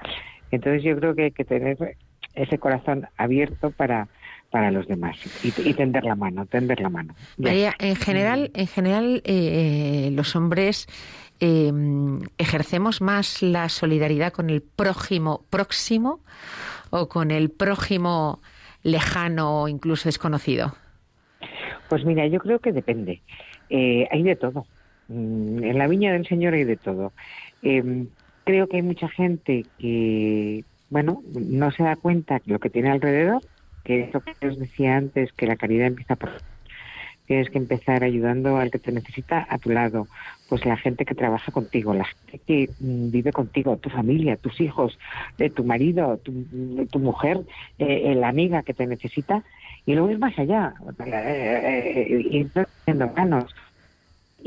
Entonces 0.51 0.83
yo 0.83 0.95
creo 0.97 1.15
que 1.15 1.23
hay 1.23 1.31
que 1.31 1.45
tener 1.45 1.95
ese 2.35 2.57
corazón 2.59 3.07
abierto 3.17 3.71
para 3.71 4.07
para 4.51 4.71
los 4.71 4.87
demás 4.87 5.17
y, 5.43 5.47
y 5.69 5.73
tender 5.73 6.03
la 6.03 6.15
mano, 6.15 6.45
tender 6.45 6.79
la 6.79 6.89
mano. 6.89 7.13
Ya. 7.37 7.49
María, 7.49 7.73
en 7.79 7.95
general, 7.95 8.51
en 8.53 8.67
general 8.67 9.21
eh, 9.25 10.09
los 10.13 10.35
hombres 10.35 10.87
eh, 11.39 11.71
ejercemos 12.37 13.01
más 13.01 13.41
la 13.41 13.69
solidaridad 13.69 14.33
con 14.33 14.49
el 14.49 14.61
prójimo 14.61 15.43
próximo 15.49 16.21
o 16.89 17.07
con 17.09 17.31
el 17.31 17.49
prójimo 17.49 18.39
lejano 18.83 19.61
o 19.61 19.67
incluso 19.67 20.07
desconocido. 20.07 20.75
Pues 21.89 22.05
mira, 22.05 22.25
yo 22.27 22.39
creo 22.39 22.59
que 22.59 22.71
depende. 22.71 23.21
Eh, 23.69 24.07
hay 24.11 24.23
de 24.23 24.35
todo. 24.35 24.65
Mm, 25.09 25.63
En 25.63 25.77
la 25.77 25.87
viña 25.87 26.13
del 26.13 26.27
Señor 26.27 26.53
hay 26.53 26.63
de 26.63 26.77
todo. 26.77 27.11
Eh, 27.61 28.05
creo 28.43 28.67
que 28.67 28.77
hay 28.77 28.83
mucha 28.83 29.09
gente 29.09 29.65
que, 29.77 30.63
bueno, 30.89 31.21
no 31.33 31.71
se 31.71 31.83
da 31.83 31.95
cuenta 31.95 32.35
de 32.35 32.53
lo 32.53 32.59
que 32.59 32.69
tiene 32.69 32.89
alrededor, 32.89 33.41
que 33.87 34.01
es 34.01 34.13
lo 34.13 34.19
que 34.19 34.47
os 34.47 34.59
decía 34.59 34.97
antes, 34.97 35.31
que 35.31 35.47
la 35.47 35.55
caridad 35.55 35.87
empieza 35.87 36.17
por 36.17 36.29
tienes 37.25 37.49
que 37.49 37.57
empezar 37.57 38.03
ayudando 38.03 38.57
al 38.57 38.71
que 38.71 38.79
te 38.79 38.91
necesita 38.91 39.45
a 39.49 39.57
tu 39.57 39.69
lado, 39.69 40.07
pues 40.47 40.65
la 40.65 40.77
gente 40.77 41.03
que 41.03 41.13
trabaja 41.13 41.51
contigo, 41.51 41.93
la 41.93 42.05
gente 42.05 42.39
que 42.47 42.69
mm, 42.79 43.11
vive 43.11 43.33
contigo, 43.33 43.75
tu 43.77 43.89
familia, 43.89 44.37
tus 44.37 44.61
hijos, 44.61 44.97
eh, 45.37 45.49
tu 45.49 45.65
marido, 45.65 46.17
tu, 46.23 46.45
tu 46.89 46.99
mujer, 46.99 47.41
eh, 47.79 48.15
la 48.15 48.29
amiga 48.29 48.63
que 48.63 48.73
te 48.73 48.87
necesita, 48.87 49.43
y 49.85 49.93
luego 49.93 50.09
es 50.09 50.19
más 50.19 50.39
allá, 50.39 50.73
eh, 51.05 52.07
eh, 52.07 52.27
ir 52.31 52.49
haciendo 52.55 53.07
manos 53.13 53.53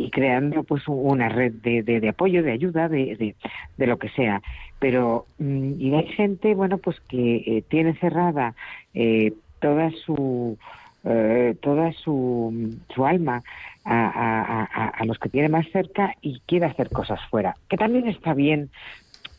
y 0.05 0.11
creando 0.11 0.63
pues 0.63 0.83
una 0.87 1.29
red 1.29 1.53
de, 1.53 1.83
de, 1.83 2.01
de 2.01 2.09
apoyo, 2.09 2.43
de 2.43 2.53
ayuda, 2.53 2.89
de, 2.89 3.35
de, 3.77 3.87
lo 3.87 3.99
que 3.99 4.09
sea. 4.11 4.43
Pero 4.79 5.27
mm, 5.39 5.81
y 5.81 5.95
hay 5.95 6.07
gente, 6.09 6.55
bueno, 6.55 6.79
pues 6.79 7.01
que 7.09 7.37
eh, 7.37 7.65
tiene 7.69 7.95
cerrada 7.95 8.55
eh, 8.95 9.33
toda 9.61 9.91
su 10.05 10.59
eh, 11.05 11.57
toda 11.63 11.93
su, 11.93 12.79
su 12.95 13.07
alma 13.07 13.43
a, 13.85 14.07
a, 14.07 14.63
a, 14.65 14.89
a, 14.89 15.05
los 15.07 15.19
que 15.19 15.31
tiene 15.31 15.49
más 15.49 15.67
cerca 15.73 16.15
y 16.21 16.41
quiere 16.47 16.67
hacer 16.67 16.91
cosas 16.91 17.19
fuera, 17.31 17.57
que 17.69 17.77
también 17.77 18.07
está 18.09 18.35
bien. 18.35 18.71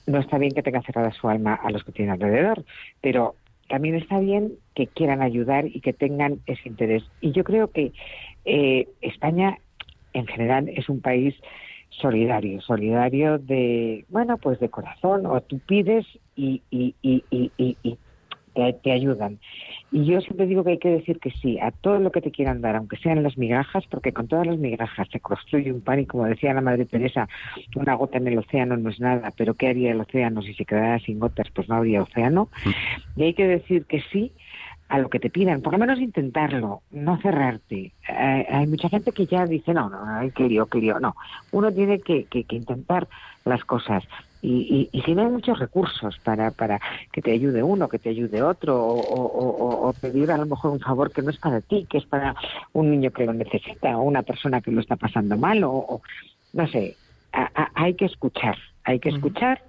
No 0.08 0.20
está 0.20 0.40
bien 0.40 0.52
que 0.52 0.64
tenga 0.64 0.82
cerrada 0.82 1.12
su 1.12 1.30
alma 1.30 1.54
a 1.54 1.70
los 1.70 1.84
que 1.84 1.92
tiene 1.92 2.12
alrededor, 2.12 2.66
pero 3.02 3.36
también 3.70 3.96
está 3.96 4.20
bien 4.20 4.54
que 4.76 4.88
quieran 4.88 5.22
ayudar 5.22 5.66
y 5.68 5.80
que 5.80 5.94
tengan 5.94 6.40
ese 6.48 6.68
interés. 6.68 7.04
Y 7.22 7.32
yo 7.32 7.44
creo 7.44 7.70
que 7.70 7.94
eh, 8.44 8.88
España 9.02 9.60
en 10.14 10.28
general 10.28 10.70
es 10.70 10.90
un 10.90 11.02
país 11.02 11.36
solidario, 11.90 12.62
solidario 12.62 13.38
de, 13.38 14.06
bueno, 14.10 14.38
pues 14.38 14.60
de 14.60 14.70
corazón, 14.70 15.26
o 15.26 15.42
tú 15.42 15.60
pides 15.60 16.06
y, 16.36 16.62
y, 16.72 16.96
y, 17.02 17.24
y, 17.30 17.52
y 17.58 17.98
te, 18.54 18.74
te, 18.74 18.92
ayudan. 18.92 19.40
Y 19.92 20.06
yo 20.06 20.22
siempre 20.22 20.46
digo 20.46 20.64
que 20.64 20.72
hay 20.72 20.78
que 20.78 20.90
decir 20.90 21.20
que 21.20 21.32
sí 21.32 21.60
a 21.60 21.72
todo 21.72 22.00
lo 22.00 22.12
que 22.12 22.22
te 22.22 22.32
quieran 22.32 22.62
dar, 22.62 22.76
aunque 22.76 22.98
sean 22.98 23.24
las 23.24 23.38
migajas, 23.38 23.84
porque 23.90 24.14
con 24.14 24.28
todas 24.28 24.48
las 24.48 24.58
migajas 24.58 25.08
se 25.12 25.20
construye 25.20 25.72
un 25.72 25.82
pan 25.82 26.00
y 26.00 26.06
como 26.06 26.26
decía 26.26 26.54
la 26.54 26.62
Madre 26.62 26.86
Teresa, 26.86 27.28
una 27.76 27.96
gota 27.96 28.18
en 28.18 28.28
el 28.28 28.38
océano 28.38 28.78
no 28.78 28.90
es 28.90 29.00
nada, 29.00 29.32
pero 29.38 29.54
¿qué 29.54 29.68
haría 29.68 29.92
el 29.92 30.02
océano 30.02 30.42
si 30.42 30.54
se 30.54 30.66
quedara 30.66 31.00
sin 31.00 31.20
gotas? 31.20 31.48
Pues 31.54 31.68
no 31.70 31.76
habría 31.76 32.02
océano. 32.02 32.50
Y 33.16 33.24
hay 33.24 33.34
que 33.34 33.48
decir 33.48 33.86
que 33.86 34.02
sí 34.12 34.32
a 34.92 35.00
lo 35.00 35.10
que 35.10 35.22
te 35.22 35.30
pidan, 35.30 35.62
por 35.62 35.72
lo 35.72 35.80
menos 35.80 36.00
intentarlo, 36.00 36.82
no 36.92 37.18
cerrarte. 37.22 37.94
Eh, 38.10 38.48
hay 38.50 38.68
mucha 38.68 38.90
gente 38.90 39.14
que 39.14 39.26
ya 39.26 39.46
dice, 39.46 39.74
no, 39.74 39.90
no, 39.90 40.04
ay, 40.06 40.32
que 40.32 40.50
lío, 40.50 40.66
que 40.66 40.80
lío. 40.80 41.00
No, 41.00 41.16
uno 41.52 41.72
tiene 41.72 42.02
que, 42.02 42.26
que, 42.26 42.44
que 42.44 42.58
intentar 42.58 43.08
las 43.46 43.64
cosas. 43.64 44.04
Y, 44.42 44.90
y, 44.92 44.98
y, 44.98 45.02
si 45.04 45.16
no 45.16 45.22
hay 45.22 45.30
muchos 45.30 45.60
recursos 45.60 46.20
para, 46.26 46.52
para 46.52 46.82
que 47.14 47.22
te 47.22 47.32
ayude 47.32 47.64
uno, 47.64 47.88
que 47.88 48.00
te 48.00 48.10
ayude 48.10 48.44
otro, 48.44 48.84
o, 48.84 49.00
o, 49.00 49.88
o, 49.88 49.94
pedir 49.94 50.30
a 50.30 50.38
lo 50.38 50.46
mejor 50.46 50.72
un 50.72 50.82
favor 50.82 51.14
que 51.14 51.22
no 51.22 51.30
es 51.30 51.38
para 51.38 51.62
ti, 51.62 51.88
que 51.90 52.00
es 52.00 52.06
para 52.06 52.36
un 52.74 52.92
niño 52.92 53.12
que 53.12 53.26
lo 53.26 53.32
necesita, 53.32 53.98
o 53.98 54.02
una 54.02 54.24
persona 54.24 54.60
que 54.60 54.72
lo 54.72 54.82
está 54.82 54.98
pasando 54.98 55.38
mal, 55.38 55.64
o, 55.64 55.72
o 55.72 56.02
no 56.52 56.68
sé, 56.68 56.98
a, 57.32 57.50
a, 57.56 57.72
hay 57.76 57.94
que 57.94 58.06
escuchar, 58.06 58.58
hay 58.84 59.00
que 59.00 59.08
escuchar 59.08 59.62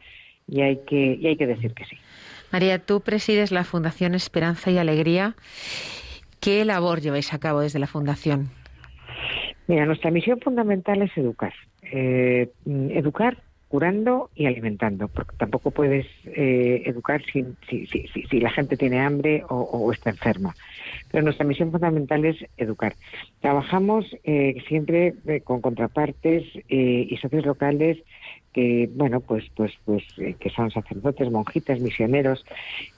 y 0.48 0.62
hay 0.62 0.78
que, 0.84 1.14
y 1.14 1.28
hay 1.28 1.36
que 1.36 1.46
decir 1.46 1.74
que 1.74 1.84
sí. 1.84 1.96
María, 2.52 2.78
tú 2.78 3.00
presides 3.00 3.50
la 3.50 3.64
Fundación 3.64 4.14
Esperanza 4.14 4.70
y 4.70 4.78
Alegría. 4.78 5.34
¿Qué 6.40 6.64
labor 6.64 7.00
lleváis 7.00 7.32
a 7.32 7.38
cabo 7.38 7.60
desde 7.60 7.78
la 7.78 7.86
Fundación? 7.86 8.50
Mira, 9.68 9.86
nuestra 9.86 10.10
misión 10.10 10.38
fundamental 10.40 11.00
es 11.00 11.16
educar. 11.16 11.54
Eh, 11.82 12.50
educar 12.66 13.38
curando 13.72 14.28
y 14.34 14.44
alimentando, 14.44 15.08
porque 15.08 15.34
tampoco 15.38 15.70
puedes 15.70 16.06
eh, 16.26 16.82
educar 16.84 17.22
si, 17.32 17.42
si, 17.70 17.86
si, 17.86 18.06
si, 18.06 18.38
la 18.38 18.50
gente 18.50 18.76
tiene 18.76 19.00
hambre 19.00 19.44
o, 19.48 19.60
o, 19.60 19.90
está 19.90 20.10
enferma. 20.10 20.54
Pero 21.10 21.24
nuestra 21.24 21.46
misión 21.46 21.72
fundamental 21.72 22.22
es 22.26 22.36
educar. 22.58 22.92
Trabajamos 23.40 24.04
eh, 24.24 24.62
siempre 24.68 25.14
eh, 25.26 25.40
con 25.40 25.62
contrapartes 25.62 26.44
eh, 26.68 27.06
y 27.08 27.16
socios 27.16 27.46
locales 27.46 27.96
que 28.52 28.88
bueno 28.94 29.20
pues 29.20 29.44
pues 29.54 29.72
pues 29.84 30.02
eh, 30.18 30.36
que 30.38 30.50
son 30.50 30.70
sacerdotes 30.70 31.30
monjitas 31.30 31.80
misioneros 31.80 32.44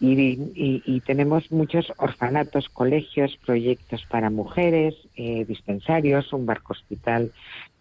y, 0.01 0.39
y, 0.55 1.01
tenemos 1.01 1.51
muchos 1.53 1.93
orfanatos 1.97 2.69
colegios 2.69 3.37
proyectos 3.45 4.05
para 4.11 4.31
mujeres 4.31 4.95
eh, 5.17 5.45
dispensarios 5.45 6.33
un 6.33 6.47
barco 6.47 6.73
hospital 6.73 7.33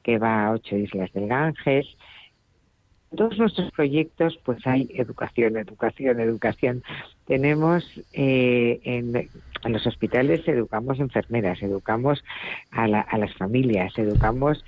que 0.03 0.17
va 0.17 0.45
a 0.45 0.51
ocho 0.51 0.75
islas 0.75 1.11
del 1.13 1.27
Ganges. 1.27 1.87
En 3.11 3.17
todos 3.17 3.37
nuestros 3.37 3.71
proyectos 3.71 4.37
pues 4.43 4.65
hay 4.65 4.89
educación 4.93 5.57
educación 5.57 6.19
educación. 6.19 6.83
Tenemos 7.25 7.83
eh, 8.11 8.81
en, 8.83 9.29
en, 9.65 9.73
los 9.73 9.85
hospitales 9.87 10.47
educamos 10.47 10.99
enfermeras 10.99 11.61
educamos 11.61 12.23
a, 12.71 12.87
la, 12.87 13.01
a 13.01 13.17
las 13.17 13.33
familias 13.35 13.97
educamos 13.97 14.63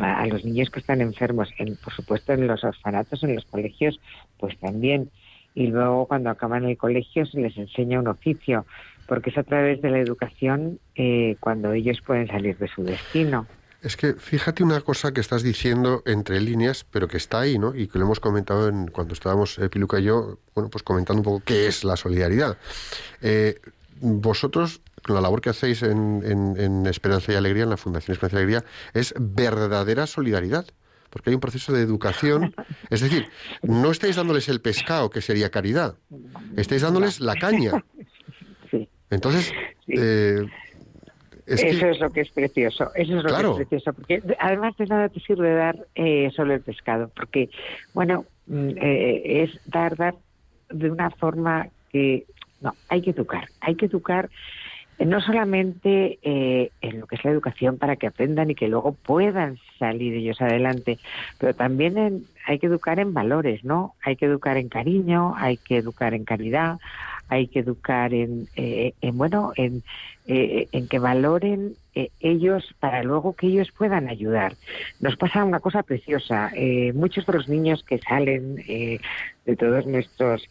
a, 0.00 0.26
los 0.26 0.44
niños 0.44 0.70
que 0.70 0.80
están 0.80 1.00
enfermos, 1.00 1.48
en, 1.58 1.76
por 1.76 1.92
supuesto 1.92 2.32
en 2.32 2.46
los 2.46 2.62
orfanatos, 2.64 3.22
en 3.22 3.34
los 3.34 3.44
colegios, 3.44 4.00
pues 4.38 4.58
también. 4.58 5.10
y 5.54 5.66
luego 5.68 6.06
cuando 6.06 6.30
acaban 6.30 6.64
el 6.64 6.76
colegio 6.76 7.26
se 7.26 7.40
les 7.40 7.56
enseña 7.56 7.98
un 7.98 8.08
oficio, 8.08 8.66
porque 9.06 9.30
es 9.30 9.38
a 9.38 9.42
través 9.42 9.80
de 9.82 9.90
la 9.90 9.98
educación 9.98 10.78
eh, 10.94 11.36
cuando 11.40 11.72
ellos 11.72 12.00
pueden 12.06 12.28
salir 12.28 12.56
de 12.58 12.68
su 12.68 12.84
destino. 12.84 13.46
Es 13.80 13.96
que 13.96 14.14
fíjate 14.14 14.64
una 14.64 14.80
cosa 14.80 15.12
que 15.12 15.20
estás 15.20 15.44
diciendo 15.44 16.02
entre 16.04 16.40
líneas, 16.40 16.84
pero 16.90 17.06
que 17.06 17.16
está 17.16 17.40
ahí, 17.40 17.58
¿no? 17.58 17.76
Y 17.76 17.86
que 17.86 17.98
lo 17.98 18.06
hemos 18.06 18.18
comentado 18.18 18.68
en, 18.68 18.88
cuando 18.88 19.14
estábamos 19.14 19.56
eh, 19.58 19.68
Piluca 19.68 20.00
y 20.00 20.04
yo, 20.04 20.38
bueno, 20.54 20.68
pues 20.68 20.82
comentando 20.82 21.20
un 21.20 21.24
poco 21.24 21.42
qué 21.44 21.68
es 21.68 21.84
la 21.84 21.96
solidaridad. 21.96 22.58
Eh, 23.22 23.60
vosotros, 24.00 24.80
con 25.02 25.14
la 25.14 25.20
labor 25.20 25.40
que 25.40 25.50
hacéis 25.50 25.82
en, 25.82 26.22
en, 26.24 26.86
Esperanza 26.86 27.32
y 27.32 27.36
Alegría, 27.36 27.64
en 27.64 27.70
la 27.70 27.76
Fundación 27.76 28.14
Esperanza 28.14 28.36
y 28.36 28.42
Alegría, 28.42 28.64
es 28.94 29.14
verdadera 29.18 30.06
solidaridad. 30.06 30.66
Porque 31.10 31.30
hay 31.30 31.34
un 31.34 31.40
proceso 31.40 31.72
de 31.72 31.80
educación. 31.80 32.54
Es 32.90 33.00
decir, 33.00 33.26
no 33.62 33.90
estáis 33.90 34.16
dándoles 34.16 34.48
el 34.48 34.60
pescado, 34.60 35.08
que 35.08 35.22
sería 35.22 35.50
caridad. 35.50 35.96
Estáis 36.56 36.82
dándoles 36.82 37.20
la 37.20 37.34
caña. 37.34 37.82
Entonces, 39.10 39.52
eh, 39.88 40.44
eso 41.48 41.86
es 41.86 41.98
lo 41.98 42.10
que 42.10 42.20
es 42.20 42.30
precioso, 42.30 42.90
eso 42.94 43.18
es 43.18 43.24
lo 43.24 43.34
que 43.34 43.50
es 43.50 43.68
precioso, 43.68 43.92
porque 43.94 44.22
además 44.38 44.76
de 44.76 44.86
nada 44.86 45.08
te 45.08 45.20
sirve 45.20 45.54
dar 45.54 45.76
eh, 45.94 46.30
solo 46.36 46.54
el 46.54 46.60
pescado, 46.60 47.10
porque, 47.16 47.48
bueno, 47.94 48.26
mm, 48.46 48.68
eh, 48.76 49.42
es 49.44 49.58
dar, 49.66 49.96
dar 49.96 50.14
de 50.68 50.90
una 50.90 51.10
forma 51.10 51.68
que, 51.90 52.26
no, 52.60 52.74
hay 52.88 53.02
que 53.02 53.10
educar, 53.10 53.48
hay 53.60 53.74
que 53.74 53.86
educar 53.86 54.30
eh, 54.98 55.04
no 55.04 55.20
solamente 55.20 56.18
en 56.22 57.00
lo 57.00 57.06
que 57.06 57.16
es 57.16 57.24
la 57.24 57.30
educación 57.30 57.78
para 57.78 57.96
que 57.96 58.08
aprendan 58.08 58.50
y 58.50 58.54
que 58.54 58.68
luego 58.68 58.92
puedan 58.92 59.58
salir 59.78 60.14
ellos 60.14 60.40
adelante, 60.40 60.98
pero 61.38 61.54
también 61.54 62.24
hay 62.46 62.58
que 62.58 62.66
educar 62.66 62.98
en 62.98 63.14
valores, 63.14 63.64
¿no? 63.64 63.94
Hay 64.02 64.16
que 64.16 64.26
educar 64.26 64.56
en 64.56 64.68
cariño, 64.68 65.34
hay 65.36 65.56
que 65.56 65.76
educar 65.76 66.14
en 66.14 66.24
caridad, 66.24 66.78
hay 67.28 67.46
que 67.46 67.60
educar 67.60 68.12
en, 68.12 68.48
en 68.56 69.18
bueno, 69.18 69.52
en 69.54 69.84
eh, 70.30 70.68
en 70.72 70.88
que 70.88 70.98
valoren 70.98 71.72
eh, 71.98 72.10
ellos 72.20 72.74
para 72.80 73.02
luego 73.02 73.34
que 73.34 73.48
ellos 73.48 73.72
puedan 73.76 74.08
ayudar. 74.08 74.54
Nos 75.00 75.16
pasa 75.16 75.44
una 75.44 75.60
cosa 75.60 75.82
preciosa. 75.82 76.50
Eh, 76.54 76.92
muchos 76.94 77.26
de 77.26 77.32
los 77.32 77.48
niños 77.48 77.82
que 77.84 77.98
salen 77.98 78.56
de 78.56 79.56
todos 79.56 79.86
nuestros 79.86 80.48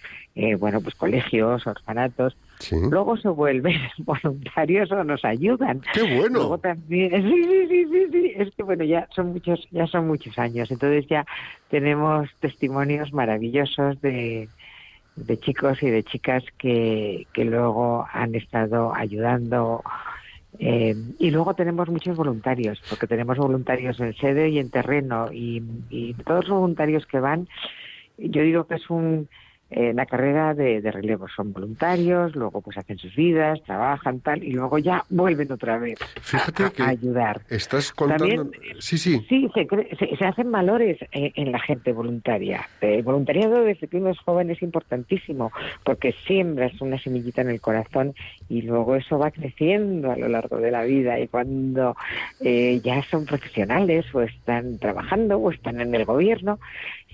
bueno 0.60 0.82
pues 0.82 0.94
colegios, 0.94 1.66
orfanatos, 1.66 2.38
luego 2.72 3.18
se 3.18 3.28
vuelven 3.30 3.80
voluntarios 3.98 4.92
o 4.92 5.04
nos 5.04 5.26
ayudan. 5.26 5.82
¡Qué 5.94 6.04
bueno! 6.16 6.40
Luego 6.40 6.58
también, 6.60 7.12
sí, 7.24 7.44
sí, 7.44 7.68
sí, 7.68 7.86
sí, 7.86 8.08
sí, 8.12 8.34
es 8.36 8.54
que 8.56 8.64
bueno 8.64 8.84
ya 8.84 9.08
son 9.16 9.34
muchos 9.34 9.68
ya 9.72 9.88
son 9.88 10.08
muchos 10.08 10.38
años, 10.38 10.70
entonces 10.70 11.08
ya 11.08 11.26
tenemos 11.70 12.30
testimonios 12.40 13.14
maravillosos 13.14 14.00
de 14.02 14.48
de 15.18 15.40
chicos 15.40 15.82
y 15.82 15.90
de 15.90 16.04
chicas 16.04 16.44
que, 16.58 17.28
que 17.34 17.44
luego 17.44 18.08
han 18.14 18.36
estado 18.36 18.94
ayudando. 18.96 19.84
Eh, 20.60 20.96
y 21.20 21.32
luego 21.32 21.54
tenemos 21.54 21.88
muchos 21.90 22.16
voluntarios, 22.16 22.82
porque 22.90 23.08
tenemos 23.08 23.38
voluntarios 23.38 24.00
en 24.00 24.16
sede 24.16 24.50
y 24.50 24.60
en 24.60 24.72
terreno, 24.72 25.32
y, 25.32 25.62
y 25.90 26.14
todos 26.26 26.48
los 26.48 26.60
voluntarios 26.60 27.06
que 27.06 27.20
van, 27.20 27.48
yo 28.18 28.42
digo 28.42 28.66
que 28.66 28.76
es 28.76 28.90
un, 28.90 29.30
eh, 29.70 29.94
la 29.94 30.06
carrera 30.06 30.54
de, 30.54 30.80
relevo. 30.92 31.28
Son 31.28 31.52
voluntarios, 31.52 32.36
luego 32.36 32.62
pues 32.62 32.78
hacen 32.78 32.98
sus 32.98 33.16
vidas, 33.16 33.62
trabajan 33.64 34.22
tal, 34.22 34.44
y 34.44 34.52
luego 34.52 34.78
ya 34.78 35.04
vuelven 35.10 35.52
otra 35.52 35.78
vez 35.78 36.00
a, 36.34 36.88
ayudar. 36.88 37.42
Estás 37.50 37.92
contando... 37.92 38.52
sí, 38.80 38.98
sí. 38.98 39.26
Sí, 39.28 39.50
se, 39.54 40.26
hacen 40.26 40.52
valores 40.52 40.98
eh, 41.12 41.32
en 41.36 41.52
la 41.52 41.60
gente 41.60 41.92
voluntaria. 41.92 42.68
El 42.82 43.04
voluntariado 43.04 43.64
desde 43.64 43.88
que 43.88 43.98
uno 43.98 44.12
es 44.12 44.20
joven 44.20 44.52
es 44.52 44.62
importantísimo, 44.62 45.52
porque 45.84 46.14
siembras 46.26 46.80
una 46.82 46.98
semillita 47.00 47.42
en 47.42 47.50
el 47.50 47.62
corazón 47.62 48.14
y 48.50 48.62
luego 48.62 48.96
eso 48.96 49.20
va 49.20 49.32
creciendo 49.32 50.12
a 50.12 50.18
lo 50.18 50.30
largo 50.30 50.58
de 50.58 50.72
la 50.72 50.84
vida. 50.84 51.20
Y 51.20 51.28
cuando 51.28 51.96
eh, 52.40 52.80
ya 52.84 53.04
son 53.04 53.26
profesionales 53.26 54.06
o 54.14 54.22
están 54.22 54.78
trabajando 54.80 55.38
o 55.38 55.52
están 55.52 55.82
en 55.82 55.94
el 55.94 56.06
gobierno, 56.06 56.60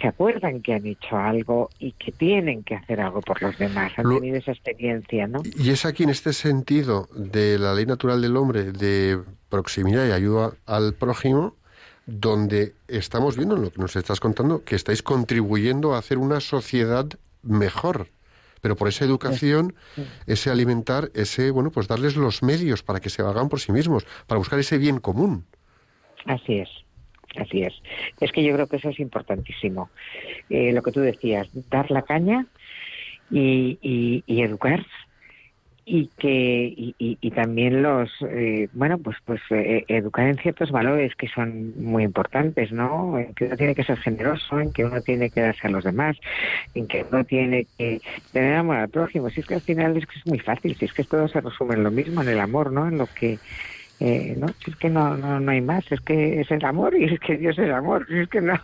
se 0.03 0.09
acuerdan 0.09 0.61
que 0.61 0.73
han 0.73 0.85
hecho 0.85 1.15
algo 1.15 1.69
y 1.79 1.93
que 1.93 2.11
tienen 2.11 2.63
que 2.63 2.75
hacer 2.75 2.99
algo 2.99 3.21
por 3.21 3.41
los 3.41 3.57
demás, 3.57 3.93
han 3.95 4.09
tenido 4.09 4.35
esa 4.35 4.51
experiencia, 4.51 5.27
¿no? 5.27 5.41
Y 5.57 5.69
es 5.69 5.85
aquí 5.85 6.03
en 6.03 6.09
este 6.09 6.33
sentido 6.33 7.07
de 7.15 7.57
la 7.57 7.73
ley 7.73 7.85
natural 7.85 8.21
del 8.21 8.35
hombre 8.35 8.73
de 8.73 9.17
proximidad 9.47 10.05
y 10.05 10.11
ayuda 10.11 10.55
al 10.65 10.93
prójimo 10.93 11.55
donde 12.05 12.73
estamos 12.89 13.37
viendo 13.37 13.55
lo 13.55 13.71
que 13.71 13.79
nos 13.79 13.95
estás 13.95 14.19
contando 14.19 14.65
que 14.65 14.75
estáis 14.75 15.01
contribuyendo 15.01 15.95
a 15.95 15.99
hacer 15.99 16.17
una 16.17 16.41
sociedad 16.41 17.05
mejor 17.41 18.09
pero 18.59 18.75
por 18.77 18.87
esa 18.87 19.03
educación, 19.03 19.75
ese 20.25 20.49
alimentar, 20.49 21.11
ese, 21.15 21.51
bueno, 21.51 21.69
pues 21.69 21.89
darles 21.89 22.15
los 22.15 22.43
medios 22.43 22.81
para 22.81 23.01
que 23.01 23.09
se 23.09 23.21
hagan 23.21 23.49
por 23.49 23.59
sí 23.59 23.73
mismos, 23.73 24.05
para 24.25 24.39
buscar 24.39 24.57
ese 24.57 24.77
bien 24.77 25.01
común. 25.01 25.45
Así 26.25 26.59
es. 26.59 26.69
Así 27.35 27.63
es. 27.63 27.73
Es 28.19 28.31
que 28.31 28.43
yo 28.43 28.53
creo 28.53 28.67
que 28.67 28.77
eso 28.77 28.89
es 28.89 28.99
importantísimo. 28.99 29.89
Eh, 30.49 30.71
lo 30.71 30.83
que 30.83 30.91
tú 30.91 30.99
decías, 30.99 31.49
dar 31.69 31.89
la 31.89 32.03
caña 32.03 32.45
y, 33.31 34.23
y, 34.27 34.41
educar 34.41 34.85
y 35.85 36.07
que 36.17 36.73
y, 36.97 37.31
también 37.31 37.81
los 37.81 38.09
eh, 38.29 38.69
bueno 38.71 38.99
pues 38.99 39.17
pues 39.25 39.41
eh, 39.49 39.83
educar 39.89 40.27
en 40.27 40.37
ciertos 40.37 40.71
valores 40.71 41.13
que 41.15 41.27
son 41.27 41.73
muy 41.83 42.03
importantes 42.03 42.71
no 42.71 43.19
en 43.19 43.33
que 43.33 43.45
uno 43.45 43.57
tiene 43.57 43.75
que 43.75 43.83
ser 43.83 43.97
generoso 43.97 44.61
en 44.61 44.71
que 44.71 44.85
uno 44.85 45.01
tiene 45.01 45.29
que 45.29 45.41
darse 45.41 45.67
a 45.67 45.71
los 45.71 45.83
demás 45.83 46.15
en 46.73 46.87
que 46.87 47.05
uno 47.11 47.25
tiene 47.25 47.67
que 47.77 47.99
tener 48.31 48.55
amor 48.55 48.77
al 48.77 48.89
prójimo 48.89 49.29
si 49.29 49.41
es 49.41 49.45
que 49.45 49.55
al 49.55 49.61
final 49.61 49.97
es 49.97 50.05
que 50.05 50.19
es 50.19 50.25
muy 50.25 50.39
fácil 50.39 50.73
si 50.77 50.85
es 50.85 50.93
que 50.93 51.03
todo 51.03 51.27
se 51.27 51.41
resume 51.41 51.75
en 51.75 51.83
lo 51.83 51.91
mismo 51.91 52.21
en 52.21 52.29
el 52.29 52.39
amor 52.39 52.71
no 52.71 52.87
en 52.87 52.97
lo 52.97 53.07
que 53.07 53.39
eh, 53.99 54.35
no, 54.37 54.47
es 54.67 54.75
que 54.77 54.89
no, 54.89 55.15
no, 55.15 55.51
hay 55.51 55.61
más, 55.61 55.89
es 55.91 56.01
que 56.01 56.41
es 56.41 56.51
el 56.51 56.65
amor 56.65 56.95
y 56.95 57.05
es 57.05 57.19
que 57.19 57.37
Dios 57.37 57.57
es 57.57 57.69
amor, 57.69 58.05
es 58.11 58.27
que 58.27 58.41
no, 58.41 58.59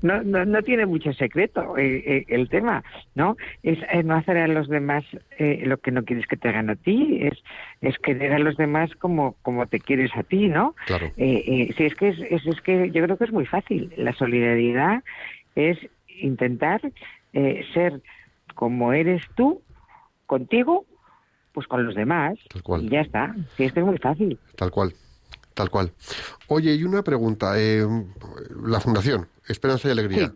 no, 0.00 0.22
no, 0.22 0.62
tiene 0.62 0.86
mucho 0.86 1.12
secreto 1.12 1.76
eh, 1.76 2.02
eh, 2.06 2.24
el 2.28 2.48
tema, 2.48 2.82
¿no? 3.14 3.36
Es, 3.62 3.78
no 4.04 4.14
hacer 4.14 4.38
a 4.38 4.48
los 4.48 4.68
demás 4.68 5.04
lo 5.38 5.76
que 5.78 5.90
no 5.90 6.04
quieres 6.04 6.26
que 6.26 6.36
te 6.36 6.48
hagan 6.48 6.70
a 6.70 6.76
ti, 6.76 7.18
es, 7.22 7.42
es 7.80 7.98
querer 7.98 8.32
a 8.32 8.38
los 8.38 8.56
demás 8.56 8.94
como, 8.96 9.36
como 9.42 9.66
te 9.66 9.80
quieres 9.80 10.10
a 10.16 10.22
ti, 10.22 10.48
¿no? 10.48 10.74
Claro. 10.86 11.10
sí, 11.16 11.74
es 11.76 11.94
que, 11.96 12.08
es, 12.08 12.18
es, 12.20 12.60
que 12.62 12.90
yo 12.90 13.04
creo 13.04 13.18
que 13.18 13.24
es 13.24 13.32
muy 13.32 13.46
fácil, 13.46 13.92
la 13.96 14.14
solidaridad 14.14 15.02
es 15.56 15.78
intentar 16.20 16.80
ser 17.32 18.00
como 18.54 18.92
eres 18.92 19.22
tú, 19.34 19.60
contigo 20.26 20.86
pues 21.54 21.66
con 21.66 21.86
los 21.86 21.94
demás. 21.94 22.34
Y 22.80 22.88
ya 22.90 23.00
está. 23.00 23.34
Sí, 23.56 23.64
esto 23.64 23.80
es 23.80 23.86
muy 23.86 23.96
fácil. 23.98 24.38
Tal 24.56 24.70
cual. 24.70 24.92
Tal 25.54 25.70
cual. 25.70 25.92
Oye, 26.48 26.74
y 26.74 26.82
una 26.84 27.02
pregunta. 27.02 27.54
Eh, 27.56 27.86
la 28.66 28.80
Fundación 28.80 29.28
Esperanza 29.48 29.88
y 29.88 29.92
Alegría. 29.92 30.32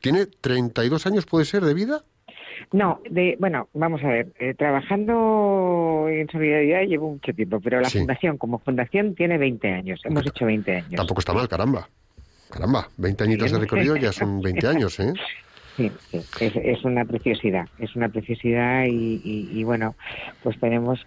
¿Tiene 0.00 0.26
32 0.26 1.06
años, 1.06 1.26
puede 1.26 1.44
ser, 1.44 1.64
de 1.64 1.74
vida? 1.74 2.02
No, 2.72 3.00
de, 3.10 3.36
bueno, 3.38 3.68
vamos 3.74 4.02
a 4.04 4.08
ver, 4.08 4.32
eh, 4.38 4.54
trabajando 4.54 6.06
en 6.08 6.28
solidaridad 6.30 6.82
llevo 6.82 7.10
mucho 7.10 7.32
tiempo, 7.32 7.60
pero 7.60 7.80
la 7.80 7.90
fundación 7.90 8.38
como 8.38 8.58
fundación 8.60 9.14
tiene 9.14 9.36
20 9.36 9.68
años, 9.68 10.00
hemos 10.04 10.24
hecho 10.26 10.46
20 10.46 10.76
años. 10.76 10.94
Tampoco 10.94 11.20
está 11.20 11.32
mal, 11.32 11.48
caramba. 11.48 11.88
Caramba, 12.50 12.88
20 12.98 13.24
añitos 13.24 13.50
de 13.50 13.58
recorrido 13.58 13.96
ya 13.96 14.12
son 14.12 14.40
20 14.40 14.66
años, 14.68 15.00
¿eh? 15.00 15.12
Sí, 15.76 15.90
Es, 16.38 16.84
una 16.84 17.04
preciosidad, 17.06 17.66
es 17.78 17.96
una 17.96 18.10
preciosidad 18.10 18.84
y, 18.86 19.64
bueno, 19.64 19.96
pues 20.42 20.60
tenemos 20.60 21.00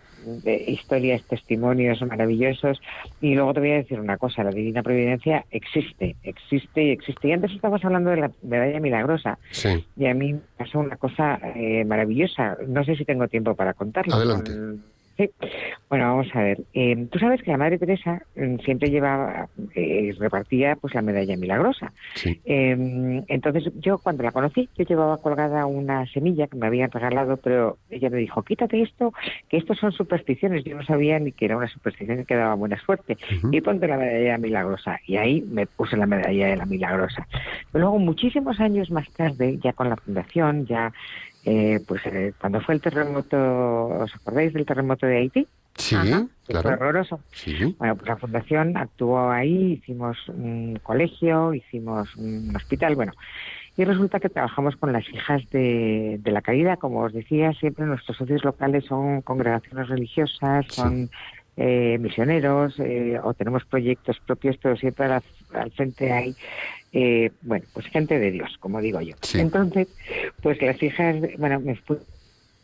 eh, 0.44 0.66
historias, 0.68 1.24
testimonios 1.28 2.02
maravillosos 2.02 2.82
y 3.22 3.36
luego 3.36 3.54
te 3.54 3.60
voy 3.60 3.72
a 3.72 3.76
decir 3.76 4.00
una 4.00 4.18
cosa, 4.18 4.44
la 4.44 4.52
Divina 4.52 4.82
Providencia 4.82 5.46
existe, 5.52 6.16
existe 6.24 6.84
y 6.84 6.90
existe. 6.90 7.28
Y 7.28 7.34
antes 7.34 7.52
estábamos 7.52 7.86
hablando 7.86 8.10
de 8.10 8.18
la 8.18 8.32
medalla 8.42 8.80
milagrosa 8.80 9.38
y 9.96 10.08
a 10.08 10.14
mí 10.16 10.36
pasó 10.58 10.80
una 10.80 10.98
cosa 10.98 11.40
eh, 11.56 11.86
maravillosa, 11.86 12.58
no 12.68 12.84
sé 12.84 12.96
si 12.96 13.06
tengo 13.06 13.28
tiempo 13.28 13.56
para 13.56 13.76
contarlo. 13.76 14.16
Adelante. 14.16 14.52
Sí. 15.18 15.30
Bueno, 15.90 16.06
vamos 16.06 16.28
a 16.34 16.42
ver. 16.42 16.62
Eh, 16.74 17.08
Tú 17.10 17.20
sabes 17.20 17.42
que 17.42 17.52
la 17.52 17.58
Madre 17.58 17.78
Teresa 17.78 18.22
mm, 18.36 18.58
siempre 18.66 18.90
llevaba, 18.90 19.48
eh, 19.76 20.14
repartía 20.20 20.76
pues 20.76 20.94
la 20.94 21.02
medalla 21.02 21.38
milagrosa. 21.38 21.94
Sí. 22.16 22.42
Eh, 22.46 23.24
entonces 23.28 23.72
yo 23.80 23.98
cuando 23.98 24.24
la 24.24 24.32
conocí, 24.32 24.68
yo 24.78 24.84
llevaba 24.84 25.18
colgada 25.18 25.66
una 25.66 26.06
semilla 26.08 26.48
que 26.48 26.58
me 26.58 26.68
habían 26.68 26.92
regalado, 26.92 27.38
pero 27.38 27.78
ella 27.90 28.10
me 28.10 28.18
dijo, 28.18 28.44
quítate 28.44 28.82
esto, 28.82 29.14
que 29.50 29.58
estos 29.58 29.78
son 29.78 29.92
supersticiones. 29.94 30.64
Yo 30.66 30.76
no 30.76 30.84
sabía 30.84 31.18
ni 31.20 31.32
que 31.32 31.46
era 31.46 31.58
una 31.58 31.70
superstición 31.70 32.26
que 32.26 32.36
daba 32.36 32.56
buena 32.56 32.80
suerte. 32.82 33.18
Y 33.52 33.62
ponte 33.62 33.88
la 33.88 33.98
medalla 33.98 34.38
milagrosa. 34.38 35.00
Y 35.08 35.18
ahí 35.18 35.42
me 35.50 35.66
puse 35.66 35.96
la 35.96 36.06
medalla 36.06 36.48
de 36.48 36.58
la 36.58 36.66
milagrosa. 36.66 37.28
Pero 37.72 37.86
luego, 37.86 38.00
muchísimos 38.00 38.60
años 38.60 38.92
más 38.92 39.10
tarde, 39.12 39.60
ya 39.64 39.74
con 39.74 39.90
la 39.90 39.96
fundación, 39.96 40.66
ya 40.66 40.92
eh, 41.46 41.80
pues 41.88 42.02
eh, 42.06 42.34
cuando 42.40 42.60
fue 42.62 42.76
el 42.76 42.82
terremoto, 42.82 43.38
¿os 43.38 44.16
acordáis 44.16 44.54
del 44.54 44.66
terremoto 44.66 45.06
de 45.06 45.18
Haití? 45.18 45.48
Sí, 45.76 45.96
claro. 45.96 46.30
Fue 46.48 46.74
horroroso. 46.74 47.20
Sí. 47.32 47.76
Bueno, 47.78 47.96
pues 47.96 48.08
la 48.08 48.18
fundación 48.18 48.76
actuó 48.78 49.30
ahí, 49.30 49.74
hicimos 49.74 50.18
un 50.30 50.80
colegio, 50.82 51.54
hicimos 51.54 52.16
un 52.16 52.56
hospital, 52.56 52.96
bueno. 52.96 53.14
Y 53.78 53.84
resulta 53.84 54.20
que 54.22 54.30
trabajamos 54.30 54.78
con 54.78 54.94
las 54.94 55.08
hijas 55.10 55.48
de, 55.52 56.18
de 56.22 56.32
la 56.32 56.42
caída, 56.42 56.78
como 56.78 57.02
os 57.02 57.14
decía, 57.14 57.52
siempre 57.54 57.86
nuestros 57.86 58.18
socios 58.18 58.44
locales 58.46 58.86
son 58.86 59.22
congregaciones 59.22 59.90
religiosas, 59.90 60.66
son 60.70 61.10
eh, 61.58 61.98
misioneros 62.00 62.78
eh, 62.80 63.18
o 63.24 63.34
tenemos 63.34 63.64
proyectos 63.64 64.20
propios, 64.26 64.58
pero 64.62 64.76
siempre 64.76 65.06
al, 65.06 65.24
al 65.56 65.72
frente 65.72 66.12
hay, 66.12 66.36
eh, 66.94 67.32
bueno, 67.42 67.66
pues 67.74 67.88
gente 67.88 68.20
de 68.20 68.32
Dios, 68.32 68.58
como 68.60 68.82
digo 68.82 69.02
yo. 69.02 69.16
Sí. 69.22 69.40
Entonces, 69.40 69.88
pues 70.42 70.62
las 70.62 70.82
hijas, 70.82 71.16
bueno, 71.38 71.60
me 71.60 71.76
fui- 71.76 71.98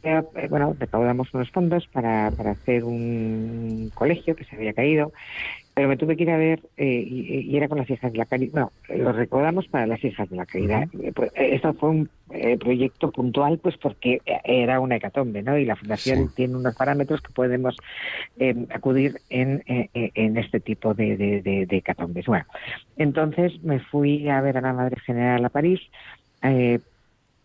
eh, 0.04 0.22
bueno, 0.50 0.76
recaudamos 0.80 1.34
unos 1.34 1.52
fondos 1.52 1.88
para, 1.92 2.32
para 2.32 2.52
hacer 2.52 2.84
un 2.84 3.92
colegio 3.94 4.36
que 4.36 4.46
se 4.46 4.56
había 4.56 4.74
caído, 4.74 5.12
pero 5.74 5.88
me 5.88 5.98
tuve 5.98 6.18
que 6.18 6.24
ir 6.24 6.32
a 6.32 6.38
ver, 6.38 6.62
eh, 6.78 7.04
y, 7.08 7.40
y 7.52 7.58
era 7.58 7.70
con 7.70 7.78
las 7.80 7.90
hijas 7.90 8.12
de 8.12 8.18
la 8.18 8.26
caridad, 8.26 8.54
no, 8.54 8.74
lo 8.90 9.12
recaudamos 9.14 9.68
para 9.70 9.88
las 9.88 10.04
hijas 10.04 10.30
de 10.30 10.36
la 10.36 10.46
caridad. 10.46 10.88
Pues, 11.16 11.32
eh, 11.36 11.56
esto 11.56 11.74
fue 11.76 11.90
un 11.90 12.12
eh, 12.32 12.58
proyecto 12.58 13.12
puntual, 13.12 13.60
pues 13.60 13.78
porque 13.78 14.22
era 14.44 14.80
una 14.80 14.98
hecatombe, 14.98 15.44
¿no? 15.44 15.58
Y 15.58 15.66
la 15.66 15.76
fundación 15.78 16.28
Sí. 16.28 16.34
tiene 16.36 16.58
unos 16.58 16.76
parámetros 16.76 17.22
que 17.22 17.34
podemos 17.34 17.78
eh, 18.38 18.56
acudir 18.72 19.22
en, 19.30 19.64
en 19.68 20.38
este 20.38 20.60
tipo 20.60 20.94
de, 20.94 21.18
de, 21.18 21.42
de- 21.42 21.66
de 21.66 21.78
hecatombes. 21.78 22.26
Bueno, 22.26 22.46
entonces 22.98 23.62
me 23.64 23.80
fui 23.80 24.30
a 24.30 24.42
ver 24.42 24.58
a 24.58 24.62
la 24.62 24.74
Madre 24.74 24.98
General 25.06 25.44
a 25.46 25.50
París 25.50 25.80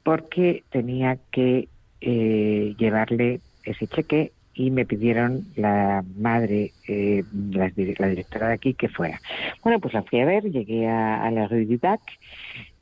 porque 0.03 0.65
tenía 0.71 1.19
que 1.33 1.69
eh, 2.01 2.75
llevarle 2.79 3.41
ese 3.65 3.87
cheque 3.89 4.33
y 4.55 4.71
me 4.71 4.87
pidieron 4.87 5.49
la 5.55 6.03
madre, 6.17 6.73
eh, 6.89 7.25
la, 7.51 7.69
dir- 7.71 7.99
la 7.99 8.09
directora 8.09 8.49
de 8.49 8.55
aquí, 8.55 8.75
que 8.75 8.89
fuera. 8.89 9.21
Bueno, 9.63 9.81
pues 9.81 9.93
la 9.93 10.03
fui 10.03 10.21
a 10.21 10.25
ver, 10.25 10.45
llegué 10.51 10.89
a, 10.89 11.23
a 11.23 11.31
la 11.31 11.47
Rue 11.47 11.67
du 11.67 11.79
Bac, 11.79 12.01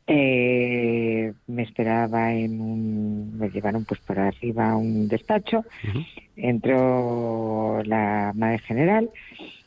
eh, 0.07 1.33
me 1.47 1.63
esperaba 1.63 2.33
en 2.33 2.61
un, 2.61 3.39
me 3.39 3.49
llevaron 3.51 3.85
pues 3.87 4.01
para 4.03 4.29
arriba 4.29 4.71
a 4.71 4.77
un 4.77 5.09
despacho, 5.09 5.65
entró 6.37 7.83
la 7.85 8.33
madre 8.35 8.59
general 8.61 9.11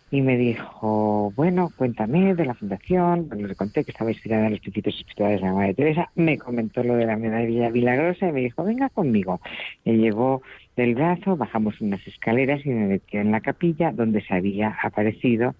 y 0.09 0.21
me 0.21 0.37
dijo, 0.37 1.33
bueno, 1.35 1.69
cuéntame 1.75 2.33
de 2.33 2.45
la 2.45 2.53
fundación, 2.53 3.27
Bueno, 3.27 3.47
le 3.47 3.55
conté 3.55 3.83
que 3.83 3.91
estaba 3.91 4.11
inspirada 4.11 4.45
en 4.45 4.53
los 4.53 4.61
principios 4.61 4.95
espirituales 4.95 5.41
de 5.41 5.47
la 5.47 5.53
Madre 5.53 5.73
Teresa, 5.73 6.09
me 6.15 6.37
comentó 6.37 6.83
lo 6.83 6.95
de 6.95 7.05
la 7.05 7.17
medalla 7.17 7.69
milagrosa 7.69 8.29
y 8.29 8.31
me 8.31 8.41
dijo, 8.41 8.63
venga 8.63 8.89
conmigo. 8.89 9.41
Me 9.83 9.97
llevó 9.97 10.41
del 10.77 10.95
brazo, 10.95 11.35
bajamos 11.35 11.81
unas 11.81 12.05
escaleras 12.07 12.65
y 12.65 12.69
me 12.69 12.87
metió 12.87 13.19
en 13.19 13.31
la 13.31 13.41
capilla 13.41 13.91
donde 13.91 14.21
se 14.21 14.33
había 14.33 14.77
aparecido 14.81 15.55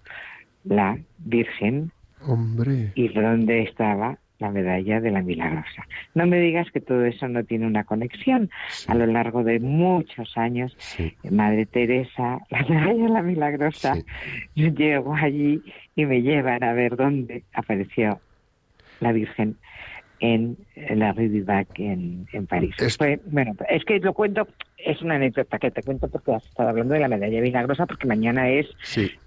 la 0.64 0.98
Virgen 1.18 1.91
Hombre. 2.22 2.91
y 2.95 3.10
donde 3.10 3.64
estaba 3.64 4.18
la 4.40 4.52
medalla 4.52 5.02
de 5.02 5.12
la 5.12 5.22
milagrosa. 5.22 5.86
No 6.14 6.28
me 6.28 6.40
digas 6.40 6.70
que 6.72 6.82
todo 6.82 7.06
eso 7.06 7.28
no 7.28 7.44
tiene 7.44 7.66
una 7.66 7.84
conexión. 7.84 8.50
Sí, 8.70 8.86
A 8.92 8.96
lo 8.96 9.06
largo 9.08 9.44
de 9.44 9.60
muchos 9.60 10.38
años 10.38 10.76
sí, 10.78 11.14
Madre 11.30 11.66
Teresa, 11.66 12.40
la 12.50 12.64
medalla 12.64 13.04
de 13.04 13.10
la 13.10 13.22
milagrosa, 13.22 13.96
sí. 13.96 14.04
llego 14.72 15.16
allí 15.16 15.64
y 15.96 16.06
me 16.06 16.22
llevan 16.22 16.64
a 16.64 16.74
ver 16.74 16.96
dónde 16.96 17.44
apareció 17.54 18.22
la 19.00 19.12
Virgen 19.12 19.58
en 20.20 20.58
la 20.96 21.14
Rue 21.14 21.30
du 21.30 21.46
Bac 21.46 21.68
en, 21.80 22.26
en 22.34 22.48
París. 22.48 22.76
Es- 22.80 22.98
bueno, 23.26 23.54
es 23.70 23.86
que 23.86 24.00
lo 24.00 24.14
cuento, 24.16 24.48
es 24.78 25.00
una 25.04 25.16
anécdota 25.16 25.60
que 25.60 25.70
te 25.70 25.84
cuento 25.84 26.08
porque 26.08 26.34
has 26.34 26.44
estado 26.46 26.70
hablando 26.70 26.96
de 26.96 27.02
la 27.02 27.08
medalla 27.08 27.40
milagrosa 27.40 27.86
porque 27.86 28.08
mañana 28.08 28.50
es 28.50 28.66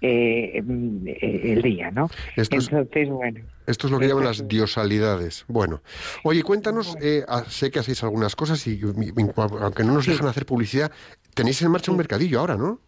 eh, 0.01 0.61
mm, 0.61 1.07
eh, 1.07 1.53
el 1.53 1.61
día, 1.61 1.91
¿no? 1.91 2.09
Esto 2.35 2.57
es, 2.57 2.67
Entonces, 2.69 3.09
bueno, 3.09 3.39
esto 3.71 3.87
es 3.87 3.91
lo 3.91 3.99
que 3.99 4.07
llaman 4.07 4.25
las 4.25 4.47
diosalidades. 4.47 5.45
Bueno, 5.47 5.81
oye, 6.23 6.43
cuéntanos, 6.43 6.95
eh, 7.01 7.23
ah, 7.27 7.43
sé 7.47 7.71
que 7.71 7.79
hacéis 7.79 8.03
algunas 8.03 8.35
cosas 8.35 8.65
y, 8.67 8.79
aunque 8.81 9.83
no 9.83 9.93
nos 9.93 10.05
dejan 10.05 10.27
hacer 10.27 10.45
publicidad, 10.45 10.91
tenéis 11.33 11.61
en 11.61 11.71
marcha 11.71 11.91
un 11.91 11.97
mercadillo 11.97 12.39
ahora, 12.39 12.55
¿no? 12.55 12.79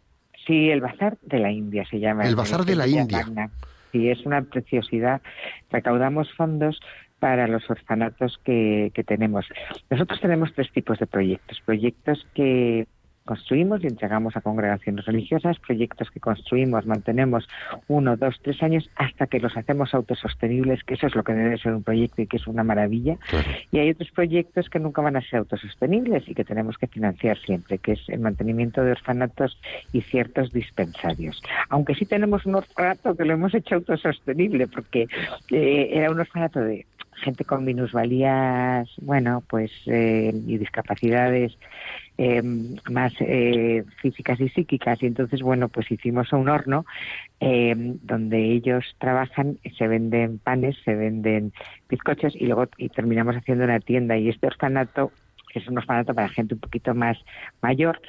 Sí, 0.46 0.70
el 0.70 0.82
Bazar 0.82 1.18
de 1.22 1.40
la 1.40 1.52
India 1.52 1.86
se 1.90 2.00
llama. 2.00 2.24
El 2.24 2.36
Bazar 2.36 2.66
de 2.66 2.76
la 2.76 2.88
India. 2.88 3.20
Magna. 3.26 3.50
Sí, 3.92 4.10
es 4.10 4.26
una 4.26 4.42
preciosidad. 4.42 5.22
Recaudamos 5.72 6.32
fondos 6.34 6.80
para 7.20 7.48
los 7.48 7.70
orfanatos 7.70 8.40
que, 8.44 8.92
que 8.94 9.04
tenemos. 9.04 9.46
Nosotros 9.90 10.20
tenemos 10.20 10.54
tres 10.54 10.72
tipos 10.74 11.00
de 11.00 11.08
proyectos. 11.08 11.62
Proyectos 11.66 12.28
que 12.34 12.88
construimos 13.26 13.84
y 13.84 13.88
entregamos 13.88 14.36
a 14.36 14.42
congregaciones 14.42 15.06
religiosas, 15.06 15.60
proyectos 15.60 16.12
que 16.12 16.20
construimos, 16.20 16.86
mantenemos 16.86 17.48
uno, 17.88 18.18
dos, 18.18 18.40
tres 18.42 18.62
años 18.64 18.90
hasta 18.96 19.28
que 19.28 19.40
los 19.40 19.56
hacemos 19.56 19.94
autosostenibles, 19.94 20.84
que 20.84 20.96
eso 20.96 21.08
es 21.08 21.16
lo 21.16 21.24
que 21.24 21.34
debe 21.34 21.58
ser 21.58 21.74
un 21.74 21.84
proyecto 21.84 22.22
y 22.22 22.28
que 22.28 22.38
es 22.38 22.48
una 22.48 22.64
maravilla. 22.64 23.18
Claro. 23.30 23.48
Y 23.72 23.80
hay 23.80 23.90
otros 23.92 24.12
proyectos 24.12 24.70
que 24.70 24.80
nunca 24.80 25.02
van 25.02 25.16
a 25.16 25.22
ser 25.22 25.40
autosostenibles 25.40 26.28
y 26.28 26.36
que 26.36 26.44
tenemos 26.44 26.78
que 26.78 26.88
financiar 26.88 27.38
siempre, 27.40 27.78
que 27.78 27.94
es 27.94 28.10
el 28.10 28.20
mantenimiento 28.20 28.84
de 28.84 28.92
orfanatos 28.92 29.60
y 29.92 30.02
ciertos 30.02 30.52
dispensarios. 30.52 31.42
Aunque 31.70 31.96
sí 31.96 32.06
tenemos 32.06 32.46
un 32.46 32.56
orfanato 32.56 33.16
que 33.16 33.26
lo 33.26 33.34
hemos 33.34 33.54
hecho 33.54 33.76
autosostenible, 33.76 34.68
porque 34.68 35.08
eh, 35.52 35.90
era 35.92 36.12
un 36.12 36.20
orfanato 36.20 36.60
de 36.60 36.86
gente 37.24 37.46
con 37.46 37.64
minusvalías, 37.64 38.90
bueno, 39.02 39.44
pues, 39.48 39.72
eh, 39.86 40.34
y 40.46 40.58
discapacidades 40.58 41.58
eh, 42.24 42.42
más 42.90 43.14
eh, 43.20 43.84
físicas 44.02 44.40
y 44.40 44.48
psíquicas. 44.48 45.04
Y 45.04 45.08
entonces, 45.08 45.42
bueno, 45.42 45.68
pues 45.68 45.92
hicimos 45.92 46.32
un 46.32 46.48
horno 46.48 46.86
eh, 47.42 47.74
donde 47.76 48.40
ellos 48.54 48.86
trabajan, 48.98 49.58
se 49.78 49.88
venden 49.90 50.40
panes, 50.40 50.78
se 50.86 50.96
venden 50.96 51.52
bizcochos 51.90 52.34
y 52.36 52.46
luego 52.46 52.68
y 52.78 52.88
terminamos 52.88 53.36
haciendo 53.36 53.66
una 53.66 53.82
tienda. 53.82 54.18
Y 54.18 54.30
este 54.30 54.48
orfanato 54.48 55.12
es 55.54 55.68
un 55.68 55.78
orfanato 55.78 56.14
para 56.14 56.30
gente 56.30 56.54
un 56.54 56.62
poquito 56.62 56.96
más 56.96 57.18
mayor, 57.62 58.02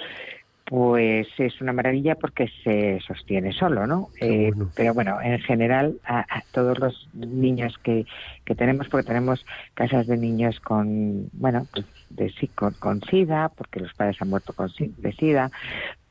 pues 0.65 1.27
es 1.37 1.61
una 1.61 1.73
maravilla 1.73 2.15
porque 2.15 2.49
se 2.63 3.01
sostiene 3.01 3.53
solo, 3.53 3.87
¿no? 3.87 4.11
Eh, 4.21 4.53
bueno. 4.55 4.71
pero 4.77 4.95
bueno, 4.95 5.21
en 5.21 5.41
general 5.41 5.97
a, 6.05 6.21
a 6.21 6.43
todos 6.53 6.79
los 6.79 7.09
niños 7.15 7.77
que, 7.83 8.07
que 8.45 8.55
tenemos, 8.55 8.89
porque 8.89 9.09
tenemos 9.09 9.45
casas 9.75 10.07
de 10.07 10.17
niños 10.17 10.61
con, 10.61 11.29
bueno, 11.33 11.67
pues 11.73 11.85
de 12.15 12.31
sí, 12.31 12.49
con, 12.49 12.75
con 12.75 13.01
SIDA, 13.03 13.49
porque 13.51 13.81
los 13.81 13.93
padres 13.95 14.17
han 14.21 14.29
muerto 14.29 14.53
con 14.53 14.69
de 14.79 15.13
SIDA, 15.13 15.51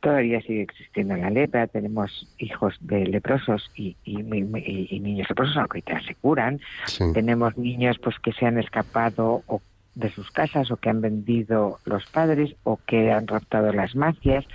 todavía 0.01 0.41
sigue 0.41 0.62
existiendo 0.64 1.16
la 1.16 1.30
lepra, 1.30 1.68
tenemos 1.68 2.28
hijos 2.38 2.76
de 2.82 3.08
leprosos 3.08 3.72
y, 3.76 3.95
y, 4.04 4.20
y- 4.22 4.88
y 4.91 4.99
niños 4.99 5.30
leprosos, 5.30 5.56
aunque 5.58 5.82
ya 5.88 6.01
se 6.01 6.16
curan, 6.16 6.60
Sí. 6.88 7.06
tenemos 7.14 7.58
niños 7.58 7.97
pues 8.04 8.18
que 8.20 8.34
se 8.34 8.45
han 8.45 8.58
escapado 8.60 9.43
o 9.47 9.62
de 9.95 10.09
sus 10.11 10.31
casas 10.31 10.71
o 10.71 10.77
que 10.77 10.89
han 10.89 11.01
vendido 11.01 11.79
los 11.85 12.05
padres 12.07 12.55
o 12.63 12.79
que 12.85 13.11
han 13.11 13.27
raptado 13.27 13.71
las 13.71 13.95
mafias 13.95 14.45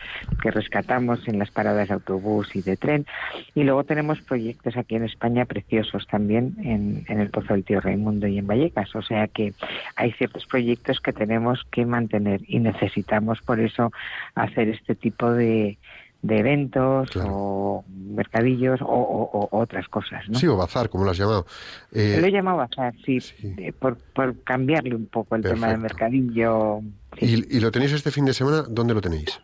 que 0.42 0.50
rescatamos 0.50 1.26
en 1.28 1.38
las 1.38 1.50
paradas 1.50 1.88
de 1.88 1.94
autobús 1.94 2.54
y 2.56 2.62
de 2.62 2.76
tren. 2.76 3.06
Y 3.54 3.62
luego 3.64 3.84
tenemos 3.84 4.20
proyectos 4.20 4.76
aquí 4.76 4.96
en 4.96 5.04
España 5.04 5.44
preciosos 5.44 6.06
también 6.08 6.56
en, 6.62 7.04
en 7.08 7.20
el 7.20 7.30
Pozo 7.30 7.54
del 7.54 7.64
Tío 7.64 7.80
Raimundo 7.80 8.26
y 8.26 8.38
en 8.38 8.46
Vallecas. 8.46 8.94
O 8.96 9.02
sea 9.02 9.28
que 9.28 9.52
hay 9.96 10.12
ciertos 10.12 10.46
proyectos 10.46 11.00
que 11.00 11.12
tenemos 11.12 11.64
que 11.70 11.86
mantener 11.86 12.40
y 12.46 12.58
necesitamos 12.58 13.40
por 13.42 13.60
eso 13.60 13.92
hacer 14.34 14.68
este 14.68 14.94
tipo 14.94 15.30
de 15.32 15.78
de 16.22 16.38
eventos 16.38 17.08
Claro. 17.10 17.30
o 17.32 17.84
mercadillos 17.88 18.80
o, 18.82 18.86
o- 18.86 19.48
o 19.50 19.58
otras 19.60 19.86
cosas, 19.88 20.28
¿no? 20.28 20.38
Sí, 20.38 20.46
o 20.48 20.56
bazar, 20.56 20.88
como 20.88 21.04
lo 21.04 21.10
has 21.12 21.16
llamado. 21.18 21.46
Eh, 21.92 22.18
Lo 22.20 22.26
he 22.26 22.32
llamado 22.32 22.56
bazar, 22.58 22.92
sí, 23.06 23.20
sí. 23.20 23.34
eh, 23.56 23.72
por, 23.72 23.96
por 24.14 24.42
cambiarle 24.42 24.94
un 24.96 25.06
poco 25.06 25.36
el 25.36 25.42
tema 25.42 25.68
del 25.68 25.78
mercadillo. 25.78 26.80
sí. 27.18 27.44
y, 27.50 27.56
y 27.56 27.60
lo 27.60 27.70
tenéis 27.70 27.92
este 27.92 28.10
fin 28.10 28.24
de 28.24 28.34
semana, 28.34 28.62
¿dónde 28.68 28.94
lo 28.94 29.00
tenéis? 29.00 29.40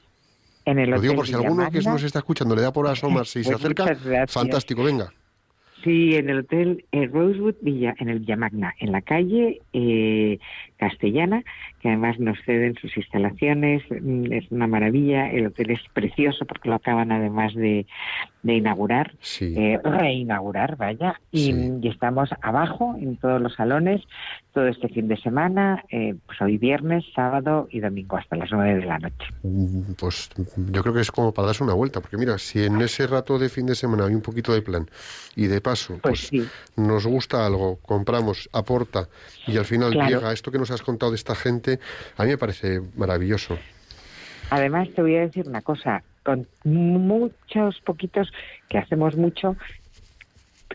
en 0.66 0.78
el 0.78 0.90
Lo 0.90 0.98
digo 1.00 1.14
por 1.14 1.26
si 1.26 1.34
alguno 1.34 1.70
que 1.70 1.80
nos 1.82 2.02
está 2.02 2.20
escuchando 2.20 2.56
le 2.56 2.62
da 2.62 2.72
por 2.72 2.86
asomarse 2.88 3.38
y 3.40 3.44
se 3.44 3.50
Pues 3.50 3.60
acerca. 3.62 4.26
Fantástico, 4.28 4.82
venga. 4.82 5.12
Sí, 5.84 6.14
en 6.16 6.30
el 6.30 6.38
Hotel 6.38 6.86
eh, 6.92 7.06
Rosewood 7.06 7.56
Villa, 7.60 7.94
en 7.98 8.08
el 8.08 8.20
Villamagna, 8.20 8.74
en 8.78 8.90
la 8.90 9.02
calle 9.02 9.60
eh, 9.74 10.38
Castellana, 10.78 11.44
que 11.80 11.88
además 11.88 12.18
nos 12.18 12.38
ceden 12.46 12.74
sus 12.76 12.96
instalaciones, 12.96 13.82
mm, 13.90 14.32
es 14.32 14.50
una 14.50 14.66
maravilla. 14.66 15.30
El 15.30 15.48
hotel 15.48 15.72
es 15.72 15.80
precioso 15.92 16.46
porque 16.46 16.70
lo 16.70 16.76
acaban 16.76 17.12
además 17.12 17.54
de, 17.54 17.86
de 18.44 18.54
inaugurar. 18.54 19.12
Sí. 19.20 19.54
eh, 19.56 19.80
reinaugurar, 19.82 20.76
vaya, 20.76 21.18
y, 21.32 21.46
Sí. 21.52 21.72
y 21.82 21.88
estamos 21.88 22.28
abajo 22.42 22.94
en 23.00 23.16
todos 23.16 23.40
los 23.40 23.54
salones 23.54 24.02
todo 24.52 24.68
este 24.68 24.88
fin 24.88 25.08
de 25.08 25.16
semana, 25.16 25.82
eh, 25.90 26.14
pues 26.26 26.40
hoy 26.40 26.58
viernes, 26.58 27.04
sábado 27.12 27.66
y 27.72 27.80
domingo 27.80 28.16
hasta 28.16 28.36
las 28.36 28.50
nueve 28.52 28.76
de 28.80 28.86
la 28.86 28.98
noche. 29.00 29.26
Mm, 29.42 29.94
Pues 29.98 30.30
yo 30.70 30.82
creo 30.82 30.94
que 30.94 31.00
es 31.00 31.10
como 31.10 31.32
para 31.32 31.46
darse 31.46 31.64
una 31.64 31.72
vuelta, 31.74 32.00
porque 32.00 32.16
mira, 32.18 32.38
si 32.38 32.62
en 32.62 32.80
ese 32.80 33.06
rato 33.08 33.36
de 33.38 33.48
fin 33.48 33.66
de 33.66 33.74
semana 33.74 34.04
hay 34.06 34.14
un 34.14 34.20
poquito 34.22 34.52
de 34.54 34.62
plan 34.62 34.86
y 35.34 35.46
de 35.48 35.60
paso, 35.60 35.98
Pues 36.02 36.28
pues, 36.30 36.44
sí, 36.44 36.44
nos 36.76 37.04
gusta 37.06 37.44
algo, 37.44 37.78
compramos, 37.82 38.48
aporta 38.52 39.08
y 39.46 39.56
al 39.56 39.64
final 39.64 39.90
Claro. 39.92 40.08
llega 40.08 40.32
esto 40.32 40.52
que 40.52 40.58
nos 40.58 40.70
has 40.70 40.82
contado 40.82 41.10
de 41.10 41.16
esta 41.16 41.34
gente, 41.34 41.80
a 42.16 42.22
mí 42.24 42.28
me 42.30 42.38
parece 42.38 42.80
maravilloso. 42.96 43.58
además 44.50 44.88
te 44.94 45.02
voy 45.02 45.16
a 45.16 45.20
decir 45.22 45.48
una 45.48 45.62
cosa, 45.62 46.04
con 46.24 46.48
muchos 46.64 47.80
poquitos, 47.82 48.30
que 48.68 48.78
hacemos 48.78 49.16
mucho, 49.16 49.56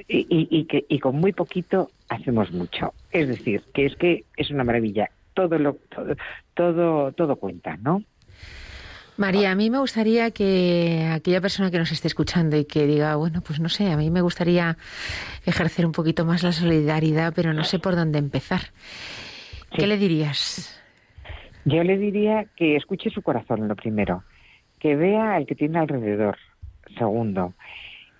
y, 0.08 0.20
y- 0.30 0.48
y 0.50 0.66
que, 0.66 0.86
y 0.88 1.00
con 1.00 1.16
muy 1.16 1.34
poquito 1.34 1.92
hacemos 2.08 2.52
mucho. 2.52 2.94
Es 3.12 3.28
decir, 3.28 3.64
que 3.74 3.86
es 3.86 3.96
que 3.96 4.26
es 4.38 4.50
una 4.52 4.64
maravilla. 4.64 5.10
Todo 5.34 5.58
lo 5.58 5.78
todo 5.90 6.16
todo, 6.54 7.12
todo 7.14 7.36
cuenta, 7.36 7.78
¿no? 7.78 8.04
María, 9.18 9.52
a 9.52 9.56
mí 9.56 9.70
me 9.70 9.80
gustaría 9.80 10.32
que 10.32 11.06
aquella 11.12 11.42
persona 11.42 11.70
que 11.70 11.78
nos 11.78 11.92
esté 11.92 12.08
escuchando 12.08 12.56
y 12.56 12.64
que 12.64 12.88
diga, 12.88 13.18
bueno, 13.18 13.42
pues 13.42 13.60
no 13.60 13.68
sé, 13.68 13.92
a 13.92 13.98
mí 13.98 14.10
me 14.10 14.22
gustaría 14.22 14.78
ejercer 15.46 15.86
un 15.86 15.92
poquito 15.92 16.24
más 16.24 16.42
la 16.42 16.54
solidaridad, 16.54 17.34
pero 17.36 17.54
no 17.54 17.66
sé 17.66 17.80
por 17.80 17.98
dónde 17.98 18.18
empezar. 18.18 18.62
¿Qué 19.76 19.88
le 19.88 19.98
dirías? 19.98 20.82
Yo 21.66 21.84
le 21.84 21.98
diría 21.98 22.46
que 22.56 22.78
escuche 22.78 23.10
su 23.10 23.22
corazón, 23.22 23.68
lo 23.68 23.76
primero, 23.76 24.24
que 24.80 24.96
vea 24.96 25.36
al 25.36 25.46
que 25.46 25.56
tiene 25.56 25.80
alrededor, 25.80 26.38
segundo, 26.98 27.54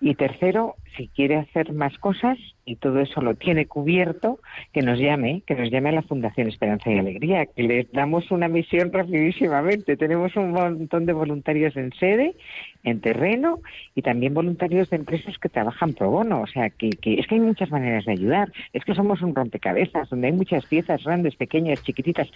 y 0.02 0.16
tercero, 0.16 0.76
si 1.00 1.08
quiere 1.08 1.38
hacer 1.38 1.72
más 1.72 1.98
cosas 1.98 2.38
y 2.66 2.76
todo 2.76 3.00
eso 3.00 3.22
lo 3.22 3.34
tiene 3.36 3.66
cubierto, 3.68 4.40
que 4.74 4.82
nos 4.82 5.00
llame, 5.00 5.44
que 5.48 5.56
nos 5.56 5.72
llame 5.72 5.90
a 5.90 5.94
la 5.94 6.02
Fundación 6.02 6.50
Esperanza 6.50 6.92
y 6.92 7.00
Alegría, 7.00 7.46
que 7.46 7.64
les 7.64 7.92
damos 7.94 8.30
una 8.32 8.50
misión 8.50 8.92
rapidísimamente. 8.92 9.96
Tenemos 9.96 10.36
un 10.36 10.52
montón 10.52 11.06
de 11.06 11.14
voluntarios 11.14 11.76
en 11.78 11.94
sede, 11.94 12.36
en 12.84 13.00
terreno 13.00 13.60
y 13.96 14.02
también 14.02 14.34
voluntarios 14.34 14.90
de 14.90 14.98
empresas 14.98 15.38
que 15.40 15.48
trabajan 15.48 15.94
pro 15.94 16.12
bono. 16.12 16.42
O 16.42 16.48
sea, 16.48 16.70
que, 16.70 16.90
que 16.90 17.14
es 17.16 17.28
que 17.28 17.36
hay 17.36 17.42
muchas 17.42 17.72
maneras 17.72 18.04
de 18.06 18.12
ayudar. 18.12 18.52
Es 18.74 18.84
que 18.84 18.94
somos 18.94 19.22
un 19.22 19.34
rompecabezas 19.34 20.10
donde 20.10 20.28
hay 20.28 20.34
muchas 20.34 20.66
piezas 20.66 21.04
grandes, 21.06 21.38
pequeñas, 21.38 21.82
chiquititas. 21.84 22.28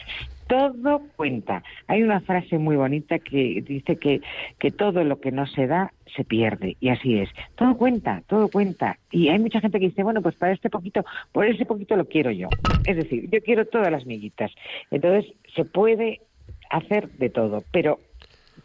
Todo 0.48 1.02
cuenta. 1.18 1.64
Hay 1.88 2.02
una 2.02 2.22
frase 2.22 2.58
muy 2.58 2.78
bonita 2.78 3.20
que 3.20 3.62
dice 3.68 3.98
que, 3.98 4.22
que 4.58 4.72
todo 4.72 5.04
lo 5.04 5.20
que 5.20 5.32
no 5.32 5.46
se 5.48 5.68
da 5.68 5.92
se 6.16 6.24
pierde. 6.24 6.78
Y 6.80 6.90
así 6.90 7.20
es. 7.20 7.30
Todo 7.56 7.76
cuenta, 7.78 8.24
todo 8.28 8.48
cuenta. 8.54 9.00
Y 9.12 9.28
hay 9.30 9.40
mucha 9.40 9.60
gente 9.60 9.80
que 9.80 9.88
dice, 9.88 10.04
bueno, 10.04 10.22
pues 10.22 10.36
para 10.36 10.54
este 10.54 10.70
poquito, 10.70 11.04
por 11.32 11.46
ese 11.46 11.66
poquito 11.66 11.96
lo 11.98 12.06
quiero 12.06 12.32
yo. 12.32 12.48
Es 12.86 12.96
decir, 12.96 13.30
yo 13.30 13.42
quiero 13.42 13.66
todas 13.66 13.92
las 13.92 14.06
miguitas. 14.06 14.52
Entonces, 14.92 15.34
se 15.56 15.66
puede 15.66 16.22
hacer 16.70 17.10
de 17.14 17.30
todo, 17.30 17.64
pero 17.72 18.00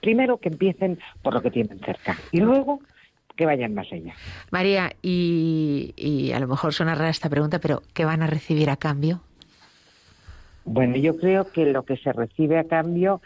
primero 0.01 0.37
que 0.39 0.51
empiecen 0.51 0.99
por 1.23 1.35
lo 1.35 1.43
que 1.43 1.51
tienen 1.51 1.81
cerca 1.81 2.17
y 2.31 2.41
luego 2.41 2.81
que 3.35 3.47
vayan 3.47 3.75
más 3.75 3.91
allá. 3.93 4.15
María, 4.51 4.93
y, 5.01 5.95
y 5.97 6.33
a 6.33 6.41
lo 6.41 6.49
mejor 6.49 6.75
suena 6.75 6.95
rara 6.95 7.09
esta 7.09 7.31
pregunta, 7.31 7.61
pero 7.61 7.83
¿qué 7.95 8.05
van 8.05 8.23
a 8.23 8.27
recibir 8.27 8.69
a 8.69 8.77
cambio? 8.77 9.23
Bueno, 10.65 10.97
yo 10.97 11.17
creo 11.17 11.51
que 11.51 11.65
lo 11.65 11.85
que 11.85 11.97
se 11.97 12.13
recibe 12.13 12.59
a 12.59 12.65
cambio 12.65 13.23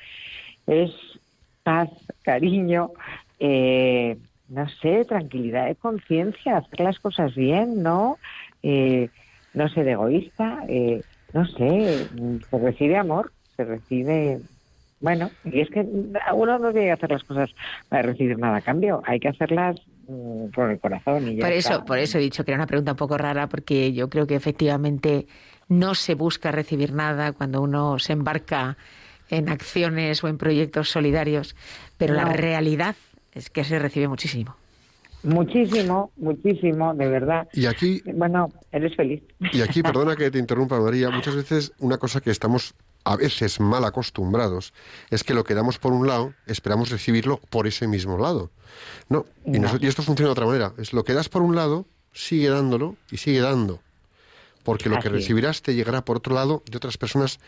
es 0.67 0.91
paz, 1.63 1.91
cariño, 2.23 2.91
eh, 3.41 4.17
no 4.49 4.69
sé, 4.69 5.05
tranquilidad 5.05 5.67
de 5.67 5.77
conciencia, 5.77 6.59
hacer 6.59 6.81
las 6.81 6.99
cosas 6.99 7.35
bien, 7.35 7.83
¿no? 7.83 8.19
Eh, 8.63 9.09
no 9.55 9.69
ser 9.69 9.89
egoísta, 9.89 10.65
eh, 10.69 11.03
no 11.33 11.47
sé, 11.47 12.09
se 12.51 12.59
recibe 12.59 12.97
amor, 12.97 13.33
se 13.57 13.65
recibe 13.65 14.41
bueno, 15.03 15.33
y 15.45 15.61
es 15.61 15.69
que 15.69 15.81
uno 15.81 16.59
no 16.61 16.73
debe 16.73 16.93
hacer 16.93 17.11
las 17.11 17.25
cosas 17.25 17.51
para 17.89 18.03
recibir 18.03 18.39
nada 18.39 18.59
a 18.59 18.61
cambio, 18.61 19.03
hay 19.05 19.19
que 19.19 19.29
hacerlas 19.29 19.77
mm, 20.07 20.47
por 20.55 20.71
el 20.71 20.79
corazón. 20.79 21.27
Y 21.27 21.37
ya 21.37 21.41
Por 21.43 21.53
eso, 21.53 21.73
está. 21.73 21.85
por 21.85 21.99
eso 21.99 22.19
he 22.19 22.21
dicho 22.21 22.45
que 22.45 22.53
era 22.53 22.59
una 22.59 22.69
pregunta 22.69 22.93
un 22.93 22.97
poco 22.97 23.19
rara, 23.19 23.49
porque 23.49 23.93
yo 23.93 24.09
creo 24.09 24.29
que 24.29 24.37
efectivamente 24.37 25.27
no 25.69 25.97
se 25.97 26.15
busca 26.15 26.53
recibir 26.53 26.93
nada 26.93 27.33
cuando 27.33 27.63
uno 27.63 27.99
se 27.99 28.13
embarca 28.13 28.77
en 29.29 29.49
acciones 29.49 30.23
o 30.23 30.29
en 30.29 30.39
proyectos 30.39 30.91
solidarios, 30.91 31.57
pero 31.97 32.15
la 32.15 32.27
realidad 32.27 32.95
es 33.33 33.51
que 33.51 33.65
se 33.65 33.79
recibe 33.79 34.09
muchísimo. 34.09 34.55
Muchísimo, 35.25 36.11
muchísimo, 36.17 36.95
de 36.95 37.07
verdad. 37.09 37.49
Y 37.53 37.67
aquí, 37.67 38.03
Bueno, 38.13 38.53
eres 38.73 38.97
feliz. 38.97 39.23
y 39.53 39.61
aquí, 39.61 39.83
perdona 39.83 40.17
que 40.17 40.31
te 40.31 40.39
interrumpa, 40.39 40.81
María, 40.81 41.11
muchas 41.11 41.37
veces 41.37 41.73
una 41.79 41.99
cosa 41.99 42.21
que 42.21 42.31
estamos 42.31 42.75
a 43.05 43.17
veces 43.17 43.59
mal 43.61 43.85
acostumbrados 43.85 44.73
es 45.11 45.23
que 45.25 45.35
lo 45.35 45.45
que 45.45 45.55
damos 45.55 45.79
por 45.79 45.93
un 45.93 46.07
lado, 46.09 46.35
esperamos 46.47 46.91
recibirlo 46.91 47.39
por 47.51 47.67
ese 47.67 47.87
mismo 47.87 48.19
lado. 48.19 48.51
No, 49.09 49.25
y, 49.45 49.59
No. 49.59 49.69
noso- 49.69 49.79
y 49.81 49.87
esto 49.87 50.03
funciona 50.03 50.29
de 50.29 50.33
otra 50.33 50.47
manera. 50.47 50.73
Es 50.79 50.93
lo 50.93 51.05
que 51.05 51.13
das 51.13 51.29
por 51.29 51.43
un 51.43 51.55
lado, 51.55 51.87
sigue 52.13 52.49
dándolo 52.49 52.97
y 53.11 53.17
sigue 53.19 53.41
dando. 53.41 53.81
Porque 54.65 54.89
lo 54.89 54.97
que 54.97 55.09
Así 55.09 55.17
recibirás 55.17 55.63
te 55.63 55.75
llegará 55.75 56.05
por 56.05 56.17
otro 56.19 56.35
lado 56.35 56.63
de 56.71 56.77
otras 56.77 56.97
personas 56.97 57.41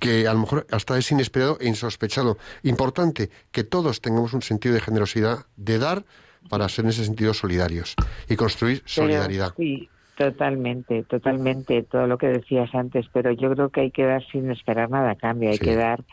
que 0.00 0.26
a 0.28 0.32
lo 0.34 0.40
mejor 0.40 0.66
hasta 0.70 0.98
es 0.98 1.10
inesperado 1.10 1.58
e 1.60 1.68
insospechado. 1.68 2.36
Importante 2.62 3.30
que 3.50 3.64
todos 3.64 4.00
tengamos 4.00 4.34
un 4.34 4.42
sentido 4.42 4.74
de 4.74 4.80
generosidad, 4.80 5.46
de 5.56 5.78
dar, 5.78 6.04
para 6.48 6.68
ser 6.68 6.84
en 6.84 6.90
ese 6.90 7.04
sentido 7.04 7.34
solidarios 7.34 7.94
y 8.28 8.36
construir 8.36 8.78
Pero 8.78 8.88
solidaridad. 9.06 9.54
sí, 9.56 9.88
totalmente, 10.16 11.02
totalmente, 11.04 11.82
todo 11.82 12.06
lo 12.06 12.16
que 12.18 12.28
decías 12.28 12.74
antes, 12.74 13.06
pero 13.12 13.32
yo 13.32 13.52
creo 13.54 13.70
que 13.70 13.82
hay 13.82 13.90
que 13.90 14.04
dar 14.04 14.24
sin 14.30 14.50
esperar 14.50 14.90
nada 14.90 15.10
a 15.12 15.14
cambio, 15.16 15.50
hay 15.50 15.56
Sí. 15.58 15.64
que 15.64 15.74
dar, 15.76 16.04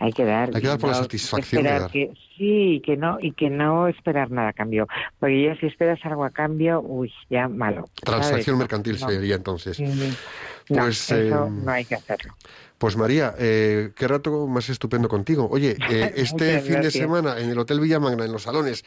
hay 0.00 0.12
que 0.12 0.24
dar. 0.24 0.50
Hay 0.54 0.60
que 0.60 0.66
y 0.66 0.70
dar 0.70 0.78
por 0.78 0.90
la 0.90 0.96
satisfacción 0.96 1.62
de 1.62 1.70
dar. 1.70 1.90
que- 1.90 2.12
sí, 2.36 2.80
que 2.84 2.96
no, 2.96 3.18
y 3.20 3.32
que 3.32 3.50
no 3.50 3.88
esperar 3.88 4.30
nada 4.30 4.48
a 4.50 4.52
cambio, 4.52 4.86
porque 5.18 5.42
ya 5.42 5.56
si 5.58 5.66
esperas 5.66 5.98
algo 6.04 6.24
a 6.24 6.30
cambio, 6.30 6.80
uy, 6.80 7.12
ya 7.28 7.48
malo. 7.48 7.88
Transacción 8.04 8.44
¿sabes? 8.56 8.58
mercantil 8.58 8.98
No. 9.00 9.08
sería 9.08 9.34
entonces. 9.34 9.80
No, 9.80 10.82
Pues, 10.82 11.10
eso 11.10 11.46
eh, 11.46 11.50
no 11.50 11.72
hay 11.72 11.84
que 11.84 11.94
hacerlo. 11.96 12.34
Pues 12.76 12.96
María, 12.96 13.34
eh, 13.38 13.90
qué 13.96 14.06
rato 14.06 14.46
más 14.46 14.68
estupendo 14.68 15.08
contigo. 15.08 15.48
Oye, 15.50 15.76
eh, 15.90 16.12
este 16.16 16.60
fin 16.60 16.80
de 16.80 16.90
semana 16.92 17.38
en 17.40 17.50
el 17.50 17.58
Hotel 17.58 17.80
Villamagna, 17.80 18.24
en 18.24 18.30
los 18.32 18.42
salones, 18.44 18.84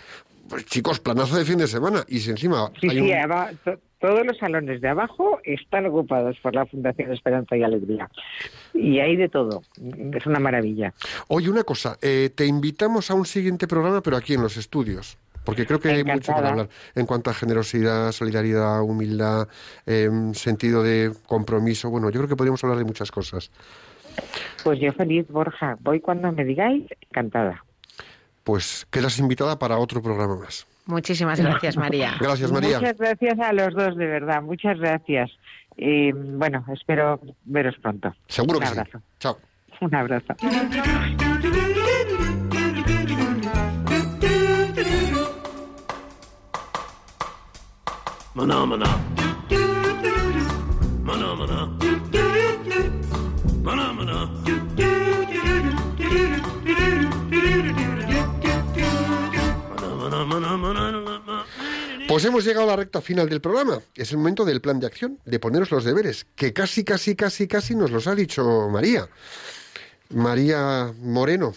pues 0.51 0.65
chicos, 0.65 0.99
planazo 0.99 1.35
de 1.37 1.45
fin 1.45 1.57
de 1.57 1.65
semana. 1.67 2.03
Y 2.07 2.19
si 2.19 2.29
encima 2.29 2.71
Sí, 2.79 2.87
hay 2.89 2.97
sí, 2.97 3.01
un... 3.01 3.13
aba- 3.17 3.51
to- 3.65 3.79
todos 3.99 4.25
los 4.25 4.37
salones 4.37 4.81
de 4.81 4.87
abajo 4.89 5.39
están 5.43 5.85
ocupados 5.85 6.35
por 6.41 6.53
la 6.55 6.65
Fundación 6.65 7.11
Esperanza 7.13 7.55
y 7.55 7.63
Alegría. 7.63 8.09
Y 8.73 8.99
hay 8.99 9.15
de 9.15 9.29
todo. 9.29 9.61
Es 10.13 10.25
una 10.25 10.39
maravilla. 10.39 10.93
Oye, 11.27 11.49
una 11.49 11.63
cosa, 11.63 11.97
eh, 12.01 12.29
te 12.33 12.45
invitamos 12.47 13.09
a 13.11 13.13
un 13.13 13.25
siguiente 13.25 13.67
programa, 13.67 14.01
pero 14.01 14.17
aquí 14.17 14.33
en 14.33 14.41
los 14.41 14.57
estudios. 14.57 15.17
Porque 15.45 15.65
creo 15.65 15.79
que 15.79 15.89
hay 15.89 16.03
mucho 16.03 16.33
para 16.33 16.49
hablar 16.49 16.69
en 16.93 17.05
cuanto 17.07 17.29
a 17.31 17.33
generosidad, 17.33 18.11
solidaridad, 18.11 18.81
humildad, 18.83 19.47
em, 19.87 20.33
sentido 20.35 20.83
de 20.83 21.11
compromiso. 21.27 21.89
Bueno, 21.89 22.09
yo 22.11 22.19
creo 22.19 22.27
que 22.29 22.35
podríamos 22.35 22.63
hablar 22.63 22.77
de 22.77 22.85
muchas 22.85 23.09
cosas. 23.11 23.49
Pues 24.63 24.79
yo 24.79 24.91
feliz, 24.93 25.25
Borja. 25.29 25.77
Voy 25.79 25.99
cuando 25.99 26.31
me 26.31 26.43
digáis, 26.43 26.85
encantada. 27.09 27.63
Pues 28.43 28.87
quedas 28.89 29.19
invitada 29.19 29.57
para 29.59 29.77
otro 29.77 30.01
programa 30.01 30.35
más. 30.37 30.67
Muchísimas 30.85 31.39
gracias, 31.39 31.77
María. 31.77 32.15
Gracias, 32.19 32.51
María. 32.51 32.79
Muchas 32.79 32.97
gracias 32.97 33.39
a 33.39 33.53
los 33.53 33.73
dos, 33.73 33.95
de 33.95 34.07
verdad. 34.07 34.41
Muchas 34.41 34.77
gracias. 34.79 35.29
Y 35.77 36.11
bueno, 36.11 36.65
espero 36.73 37.19
veros 37.45 37.75
pronto. 37.81 38.13
Seguro 38.27 38.57
Un 38.57 38.63
que 38.63 38.69
abrazo. 38.69 38.97
sí. 38.97 39.03
Chao. 39.19 39.37
Un 39.79 39.95
abrazo. 39.95 40.35
Mana 48.35 48.65
mana. 48.65 48.85
Mana 51.03 51.35
mana. 51.35 51.59
Mana 53.63 53.93
mana. 53.93 54.60
Pues 62.07 62.25
hemos 62.25 62.43
llegado 62.43 62.63
a 62.63 62.71
la 62.71 62.75
recta 62.75 63.01
final 63.01 63.29
del 63.29 63.41
programa. 63.41 63.79
Es 63.95 64.11
el 64.11 64.17
momento 64.17 64.45
del 64.45 64.61
plan 64.61 64.79
de 64.79 64.87
acción, 64.87 65.19
de 65.25 65.39
poneros 65.39 65.71
los 65.71 65.83
deberes, 65.83 66.25
que 66.35 66.53
casi, 66.53 66.83
casi, 66.83 67.15
casi, 67.15 67.47
casi 67.47 67.75
nos 67.75 67.91
los 67.91 68.07
ha 68.07 68.15
dicho 68.15 68.69
María. 68.69 69.07
María 70.09 70.93
Moreno, 71.01 71.53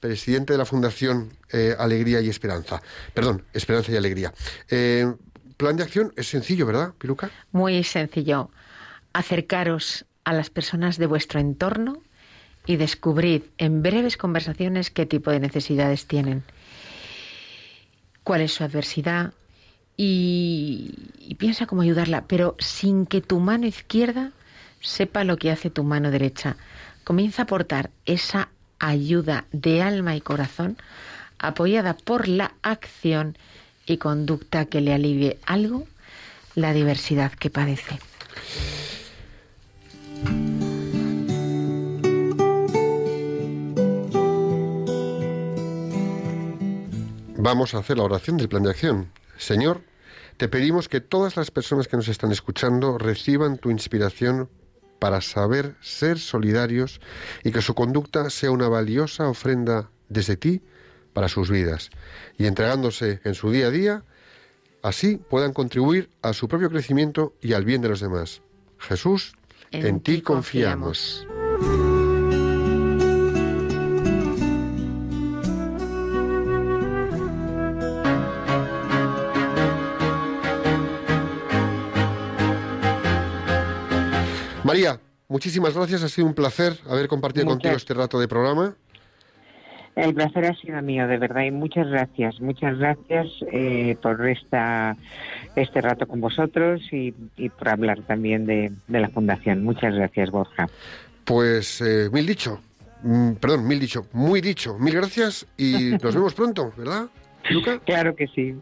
presidente 0.00 0.52
de 0.52 0.58
la 0.58 0.64
Fundación 0.64 1.32
eh, 1.52 1.74
Alegría 1.78 2.20
y 2.20 2.28
Esperanza. 2.28 2.80
Perdón, 3.14 3.44
Esperanza 3.52 3.92
y 3.92 3.96
Alegría. 3.96 4.32
Eh, 4.70 5.12
plan 5.56 5.76
de 5.76 5.82
acción 5.82 6.12
es 6.16 6.28
sencillo, 6.28 6.66
¿verdad, 6.66 6.94
Piluca? 6.98 7.30
Muy 7.52 7.82
sencillo. 7.84 8.50
Acercaros 9.12 10.06
a 10.24 10.32
las 10.32 10.50
personas 10.50 10.98
de 10.98 11.06
vuestro 11.06 11.40
entorno 11.40 12.02
y 12.66 12.76
descubrid 12.76 13.42
en 13.56 13.82
breves 13.82 14.16
conversaciones 14.16 14.90
qué 14.90 15.06
tipo 15.06 15.30
de 15.30 15.40
necesidades 15.40 16.06
tienen, 16.06 16.44
cuál 18.28 18.42
es 18.42 18.52
su 18.52 18.62
adversidad 18.62 19.32
y, 19.96 20.92
y 21.18 21.36
piensa 21.36 21.64
cómo 21.64 21.80
ayudarla, 21.80 22.26
pero 22.26 22.56
sin 22.58 23.06
que 23.06 23.22
tu 23.22 23.40
mano 23.40 23.66
izquierda 23.66 24.32
sepa 24.82 25.24
lo 25.24 25.38
que 25.38 25.50
hace 25.50 25.70
tu 25.70 25.82
mano 25.82 26.10
derecha. 26.10 26.58
Comienza 27.04 27.40
a 27.40 27.44
aportar 27.44 27.88
esa 28.04 28.50
ayuda 28.78 29.46
de 29.52 29.80
alma 29.80 30.14
y 30.14 30.20
corazón 30.20 30.76
apoyada 31.38 31.94
por 31.94 32.28
la 32.28 32.52
acción 32.60 33.38
y 33.86 33.96
conducta 33.96 34.66
que 34.66 34.82
le 34.82 34.92
alivie 34.92 35.38
algo 35.46 35.86
la 36.54 36.74
diversidad 36.74 37.32
que 37.32 37.48
padece. 37.48 37.98
Vamos 47.40 47.72
a 47.72 47.78
hacer 47.78 47.96
la 47.96 48.02
oración 48.02 48.36
del 48.36 48.48
plan 48.48 48.64
de 48.64 48.70
acción. 48.70 49.12
Señor, 49.38 49.82
Te 50.38 50.48
pedimos 50.48 50.88
que 50.88 51.00
todas 51.00 51.36
las 51.36 51.50
personas 51.50 51.88
que 51.88 51.96
nos 51.96 52.06
están 52.06 52.30
escuchando 52.30 52.96
reciban 52.96 53.58
tu 53.58 53.70
inspiración 53.70 54.48
para 55.00 55.20
saber 55.20 55.74
ser 55.80 56.20
solidarios 56.20 57.00
y 57.42 57.50
que 57.50 57.60
su 57.60 57.74
conducta 57.74 58.30
sea 58.30 58.52
una 58.52 58.68
valiosa 58.68 59.28
ofrenda 59.28 59.90
desde 60.08 60.36
ti 60.36 60.62
para 61.12 61.28
sus 61.28 61.50
vidas 61.50 61.90
y 62.36 62.46
entregándose 62.46 63.20
en 63.24 63.34
su 63.34 63.50
día 63.50 63.66
a 63.66 63.70
día, 63.70 64.04
así 64.82 65.16
puedan 65.16 65.52
contribuir 65.52 66.08
a 66.22 66.32
su 66.32 66.46
propio 66.46 66.70
crecimiento 66.70 67.34
y 67.40 67.54
al 67.54 67.64
bien 67.64 67.82
de 67.82 67.88
los 67.88 68.00
demás. 68.00 68.42
Jesús, 68.78 69.34
en, 69.72 69.98
ti 69.98 70.22
confiamos. 70.22 71.26
Muchísimas 85.28 85.74
gracias. 85.74 86.02
Ha 86.02 86.08
sido 86.08 86.26
un 86.26 86.34
placer 86.34 86.74
haber 86.88 87.08
compartido 87.08 87.46
contigo 87.46 87.74
este 87.74 87.94
rato 87.94 88.18
de 88.18 88.28
programa. 88.28 88.74
El 89.98 90.14
placer 90.14 90.46
ha 90.46 90.54
sido 90.54 90.80
mío, 90.80 91.08
de 91.08 91.18
verdad, 91.18 91.42
y 91.42 91.50
muchas 91.50 91.88
gracias, 91.88 92.40
muchas 92.40 92.78
gracias 92.78 93.26
eh, 93.52 93.96
por 94.00 94.28
esta, 94.28 94.96
este 95.56 95.80
rato 95.80 96.06
con 96.06 96.20
vosotros 96.20 96.80
y, 96.92 97.10
por 97.58 97.68
hablar 97.68 98.02
también 98.02 98.46
de, 98.46 98.70
la 98.86 99.08
Fundación. 99.08 99.64
Muchas 99.64 99.92
gracias, 99.94 100.30
Borja. 100.30 100.68
Pues 101.24 101.80
eh, 101.80 102.08
mil 102.12 102.26
dicho, 102.26 102.60
mm, 103.02 103.32
perdón, 103.32 103.66
mil 103.66 103.80
dicho, 103.80 104.06
muy 104.12 104.40
dicho, 104.40 104.78
mil 104.78 104.94
gracias 104.94 105.48
y 105.56 105.96
nos 106.00 106.14
vemos 106.14 106.32
pronto, 106.36 106.72
¿verdad, 106.76 107.08
Luca? 107.50 107.80
Claro 107.80 108.14
que 108.14 108.28
sí. 108.28 108.54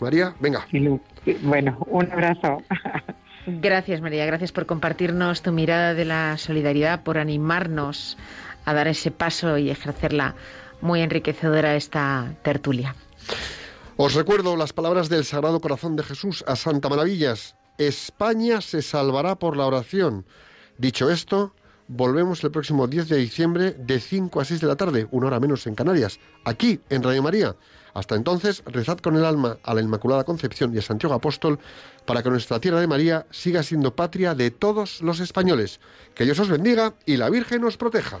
María, 0.00 0.34
venga. 0.40 0.66
Bueno, 1.42 1.76
un 1.86 2.10
abrazo. 2.10 2.62
Gracias, 3.46 4.00
María. 4.00 4.26
Gracias 4.26 4.50
por 4.50 4.66
compartirnos 4.66 5.42
tu 5.42 5.52
mirada 5.52 5.94
de 5.94 6.04
la 6.04 6.36
solidaridad, 6.36 7.04
por 7.04 7.16
animarnos 7.16 8.16
a 8.64 8.74
dar 8.74 8.88
ese 8.88 9.12
paso 9.12 9.56
y 9.56 9.70
ejercerla 9.70 10.34
muy 10.80 11.00
enriquecedora 11.00 11.76
esta 11.76 12.34
tertulia. 12.42 12.96
Os 13.96 14.14
recuerdo 14.14 14.56
las 14.56 14.72
palabras 14.72 15.08
del 15.08 15.24
Sagrado 15.24 15.60
Corazón 15.60 15.96
de 15.96 16.02
Jesús 16.02 16.44
a 16.46 16.56
Santa 16.56 16.88
Maravillas. 16.88 17.54
España 17.78 18.60
se 18.60 18.82
salvará 18.82 19.36
por 19.36 19.56
la 19.56 19.66
oración. 19.66 20.26
Dicho 20.76 21.08
esto, 21.08 21.54
volvemos 21.88 22.42
el 22.44 22.50
próximo 22.50 22.88
10 22.88 23.08
de 23.08 23.16
diciembre 23.16 23.72
de 23.72 24.00
5 24.00 24.40
a 24.40 24.44
6 24.44 24.60
de 24.60 24.66
la 24.66 24.76
tarde, 24.76 25.06
una 25.12 25.28
hora 25.28 25.40
menos 25.40 25.66
en 25.66 25.74
Canarias, 25.74 26.18
aquí 26.44 26.80
en 26.90 27.02
Radio 27.02 27.22
María. 27.22 27.54
Hasta 27.96 28.14
entonces, 28.14 28.62
rezad 28.66 28.98
con 28.98 29.16
el 29.16 29.24
alma 29.24 29.56
a 29.62 29.72
la 29.72 29.80
Inmaculada 29.80 30.24
Concepción 30.24 30.74
y 30.74 30.78
a 30.78 30.82
Santiago 30.82 31.14
Apóstol 31.14 31.58
para 32.04 32.22
que 32.22 32.28
nuestra 32.28 32.60
tierra 32.60 32.78
de 32.78 32.86
María 32.86 33.24
siga 33.30 33.62
siendo 33.62 33.96
patria 33.96 34.34
de 34.34 34.50
todos 34.50 35.00
los 35.00 35.18
españoles. 35.18 35.80
Que 36.14 36.24
Dios 36.24 36.38
os 36.38 36.50
bendiga 36.50 36.92
y 37.06 37.16
la 37.16 37.30
Virgen 37.30 37.64
os 37.64 37.78
proteja. 37.78 38.20